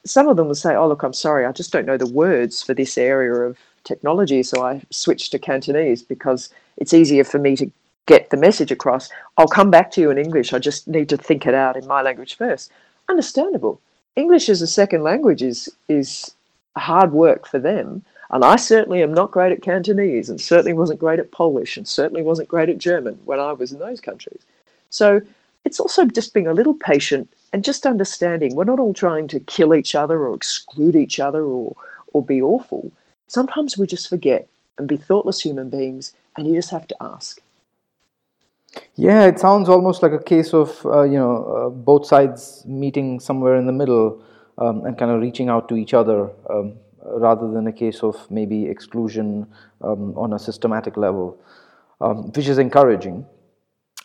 Some 0.04 0.26
of 0.26 0.36
them 0.36 0.48
will 0.48 0.56
say, 0.56 0.74
Oh, 0.74 0.88
look, 0.88 1.04
I'm 1.04 1.12
sorry, 1.12 1.46
I 1.46 1.52
just 1.52 1.72
don't 1.72 1.86
know 1.86 1.96
the 1.96 2.12
words 2.12 2.64
for 2.64 2.74
this 2.74 2.98
area 2.98 3.32
of 3.32 3.56
technology. 3.84 4.42
So 4.42 4.64
I 4.64 4.82
switched 4.90 5.30
to 5.30 5.38
Cantonese 5.38 6.02
because 6.02 6.50
it's 6.78 6.92
easier 6.92 7.22
for 7.22 7.38
me 7.38 7.54
to 7.54 7.70
get 8.06 8.30
the 8.30 8.36
message 8.36 8.72
across. 8.72 9.08
I'll 9.36 9.48
come 9.48 9.70
back 9.70 9.90
to 9.92 10.00
you 10.00 10.10
in 10.10 10.18
English. 10.18 10.52
I 10.52 10.58
just 10.58 10.88
need 10.88 11.08
to 11.10 11.16
think 11.16 11.46
it 11.46 11.54
out 11.54 11.76
in 11.76 11.86
my 11.86 12.02
language 12.02 12.36
first. 12.36 12.70
Understandable. 13.08 13.80
English 14.16 14.48
as 14.48 14.62
a 14.62 14.66
second 14.66 15.02
language 15.02 15.42
is, 15.42 15.68
is 15.88 16.34
hard 16.76 17.12
work 17.12 17.46
for 17.46 17.58
them. 17.58 18.04
And 18.30 18.44
I 18.44 18.56
certainly 18.56 19.02
am 19.02 19.12
not 19.12 19.30
great 19.30 19.52
at 19.52 19.62
Cantonese 19.62 20.30
and 20.30 20.40
certainly 20.40 20.72
wasn't 20.72 21.00
great 21.00 21.18
at 21.18 21.30
Polish 21.30 21.76
and 21.76 21.86
certainly 21.86 22.22
wasn't 22.22 22.48
great 22.48 22.70
at 22.70 22.78
German 22.78 23.18
when 23.24 23.38
I 23.38 23.52
was 23.52 23.72
in 23.72 23.78
those 23.78 24.00
countries. 24.00 24.40
So 24.88 25.20
it's 25.64 25.78
also 25.78 26.06
just 26.06 26.32
being 26.32 26.46
a 26.46 26.54
little 26.54 26.74
patient 26.74 27.28
and 27.52 27.62
just 27.62 27.86
understanding 27.86 28.54
we're 28.54 28.64
not 28.64 28.80
all 28.80 28.94
trying 28.94 29.28
to 29.28 29.40
kill 29.40 29.74
each 29.74 29.94
other 29.94 30.26
or 30.26 30.34
exclude 30.34 30.96
each 30.96 31.20
other 31.20 31.44
or, 31.44 31.76
or 32.14 32.24
be 32.24 32.40
awful. 32.40 32.90
Sometimes 33.28 33.76
we 33.76 33.86
just 33.86 34.08
forget 34.08 34.48
and 34.78 34.88
be 34.88 34.96
thoughtless 34.96 35.40
human 35.40 35.68
beings 35.68 36.14
and 36.36 36.48
you 36.48 36.54
just 36.54 36.70
have 36.70 36.88
to 36.88 36.96
ask. 37.02 37.40
Yeah, 38.94 39.26
it 39.26 39.38
sounds 39.38 39.68
almost 39.68 40.02
like 40.02 40.12
a 40.12 40.22
case 40.22 40.54
of 40.54 40.84
uh, 40.86 41.02
you 41.02 41.18
know 41.18 41.44
uh, 41.44 41.68
both 41.68 42.06
sides 42.06 42.64
meeting 42.66 43.20
somewhere 43.20 43.56
in 43.56 43.66
the 43.66 43.72
middle 43.72 44.22
um, 44.58 44.84
and 44.84 44.96
kind 44.98 45.10
of 45.10 45.20
reaching 45.20 45.48
out 45.48 45.68
to 45.68 45.76
each 45.76 45.94
other. 45.94 46.30
Um, 46.48 46.74
rather 47.04 47.50
than 47.50 47.66
a 47.66 47.72
case 47.72 48.02
of 48.02 48.30
maybe 48.30 48.66
exclusion 48.66 49.46
um, 49.82 50.16
on 50.16 50.32
a 50.32 50.38
systematic 50.38 50.96
level, 50.96 51.38
um, 52.00 52.30
which 52.32 52.48
is 52.48 52.58
encouraging. 52.58 53.26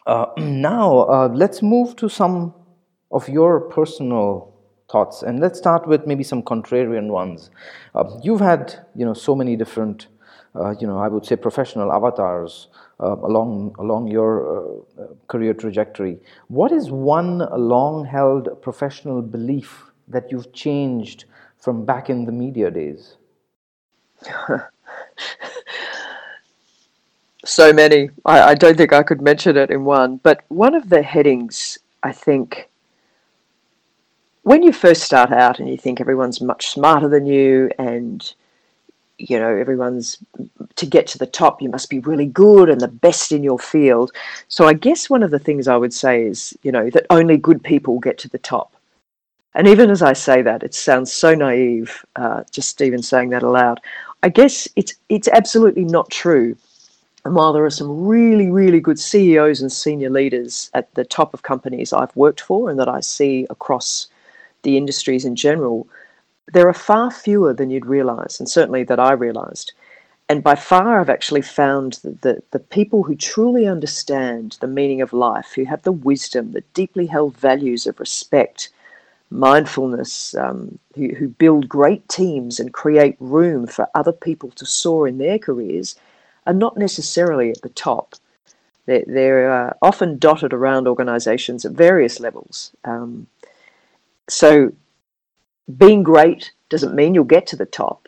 Uh, 0.06 0.28
now, 0.38 1.00
uh, 1.02 1.30
let's 1.34 1.62
move 1.62 1.96
to 1.98 2.10
some 2.10 2.54
of 3.12 3.28
your 3.30 3.62
personal 3.62 4.54
thoughts, 4.92 5.22
and 5.22 5.40
let's 5.40 5.60
start 5.60 5.88
with 5.88 6.08
maybe 6.08 6.24
some 6.24 6.42
contrarian 6.42 7.08
ones. 7.08 7.50
Uh, 7.94 8.06
you've 8.24 8.40
had, 8.40 8.86
you 8.96 9.06
know, 9.06 9.14
so 9.14 9.36
many 9.36 9.56
different, 9.56 10.08
uh, 10.56 10.74
you 10.80 10.88
know, 10.88 10.98
I 10.98 11.08
would 11.08 11.26
say 11.26 11.36
professional 11.36 11.92
avatars 11.92 12.68
along 13.00 13.76
along 13.80 14.08
your 14.08 14.32
uh, 15.00 15.06
career 15.28 15.54
trajectory. 15.54 16.20
What 16.48 16.72
is 16.72 16.90
one 16.90 17.40
long-held 17.40 18.62
professional 18.62 19.22
belief 19.22 19.84
that 20.08 20.32
you've 20.32 20.52
changed 20.54 21.26
from 21.58 21.86
back 21.86 22.10
in 22.10 22.26
the 22.26 22.32
media 22.32 22.72
days? 22.72 23.18
so 27.46 27.72
many. 27.72 28.10
I, 28.26 28.42
I, 28.42 28.56
don't 28.56 28.78
think 28.78 28.94
I 28.94 29.04
could 29.04 29.22
mention 29.22 29.58
it 29.58 29.70
in 29.70 29.86
one. 29.86 30.18
But 30.18 30.44
one 30.48 30.74
of 30.74 30.90
the 30.90 31.04
headings, 31.04 31.78
I 32.04 32.12
think, 32.12 32.70
when 34.44 34.64
you 34.64 34.72
first 34.72 35.04
start 35.04 35.32
out 35.32 35.60
and 35.60 35.70
you 35.70 35.78
think 35.78 36.02
everyone's 36.02 36.42
much 36.42 36.68
smarter 36.70 37.08
than 37.08 37.26
you 37.26 37.70
and 37.78 38.34
you 39.18 39.40
know 39.40 39.56
everyone's 39.56 40.18
to 40.76 40.86
get 40.86 41.08
to 41.08 41.18
the 41.18 41.26
top 41.26 41.62
you 41.62 41.70
must 41.70 41.90
be 41.90 42.00
really 42.00 42.26
good 42.26 42.70
and 42.70 42.82
the 42.82 42.88
best 42.88 43.32
in 43.32 43.44
your 43.44 43.58
field 43.58 44.12
so 44.48 44.68
i 44.68 44.74
guess 44.74 45.10
one 45.10 45.24
of 45.24 45.32
the 45.32 45.40
things 45.40 45.68
i 45.68 45.76
would 45.76 45.94
say 45.94 46.24
is 46.24 46.56
you 46.62 46.72
know 46.72 46.90
that 46.90 47.06
only 47.10 47.38
good 47.38 47.64
people 47.64 48.00
get 48.00 48.18
to 48.18 48.30
the 48.30 48.38
top 48.38 48.78
and 49.58 49.68
even 49.68 49.90
as 49.90 50.04
I 50.04 50.14
say 50.14 50.44
that, 50.44 50.62
it 50.62 50.76
sounds 50.76 51.12
so 51.12 51.34
naive, 51.34 52.06
uh, 52.16 52.44
just 52.52 52.80
even 52.80 53.02
saying 53.02 53.30
that 53.30 53.42
aloud. 53.42 53.82
I 54.22 54.30
guess 54.30 54.68
it's 54.76 54.94
it's 55.10 55.28
absolutely 55.28 55.84
not 55.84 56.12
true. 56.12 56.56
And 57.26 57.34
while 57.34 57.54
there 57.54 57.66
are 57.66 57.72
some 57.72 58.06
really, 58.06 58.52
really 58.52 58.80
good 58.80 59.00
CEOs 59.00 59.60
and 59.60 59.72
senior 59.72 60.12
leaders 60.12 60.70
at 60.76 60.94
the 60.94 61.04
top 61.04 61.34
of 61.34 61.42
companies 61.42 61.92
I've 61.92 62.16
worked 62.16 62.40
for 62.40 62.70
and 62.70 62.80
that 62.80 62.88
I 62.88 63.00
see 63.00 63.48
across 63.50 64.08
the 64.62 64.78
industries 64.78 65.26
in 65.26 65.36
general, 65.36 65.88
there 66.54 66.68
are 66.68 66.74
far 66.74 67.12
fewer 67.12 67.54
than 67.54 67.70
you'd 67.70 67.86
realize, 67.86 68.40
and 68.40 68.50
certainly 68.50 68.84
that 68.84 69.00
I 69.00 69.12
realized. 69.14 69.74
And 70.30 70.44
by 70.44 70.56
far, 70.56 71.00
I've 71.00 71.10
actually 71.10 71.42
found 71.42 71.94
that 72.04 72.22
the, 72.22 72.44
the 72.52 72.60
people 72.60 73.04
who 73.04 73.16
truly 73.16 73.66
understand 73.66 74.58
the 74.60 74.68
meaning 74.68 75.02
of 75.02 75.14
life, 75.14 75.54
who 75.56 75.64
have 75.66 75.84
the 75.84 75.92
wisdom, 75.92 76.52
the 76.52 76.64
deeply 76.74 77.06
held 77.06 77.38
values 77.38 77.88
of 77.88 78.00
respect, 78.00 78.70
mindfulness, 79.30 80.36
um, 80.36 80.80
who, 80.96 81.10
who 81.16 81.28
build 81.30 81.70
great 81.70 82.08
teams 82.10 82.60
and 82.60 82.74
create 82.74 83.16
room 83.20 83.68
for 83.68 83.88
other 83.96 84.12
people 84.12 84.50
to 84.52 84.66
soar 84.66 85.08
in 85.08 85.18
their 85.18 85.40
careers, 85.40 85.96
are 86.46 86.54
not 86.54 86.78
necessarily 86.78 87.50
at 87.50 87.62
the 87.62 87.70
top. 87.70 88.16
They're, 88.86 89.04
they're 89.06 89.52
uh, 89.52 89.74
often 89.82 90.18
dotted 90.18 90.54
around 90.54 90.88
organizations 90.88 91.66
at 91.66 91.74
various 91.74 92.20
levels. 92.20 92.72
Um, 92.84 93.28
so, 94.30 94.74
being 95.76 96.04
great 96.04 96.52
doesn't 96.70 96.96
mean 96.96 97.14
you'll 97.14 97.24
get 97.24 97.48
to 97.48 97.56
the 97.56 97.66
top. 97.66 98.08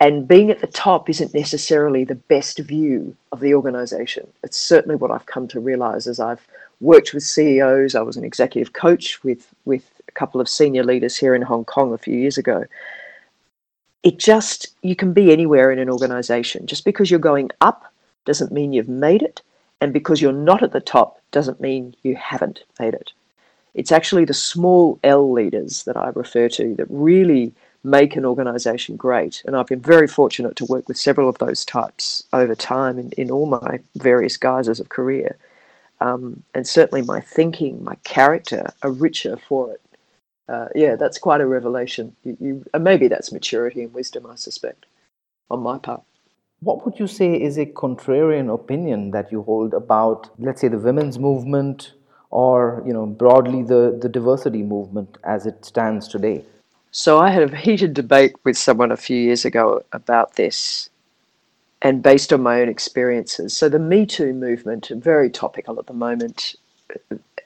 And 0.00 0.26
being 0.26 0.50
at 0.50 0.60
the 0.60 0.66
top 0.66 1.10
isn't 1.10 1.34
necessarily 1.34 2.04
the 2.04 2.14
best 2.14 2.58
view 2.58 3.14
of 3.32 3.40
the 3.40 3.54
organization. 3.54 4.26
It's 4.42 4.56
certainly 4.56 4.96
what 4.96 5.10
I've 5.10 5.26
come 5.26 5.46
to 5.48 5.60
realize 5.60 6.06
as 6.06 6.18
I've 6.18 6.46
worked 6.80 7.12
with 7.12 7.22
CEOs. 7.22 7.94
I 7.94 8.00
was 8.00 8.16
an 8.16 8.24
executive 8.24 8.72
coach 8.72 9.22
with, 9.22 9.54
with 9.66 9.92
a 10.08 10.12
couple 10.12 10.40
of 10.40 10.48
senior 10.48 10.84
leaders 10.84 11.18
here 11.18 11.34
in 11.34 11.42
Hong 11.42 11.66
Kong 11.66 11.92
a 11.92 11.98
few 11.98 12.16
years 12.16 12.38
ago. 12.38 12.64
It 14.02 14.18
just, 14.18 14.68
you 14.80 14.96
can 14.96 15.12
be 15.12 15.30
anywhere 15.30 15.70
in 15.70 15.78
an 15.78 15.90
organization. 15.90 16.66
Just 16.66 16.86
because 16.86 17.10
you're 17.10 17.20
going 17.20 17.50
up 17.60 17.92
doesn't 18.24 18.52
mean 18.52 18.72
you've 18.72 18.88
made 18.88 19.20
it. 19.20 19.42
And 19.82 19.92
because 19.92 20.22
you're 20.22 20.32
not 20.32 20.62
at 20.62 20.72
the 20.72 20.80
top 20.80 21.20
doesn't 21.30 21.60
mean 21.60 21.94
you 22.02 22.16
haven't 22.16 22.64
made 22.78 22.94
it. 22.94 23.12
It's 23.74 23.92
actually 23.92 24.24
the 24.24 24.34
small 24.34 24.98
L 25.04 25.30
leaders 25.32 25.84
that 25.84 25.96
I 25.96 26.10
refer 26.14 26.48
to 26.50 26.74
that 26.76 26.86
really 26.88 27.52
make 27.82 28.16
an 28.16 28.26
organization 28.26 28.96
great. 28.96 29.42
And 29.46 29.56
I've 29.56 29.66
been 29.66 29.80
very 29.80 30.06
fortunate 30.06 30.56
to 30.56 30.66
work 30.66 30.86
with 30.88 30.98
several 30.98 31.28
of 31.28 31.38
those 31.38 31.64
types 31.64 32.24
over 32.32 32.54
time 32.54 32.98
in, 32.98 33.10
in 33.12 33.30
all 33.30 33.46
my 33.46 33.80
various 33.96 34.36
guises 34.36 34.80
of 34.80 34.90
career. 34.90 35.36
Um, 36.00 36.42
and 36.54 36.66
certainly 36.66 37.02
my 37.02 37.20
thinking, 37.20 37.82
my 37.84 37.94
character 38.04 38.72
are 38.82 38.90
richer 38.90 39.36
for 39.36 39.72
it 39.72 39.80
uh, 40.50 40.66
yeah, 40.74 40.96
that's 40.96 41.16
quite 41.18 41.40
a 41.40 41.46
revelation. 41.46 42.14
You, 42.24 42.36
you, 42.40 42.64
and 42.74 42.82
maybe 42.82 43.06
that's 43.06 43.30
maturity 43.30 43.82
and 43.82 43.94
wisdom, 43.94 44.26
I 44.26 44.34
suspect, 44.34 44.86
on 45.48 45.62
my 45.62 45.78
part. 45.78 46.02
What 46.58 46.84
would 46.84 46.98
you 46.98 47.06
say 47.06 47.40
is 47.40 47.56
a 47.56 47.66
contrarian 47.66 48.52
opinion 48.52 49.12
that 49.12 49.30
you 49.30 49.42
hold 49.42 49.72
about, 49.72 50.28
let's 50.38 50.60
say, 50.60 50.68
the 50.68 50.78
women's 50.78 51.18
movement, 51.18 51.92
or 52.30 52.82
you 52.86 52.92
know, 52.92 53.06
broadly 53.06 53.62
the, 53.62 53.98
the 54.00 54.08
diversity 54.08 54.62
movement 54.62 55.18
as 55.24 55.46
it 55.46 55.64
stands 55.64 56.08
today? 56.08 56.44
So 56.92 57.18
I 57.18 57.30
had 57.30 57.52
a 57.52 57.56
heated 57.56 57.94
debate 57.94 58.34
with 58.44 58.56
someone 58.56 58.90
a 58.90 58.96
few 58.96 59.16
years 59.16 59.44
ago 59.44 59.84
about 59.92 60.36
this, 60.36 60.90
and 61.82 62.02
based 62.02 62.32
on 62.32 62.42
my 62.42 62.60
own 62.60 62.68
experiences. 62.68 63.56
So 63.56 63.68
the 63.68 63.78
Me 63.78 64.06
Too 64.06 64.32
movement, 64.32 64.88
very 64.88 65.30
topical 65.30 65.78
at 65.78 65.86
the 65.86 65.92
moment, 65.92 66.56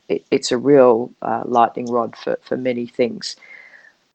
it, 0.08 0.24
it's 0.30 0.50
a 0.50 0.58
real 0.58 1.10
uh, 1.22 1.42
lightning 1.44 1.90
rod 1.90 2.16
for, 2.16 2.38
for 2.42 2.56
many 2.56 2.86
things. 2.86 3.36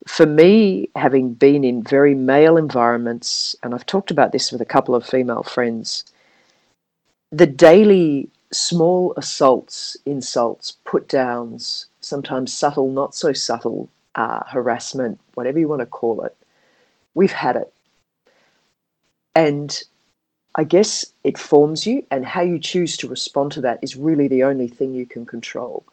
For 0.07 0.26
me, 0.26 0.89
having 0.95 1.34
been 1.34 1.63
in 1.63 1.84
very 1.84 2.15
male 2.15 2.57
environments, 2.57 3.55
and 3.61 3.76
I've 3.76 3.86
talked 3.86 4.11
about 4.11 4.32
this 4.32 4.51
with 4.51 4.61
a 4.61 4.65
couple 4.65 4.95
of 4.95 5.05
female 5.05 5.43
friends, 5.43 6.05
the 7.32 7.45
daily 7.45 8.30
small 8.52 9.14
assaults, 9.18 9.95
insults, 10.06 10.78
put 10.86 11.08
downs, 11.08 11.88
sometimes 12.02 12.54
subtle, 12.54 12.89
not 12.91 13.14
so 13.14 13.34
subtle, 13.34 13.89
uh, 14.16 14.43
harassment, 14.47 15.20
whatever 15.36 15.60
you 15.60 15.68
want 15.68 15.82
to 15.82 15.86
call 15.86 16.24
it, 16.24 16.36
we've 17.14 17.32
had 17.32 17.56
it. 17.56 17.72
And 19.36 19.82
I 20.56 20.64
guess 20.64 21.06
it 21.24 21.38
forms 21.38 21.86
you, 21.86 22.06
and 22.12 22.26
how 22.26 22.41
you 22.41 22.60
choose 22.60 22.97
to 22.97 23.08
respond 23.08 23.52
to 23.54 23.62
that 23.62 23.80
is 23.82 23.95
really 23.95 24.28
the 24.28 24.43
only 24.43 24.68
thing 24.68 24.93
you 24.93 25.06
can 25.06 25.26
control. 25.26 25.84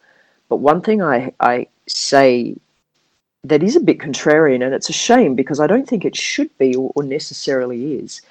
But 0.49 0.57
one 0.57 0.81
thing 0.81 1.01
I, 1.01 1.33
I 1.39 1.67
say 1.87 2.57
that 3.43 3.63
is 3.63 3.75
a 3.75 3.79
bit 3.81 3.99
contrarian, 3.99 4.65
and 4.65 4.73
it's 4.73 4.89
a 4.89 4.93
shame 4.93 5.35
because 5.35 5.59
I 5.59 5.67
don't 5.67 5.87
think 5.87 6.03
it 6.03 6.15
should 6.15 6.55
be 6.57 6.75
or, 6.75 6.91
or 6.95 7.03
necessarily 7.03 7.95
is. 7.95 8.21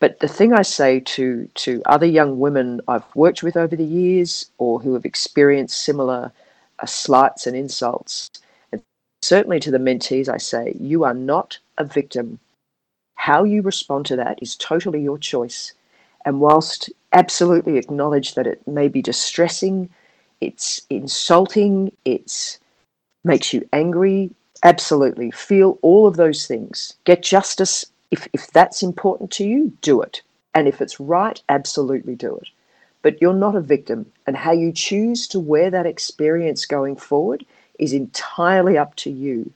But 0.00 0.20
the 0.20 0.28
thing 0.28 0.52
I 0.52 0.62
say 0.62 1.00
to, 1.00 1.48
to 1.54 1.82
other 1.86 2.06
young 2.06 2.38
women 2.38 2.80
I've 2.88 3.04
worked 3.16 3.42
with 3.42 3.56
over 3.56 3.76
the 3.76 3.84
years 3.84 4.50
or 4.58 4.80
who 4.80 4.94
have 4.94 5.04
experienced 5.04 5.82
similar 5.82 6.32
uh, 6.78 6.86
slights 6.86 7.46
and 7.46 7.56
insults, 7.56 8.30
and 8.72 8.82
certainly 9.22 9.60
to 9.60 9.70
the 9.70 9.78
mentees, 9.78 10.28
I 10.28 10.38
say, 10.38 10.76
you 10.78 11.04
are 11.04 11.14
not 11.14 11.58
a 11.78 11.84
victim 11.84 12.38
how 13.18 13.44
you 13.44 13.62
respond 13.62 14.06
to 14.06 14.16
that 14.16 14.38
is 14.40 14.56
totally 14.56 15.02
your 15.02 15.18
choice. 15.18 15.74
And 16.24 16.40
whilst 16.40 16.88
absolutely 17.12 17.76
acknowledge 17.76 18.34
that 18.34 18.46
it 18.46 18.66
may 18.66 18.88
be 18.88 19.02
distressing, 19.02 19.90
it's 20.40 20.82
insulting, 20.88 21.92
it's 22.04 22.60
makes 23.24 23.52
you 23.52 23.68
angry, 23.72 24.30
absolutely 24.62 25.30
feel 25.32 25.78
all 25.82 26.06
of 26.06 26.16
those 26.16 26.46
things. 26.46 26.94
Get 27.04 27.22
justice 27.22 27.84
if 28.10 28.28
if 28.32 28.48
that's 28.48 28.82
important 28.82 29.30
to 29.32 29.44
you, 29.44 29.72
do 29.82 30.02
it. 30.02 30.22
And 30.54 30.66
if 30.66 30.80
it's 30.80 30.98
right, 30.98 31.40
absolutely 31.48 32.14
do 32.14 32.36
it. 32.36 32.48
But 33.02 33.20
you're 33.20 33.34
not 33.34 33.54
a 33.54 33.60
victim, 33.60 34.10
and 34.26 34.36
how 34.36 34.52
you 34.52 34.72
choose 34.72 35.28
to 35.28 35.38
wear 35.38 35.70
that 35.70 35.86
experience 35.86 36.66
going 36.66 36.96
forward 36.96 37.46
is 37.78 37.92
entirely 37.92 38.76
up 38.76 38.94
to 38.96 39.10
you. 39.10 39.52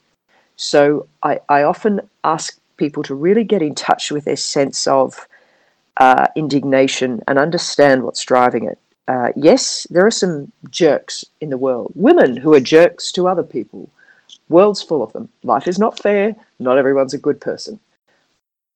So 0.57 1.09
I, 1.23 1.41
I 1.49 1.63
often 1.65 2.01
ask 2.23 2.59
people 2.77 3.03
to 3.05 3.15
really 3.15 3.45
get 3.45 3.63
in 3.63 3.75
touch 3.75 4.11
with 4.11 4.25
their 4.25 4.37
sense 4.37 4.87
of 4.87 5.27
uh, 5.97 6.27
indignation 6.37 7.21
and 7.27 7.39
understand 7.39 8.05
what's 8.05 8.25
driving 8.25 8.65
it. 8.65 8.79
Uh, 9.09 9.33
yes, 9.35 9.87
there 9.91 10.07
are 10.07 10.11
some 10.11 10.53
jerks 10.71 11.25
in 11.41 11.51
the 11.51 11.59
world, 11.59 11.93
women 11.97 12.37
who 12.37 12.55
are 12.55 12.61
jerks 12.61 13.11
to 13.13 13.27
other 13.27 13.43
people. 13.43 13.91
World's 14.49 14.83
full 14.83 15.03
of 15.03 15.13
them. 15.13 15.29
Life 15.43 15.67
is 15.67 15.79
not 15.79 15.99
fair. 15.99 16.37
Not 16.59 16.79
everyone's 16.79 17.15
a 17.15 17.19
good 17.19 17.41
person. 17.41 17.81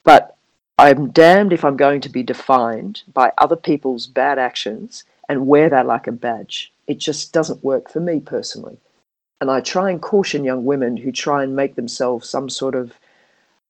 But 0.07 0.37
I'm 0.79 1.11
damned 1.11 1.53
if 1.53 1.65
I'm 1.65 1.77
going 1.77 2.01
to 2.03 2.09
be 2.09 2.23
defined 2.23 3.03
by 3.13 3.33
other 3.39 3.57
people's 3.57 4.07
bad 4.07 4.39
actions 4.39 5.03
and 5.29 5.49
wear 5.49 5.69
that 5.69 5.87
like 5.87 6.07
a 6.07 6.13
badge. 6.13 6.73
It 6.87 6.99
just 6.99 7.33
doesn't 7.33 7.65
work 7.65 7.91
for 7.91 7.99
me 7.99 8.21
personally. 8.21 8.79
And 9.41 9.51
I 9.51 9.61
try 9.61 9.91
and 9.91 10.01
caution 10.01 10.45
young 10.45 10.65
women 10.65 10.97
who 10.97 11.11
try 11.11 11.43
and 11.43 11.57
make 11.57 11.75
themselves 11.75 12.29
some 12.31 12.49
sort 12.49 12.77
of 12.77 12.93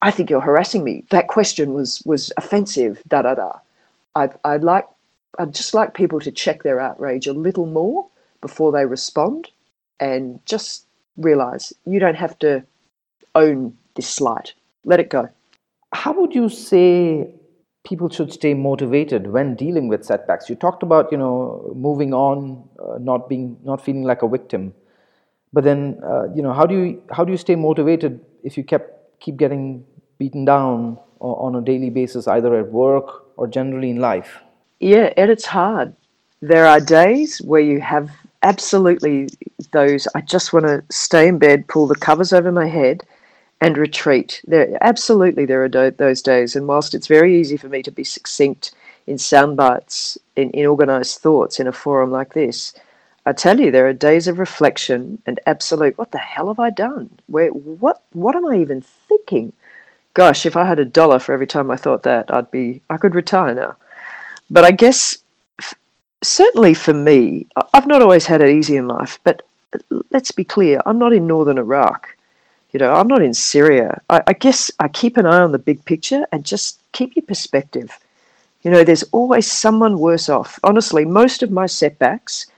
I 0.03 0.11
think 0.11 0.28
you're 0.28 0.43
harassing 0.43 0.84
me. 0.84 1.05
That 1.09 1.28
question 1.28 1.72
was 1.72 2.03
was 2.05 2.30
offensive. 2.37 3.03
Da 3.09 3.22
da 3.22 3.34
da. 3.34 3.53
I 4.14 4.28
I'd 4.45 4.62
like 4.62 4.87
I'd 5.39 5.55
just 5.55 5.72
like 5.72 5.95
people 5.95 6.20
to 6.20 6.30
check 6.30 6.62
their 6.62 6.80
outrage 6.80 7.26
a 7.26 7.32
little 7.32 7.66
more 7.66 8.07
before 8.43 8.72
they 8.72 8.84
respond, 8.84 9.51
and 10.01 10.39
just 10.45 10.84
realize 11.16 11.72
you 11.87 11.99
don't 11.99 12.14
have 12.14 12.39
to 12.41 12.62
own 13.34 13.76
this 13.95 14.09
slight. 14.09 14.53
let 14.84 15.01
it 15.01 15.09
go. 15.09 15.30
How 16.03 16.12
would 16.12 16.34
you 16.34 16.49
say 16.49 17.28
people 17.88 18.09
should 18.09 18.32
stay 18.32 18.53
motivated 18.55 19.28
when 19.36 19.55
dealing 19.55 19.88
with 19.88 20.05
setbacks? 20.05 20.51
You 20.51 20.57
talked 20.57 20.82
about 20.82 21.11
you 21.12 21.18
know 21.18 21.72
moving 21.74 22.12
on, 22.12 22.68
uh, 22.78 22.99
not 22.99 23.28
being 23.28 23.57
not 23.64 23.84
feeling 23.84 24.05
like 24.05 24.22
a 24.22 24.28
victim, 24.28 24.74
but 25.53 25.64
then 25.64 25.99
uh, 26.05 26.24
you 26.34 26.42
know 26.42 26.53
how 26.53 26.66
do 26.66 26.74
you 26.80 27.03
how 27.11 27.24
do 27.24 27.32
you 27.32 27.38
stay 27.38 27.57
motivated 27.57 28.20
if 28.44 28.59
you 28.59 28.64
kept 28.64 29.20
keep 29.20 29.36
getting 29.36 29.84
beaten 30.18 30.44
down 30.44 30.99
on 31.20 31.55
a 31.55 31.62
daily 31.62 31.90
basis, 31.90 32.28
either 32.28 32.55
at 32.59 32.70
work 32.70 33.24
or 33.36 33.47
generally 33.47 33.90
in 33.90 33.97
life? 33.97 34.38
Yeah, 34.80 35.12
and 35.16 35.30
it's 35.30 35.47
hard. 35.47 35.94
There 36.42 36.66
are 36.66 36.80
days 36.80 37.38
where 37.38 37.62
you 37.62 37.80
have 37.80 38.11
absolutely 38.42 39.28
those, 39.72 40.07
I 40.14 40.20
just 40.20 40.53
want 40.53 40.66
to 40.66 40.84
stay 40.90 41.28
in 41.28 41.38
bed, 41.38 41.66
pull 41.68 41.86
the 41.86 41.97
covers 41.97 42.32
over 42.32 42.53
my 42.53 42.66
head, 42.66 43.03
and 43.61 43.79
retreat. 43.79 44.43
There, 44.47 44.77
absolutely, 44.81 45.47
there 45.47 45.63
are 45.65 45.69
do- 45.69 45.91
those 45.91 46.23
days. 46.23 46.57
And 46.57 46.67
whilst 46.67 46.95
it's 46.95 47.07
very 47.07 47.41
easy 47.41 47.57
for 47.57 47.69
me 47.69 47.83
to 47.83 47.91
be 47.91 48.05
succinct 48.05 48.73
in 49.07 49.19
sound 49.19 49.57
bites, 49.57 50.19
in, 50.37 50.51
in 50.51 50.67
organized 50.67 51.21
thoughts 51.21 51.59
in 51.61 51.67
a 51.67 51.73
forum 51.73 52.11
like 52.11 52.35
this, 52.35 52.75
I 53.25 53.33
tell 53.33 53.59
you, 53.59 53.71
there 53.71 53.89
are 53.89 53.93
days 53.93 54.29
of 54.29 54.39
reflection 54.39 55.21
and 55.27 55.41
absolute, 55.47 55.99
what 55.99 56.13
the 56.13 56.19
hell 56.19 56.49
have 56.49 56.61
I 56.61 56.71
done? 56.71 57.11
Where, 57.27 57.51
what, 57.51 58.03
what 58.13 58.37
am 58.37 58.47
I 58.47 58.59
even 58.59 58.83
thinking? 58.83 59.53
Gosh, 60.15 60.47
if 60.47 60.57
I 60.57 60.65
had 60.65 60.79
a 60.79 60.85
dollar 60.85 61.19
for 61.19 61.33
every 61.33 61.47
time 61.47 61.71
I 61.71 61.77
thought 61.77 62.05
that, 62.05 62.33
I'd 62.33 62.51
be, 62.51 62.83
I 62.89 62.97
could 62.99 63.15
retire 63.15 63.55
now. 63.55 63.77
But 64.49 64.65
I 64.65 64.71
guess, 64.71 65.19
certainly 66.23 66.73
for 66.73 66.95
me, 66.95 67.47
I've 67.75 67.87
not 67.87 68.01
always 68.01 68.27
had 68.27 68.41
it 68.41 68.55
easy 68.55 68.77
in 68.77 68.87
life, 68.87 69.19
but 69.25 69.43
uh, 69.75 70.01
let's 70.11 70.31
be 70.31 70.45
clear, 70.45 70.81
I'm 70.87 70.99
not 70.99 71.13
in 71.13 71.27
northern 71.27 71.59
Iraq. 71.59 72.16
You 72.77 72.81
know, 72.81 72.93
I'm 72.93 73.09
not 73.09 73.22
in 73.22 73.33
Syria. 73.33 74.03
I, 74.11 74.20
I 74.27 74.33
guess 74.35 74.70
I 74.79 74.89
keep 74.89 75.16
an 75.16 75.24
eye 75.24 75.41
on 75.41 75.53
the 75.53 75.59
big 75.59 75.83
picture 75.87 76.27
and 76.31 76.45
just 76.45 76.79
keep 76.93 77.16
your 77.16 77.24
perspective. 77.24 77.99
You 78.64 78.70
know, 78.70 78.85
there's 78.85 79.03
always 79.12 79.51
someone 79.51 79.99
worse 79.99 80.29
off. 80.29 80.59
Honestly, 80.62 81.07
most 81.07 81.43
of 81.43 81.51
my 81.51 81.64
setbacks 81.64 82.49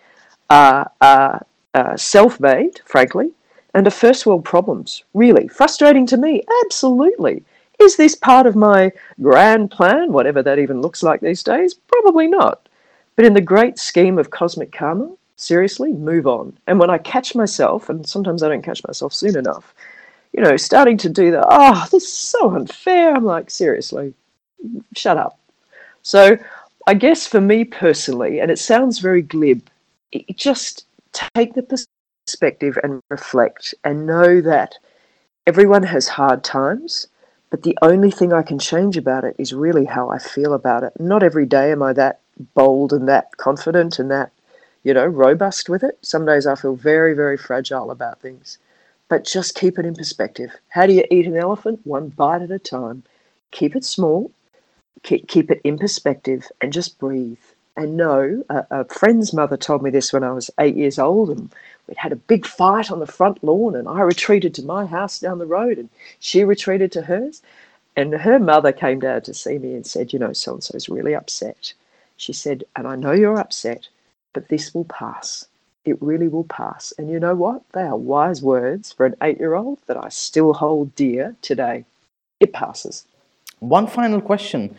are, 0.50 0.90
are 1.00 1.46
uh, 1.74 1.96
self 1.96 2.40
made, 2.40 2.80
frankly, 2.84 3.30
and 3.74 3.86
are 3.86 3.90
first 3.90 4.26
world 4.26 4.44
problems. 4.44 5.04
Really. 5.14 5.46
Frustrating 5.46 6.04
to 6.06 6.16
me? 6.16 6.42
Absolutely. 6.64 7.44
Is 7.78 7.96
this 7.96 8.16
part 8.16 8.48
of 8.48 8.56
my 8.56 8.90
grand 9.22 9.70
plan, 9.70 10.10
whatever 10.10 10.42
that 10.42 10.58
even 10.58 10.80
looks 10.80 11.04
like 11.04 11.20
these 11.20 11.44
days? 11.44 11.74
Probably 11.74 12.26
not. 12.26 12.68
But 13.14 13.24
in 13.24 13.34
the 13.34 13.40
great 13.40 13.78
scheme 13.78 14.18
of 14.18 14.30
cosmic 14.30 14.72
karma, 14.72 15.12
seriously, 15.36 15.92
move 15.92 16.26
on. 16.26 16.58
And 16.66 16.80
when 16.80 16.90
I 16.90 16.98
catch 16.98 17.36
myself, 17.36 17.88
and 17.88 18.04
sometimes 18.04 18.42
I 18.42 18.48
don't 18.48 18.62
catch 18.62 18.84
myself 18.84 19.14
soon 19.14 19.36
enough, 19.36 19.72
you 20.32 20.42
know, 20.42 20.56
starting 20.56 20.96
to 20.98 21.08
do 21.08 21.30
the, 21.30 21.44
oh, 21.46 21.86
this 21.90 22.04
is 22.04 22.12
so 22.12 22.54
unfair. 22.54 23.14
I'm 23.14 23.24
like, 23.24 23.50
seriously, 23.50 24.14
shut 24.96 25.16
up. 25.16 25.38
So 26.02 26.36
I 26.86 26.94
guess 26.94 27.26
for 27.26 27.40
me 27.40 27.64
personally, 27.64 28.40
and 28.40 28.50
it 28.50 28.58
sounds 28.58 28.98
very 28.98 29.22
glib, 29.22 29.68
it, 30.12 30.36
just 30.36 30.86
take 31.34 31.54
the 31.54 31.84
perspective 32.26 32.78
and 32.82 33.00
reflect 33.10 33.74
and 33.84 34.06
know 34.06 34.40
that 34.40 34.78
everyone 35.46 35.82
has 35.82 36.08
hard 36.08 36.44
times, 36.44 37.08
but 37.50 37.62
the 37.62 37.76
only 37.82 38.10
thing 38.10 38.32
I 38.32 38.42
can 38.42 38.58
change 38.58 38.96
about 38.96 39.24
it 39.24 39.34
is 39.38 39.52
really 39.52 39.86
how 39.86 40.10
I 40.10 40.18
feel 40.18 40.52
about 40.52 40.82
it. 40.82 40.92
Not 41.00 41.22
every 41.22 41.46
day 41.46 41.72
am 41.72 41.82
I 41.82 41.92
that 41.94 42.20
bold 42.54 42.92
and 42.92 43.08
that 43.08 43.36
confident 43.38 43.98
and 43.98 44.10
that, 44.10 44.30
you 44.84 44.92
know, 44.94 45.06
robust 45.06 45.68
with 45.68 45.82
it. 45.82 45.98
Some 46.02 46.26
days 46.26 46.46
I 46.46 46.54
feel 46.54 46.74
very, 46.74 47.14
very 47.14 47.36
fragile 47.36 47.90
about 47.90 48.20
things. 48.20 48.58
But 49.08 49.24
just 49.24 49.54
keep 49.54 49.78
it 49.78 49.86
in 49.86 49.94
perspective. 49.94 50.52
How 50.70 50.86
do 50.86 50.94
you 50.94 51.04
eat 51.10 51.26
an 51.26 51.36
elephant? 51.36 51.80
One 51.84 52.08
bite 52.10 52.42
at 52.42 52.50
a 52.50 52.58
time. 52.58 53.04
Keep 53.52 53.76
it 53.76 53.84
small, 53.84 54.32
keep, 55.02 55.28
keep 55.28 55.50
it 55.50 55.60
in 55.64 55.78
perspective, 55.78 56.48
and 56.60 56.72
just 56.72 56.98
breathe. 56.98 57.38
And 57.76 57.96
know, 57.96 58.44
a, 58.50 58.66
a 58.70 58.84
friend's 58.86 59.32
mother 59.32 59.56
told 59.56 59.82
me 59.82 59.90
this 59.90 60.12
when 60.12 60.24
I 60.24 60.32
was 60.32 60.50
eight 60.60 60.76
years 60.76 60.98
old, 60.98 61.30
and 61.30 61.50
we'd 61.88 61.98
had 61.98 62.12
a 62.12 62.16
big 62.16 62.46
fight 62.46 62.90
on 62.90 63.00
the 63.00 63.06
front 63.06 63.44
lawn, 63.44 63.76
and 63.76 63.88
I 63.88 64.00
retreated 64.02 64.54
to 64.56 64.64
my 64.64 64.86
house 64.86 65.20
down 65.20 65.38
the 65.38 65.46
road, 65.46 65.78
and 65.78 65.88
she 66.20 66.44
retreated 66.44 66.92
to 66.92 67.02
hers. 67.02 67.42
And 67.96 68.14
her 68.14 68.38
mother 68.38 68.72
came 68.72 69.00
down 69.00 69.22
to 69.22 69.34
see 69.34 69.58
me 69.58 69.74
and 69.74 69.86
said, 69.86 70.12
You 70.12 70.18
know, 70.20 70.32
so 70.32 70.54
and 70.54 70.64
so's 70.64 70.88
really 70.88 71.14
upset. 71.14 71.74
She 72.16 72.32
said, 72.32 72.64
And 72.76 72.86
I 72.86 72.96
know 72.96 73.12
you're 73.12 73.38
upset, 73.40 73.88
but 74.34 74.48
this 74.48 74.74
will 74.74 74.84
pass. 74.86 75.46
It 75.88 76.00
really 76.00 76.28
will 76.28 76.44
pass. 76.44 76.92
And 76.98 77.10
you 77.10 77.20
know 77.20 77.34
what? 77.34 77.62
They 77.72 77.82
are 77.82 77.96
wise 77.96 78.42
words 78.42 78.92
for 78.92 79.06
an 79.06 79.16
eight 79.22 79.38
year 79.38 79.54
old 79.54 79.78
that 79.86 79.96
I 79.96 80.08
still 80.08 80.54
hold 80.54 80.94
dear 80.94 81.36
today. 81.42 81.84
It 82.40 82.52
passes. 82.52 83.04
One 83.60 83.86
final 83.86 84.20
question 84.20 84.76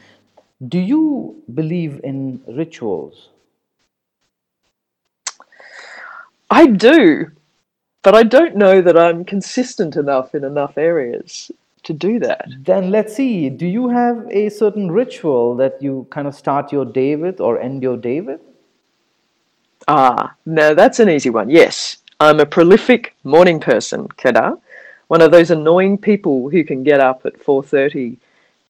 Do 0.68 0.80
you 0.80 1.42
believe 1.54 2.00
in 2.04 2.42
rituals? 2.48 3.30
I 6.50 6.66
do, 6.66 7.32
but 8.02 8.16
I 8.16 8.24
don't 8.24 8.56
know 8.56 8.82
that 8.82 8.98
I'm 8.98 9.24
consistent 9.24 9.96
enough 9.96 10.34
in 10.34 10.44
enough 10.44 10.78
areas 10.78 11.52
to 11.84 11.94
do 11.94 12.20
that. 12.20 12.48
Then 12.66 12.92
let's 12.92 13.16
see. 13.16 13.50
Do 13.50 13.68
you 13.68 13.90
have 13.90 14.28
a 14.32 14.50
certain 14.50 14.92
ritual 14.92 15.56
that 15.58 15.82
you 15.82 16.08
kind 16.10 16.28
of 16.28 16.36
start 16.36 16.72
your 16.72 16.86
day 16.86 17.16
with 17.16 17.40
or 17.40 17.60
end 17.60 17.84
your 17.84 17.98
day 17.98 18.22
with? 18.22 18.42
Ah, 19.88 20.36
no, 20.46 20.74
that's 20.74 21.00
an 21.00 21.10
easy 21.10 21.30
one. 21.30 21.50
Yes, 21.50 21.98
I'm 22.20 22.40
a 22.40 22.46
prolific 22.46 23.16
morning 23.24 23.60
person, 23.60 24.08
Kedar. 24.18 24.58
One 25.08 25.22
of 25.22 25.32
those 25.32 25.52
annoying 25.52 25.98
people 25.98 26.50
who 26.50 26.64
can 26.64 26.84
get 26.84 27.00
up 27.00 27.26
at 27.26 27.40
4.30, 27.40 28.18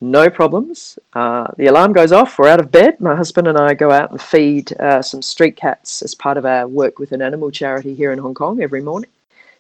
no 0.02 0.30
problems. 0.30 0.98
Uh, 1.14 1.48
the 1.58 1.68
alarm 1.68 1.92
goes 1.92 2.14
off, 2.14 2.40
we're 2.40 2.48
out 2.48 2.62
of 2.62 2.72
bed. 2.72 3.02
My 3.02 3.16
husband 3.16 3.48
and 3.48 3.58
I 3.58 3.74
go 3.74 3.92
out 3.92 4.12
and 4.12 4.22
feed 4.22 4.72
uh, 4.80 5.02
some 5.02 5.22
street 5.22 5.58
cats 5.58 6.02
as 6.02 6.16
part 6.16 6.38
of 6.38 6.46
our 6.46 6.68
work 6.68 7.00
with 7.00 7.12
an 7.12 7.22
animal 7.22 7.52
charity 7.52 7.94
here 7.94 8.14
in 8.14 8.20
Hong 8.20 8.34
Kong 8.34 8.62
every 8.62 8.82
morning, 8.82 9.10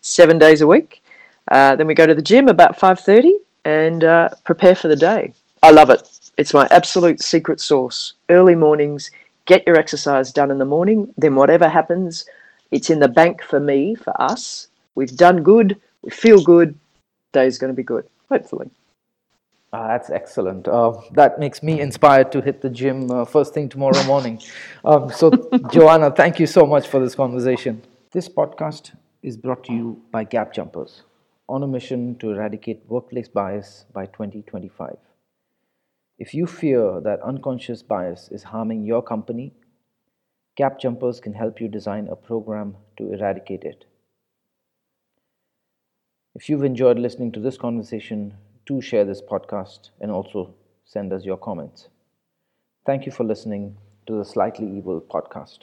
seven 0.01 0.37
days 0.37 0.61
a 0.61 0.67
week. 0.67 1.03
Uh, 1.49 1.75
then 1.75 1.87
we 1.87 1.93
go 1.93 2.05
to 2.05 2.15
the 2.15 2.21
gym 2.21 2.47
about 2.47 2.79
5.30 2.79 3.31
and 3.65 4.03
uh, 4.05 4.29
prepare 4.45 4.75
for 4.75 4.87
the 4.87 4.95
day. 4.95 5.33
I 5.61 5.71
love 5.71 5.89
it. 5.89 6.07
It's 6.37 6.53
my 6.53 6.67
absolute 6.71 7.21
secret 7.21 7.59
sauce. 7.59 8.13
Early 8.29 8.55
mornings, 8.55 9.11
get 9.49 9.65
your 9.65 9.77
exercise 9.77 10.31
done 10.31 10.51
in 10.51 10.59
the 10.59 10.71
morning, 10.75 11.11
then 11.17 11.35
whatever 11.35 11.67
happens, 11.67 12.25
it's 12.69 12.91
in 12.91 12.99
the 12.99 13.07
bank 13.07 13.41
for 13.41 13.59
me, 13.59 13.95
for 13.95 14.13
us. 14.21 14.67
We've 14.93 15.15
done 15.27 15.41
good, 15.41 15.75
we 16.03 16.11
feel 16.11 16.41
good, 16.43 16.77
day's 17.33 17.57
going 17.57 17.73
to 17.73 17.75
be 17.75 17.87
good, 17.95 18.05
hopefully. 18.29 18.69
Uh, 19.73 19.87
that's 19.87 20.09
excellent. 20.11 20.67
Uh, 20.67 20.93
that 21.13 21.39
makes 21.39 21.61
me 21.63 21.79
inspired 21.79 22.31
to 22.31 22.41
hit 22.41 22.61
the 22.61 22.69
gym 22.69 23.09
uh, 23.11 23.25
first 23.25 23.53
thing 23.53 23.67
tomorrow 23.69 24.03
morning. 24.03 24.39
Um, 24.85 25.11
so, 25.11 25.29
Joanna, 25.73 26.09
thank 26.09 26.39
you 26.39 26.47
so 26.47 26.65
much 26.65 26.87
for 26.87 26.99
this 27.01 27.13
conversation. 27.13 27.81
This 28.11 28.29
podcast 28.29 28.95
is 29.21 29.35
brought 29.35 29.65
to 29.65 29.73
you 29.73 30.01
by 30.09 30.23
GapJumpers 30.23 31.01
on 31.49 31.63
a 31.63 31.67
mission 31.67 32.15
to 32.19 32.31
eradicate 32.31 32.81
workplace 32.87 33.27
bias 33.27 33.85
by 33.93 34.05
2025. 34.05 35.08
If 36.19 36.33
you 36.33 36.47
fear 36.47 36.99
that 36.99 37.21
unconscious 37.21 37.81
bias 37.81 38.27
is 38.29 38.43
harming 38.43 38.83
your 38.83 39.01
company, 39.01 39.53
GapJumpers 40.59 41.21
can 41.21 41.33
help 41.33 41.61
you 41.61 41.69
design 41.69 42.09
a 42.09 42.15
program 42.17 42.75
to 42.97 43.13
eradicate 43.13 43.63
it. 43.63 43.85
If 46.35 46.49
you've 46.49 46.65
enjoyed 46.65 46.99
listening 46.99 47.31
to 47.31 47.39
this 47.39 47.57
conversation, 47.57 48.33
do 48.65 48.81
share 48.81 49.05
this 49.05 49.21
podcast 49.21 49.91
and 50.01 50.11
also 50.11 50.53
send 50.83 51.13
us 51.13 51.23
your 51.23 51.37
comments. 51.37 51.87
Thank 52.85 53.05
you 53.05 53.13
for 53.13 53.23
listening 53.23 53.77
to 54.05 54.17
the 54.17 54.25
Slightly 54.25 54.67
Evil 54.67 54.99
podcast. 54.99 55.59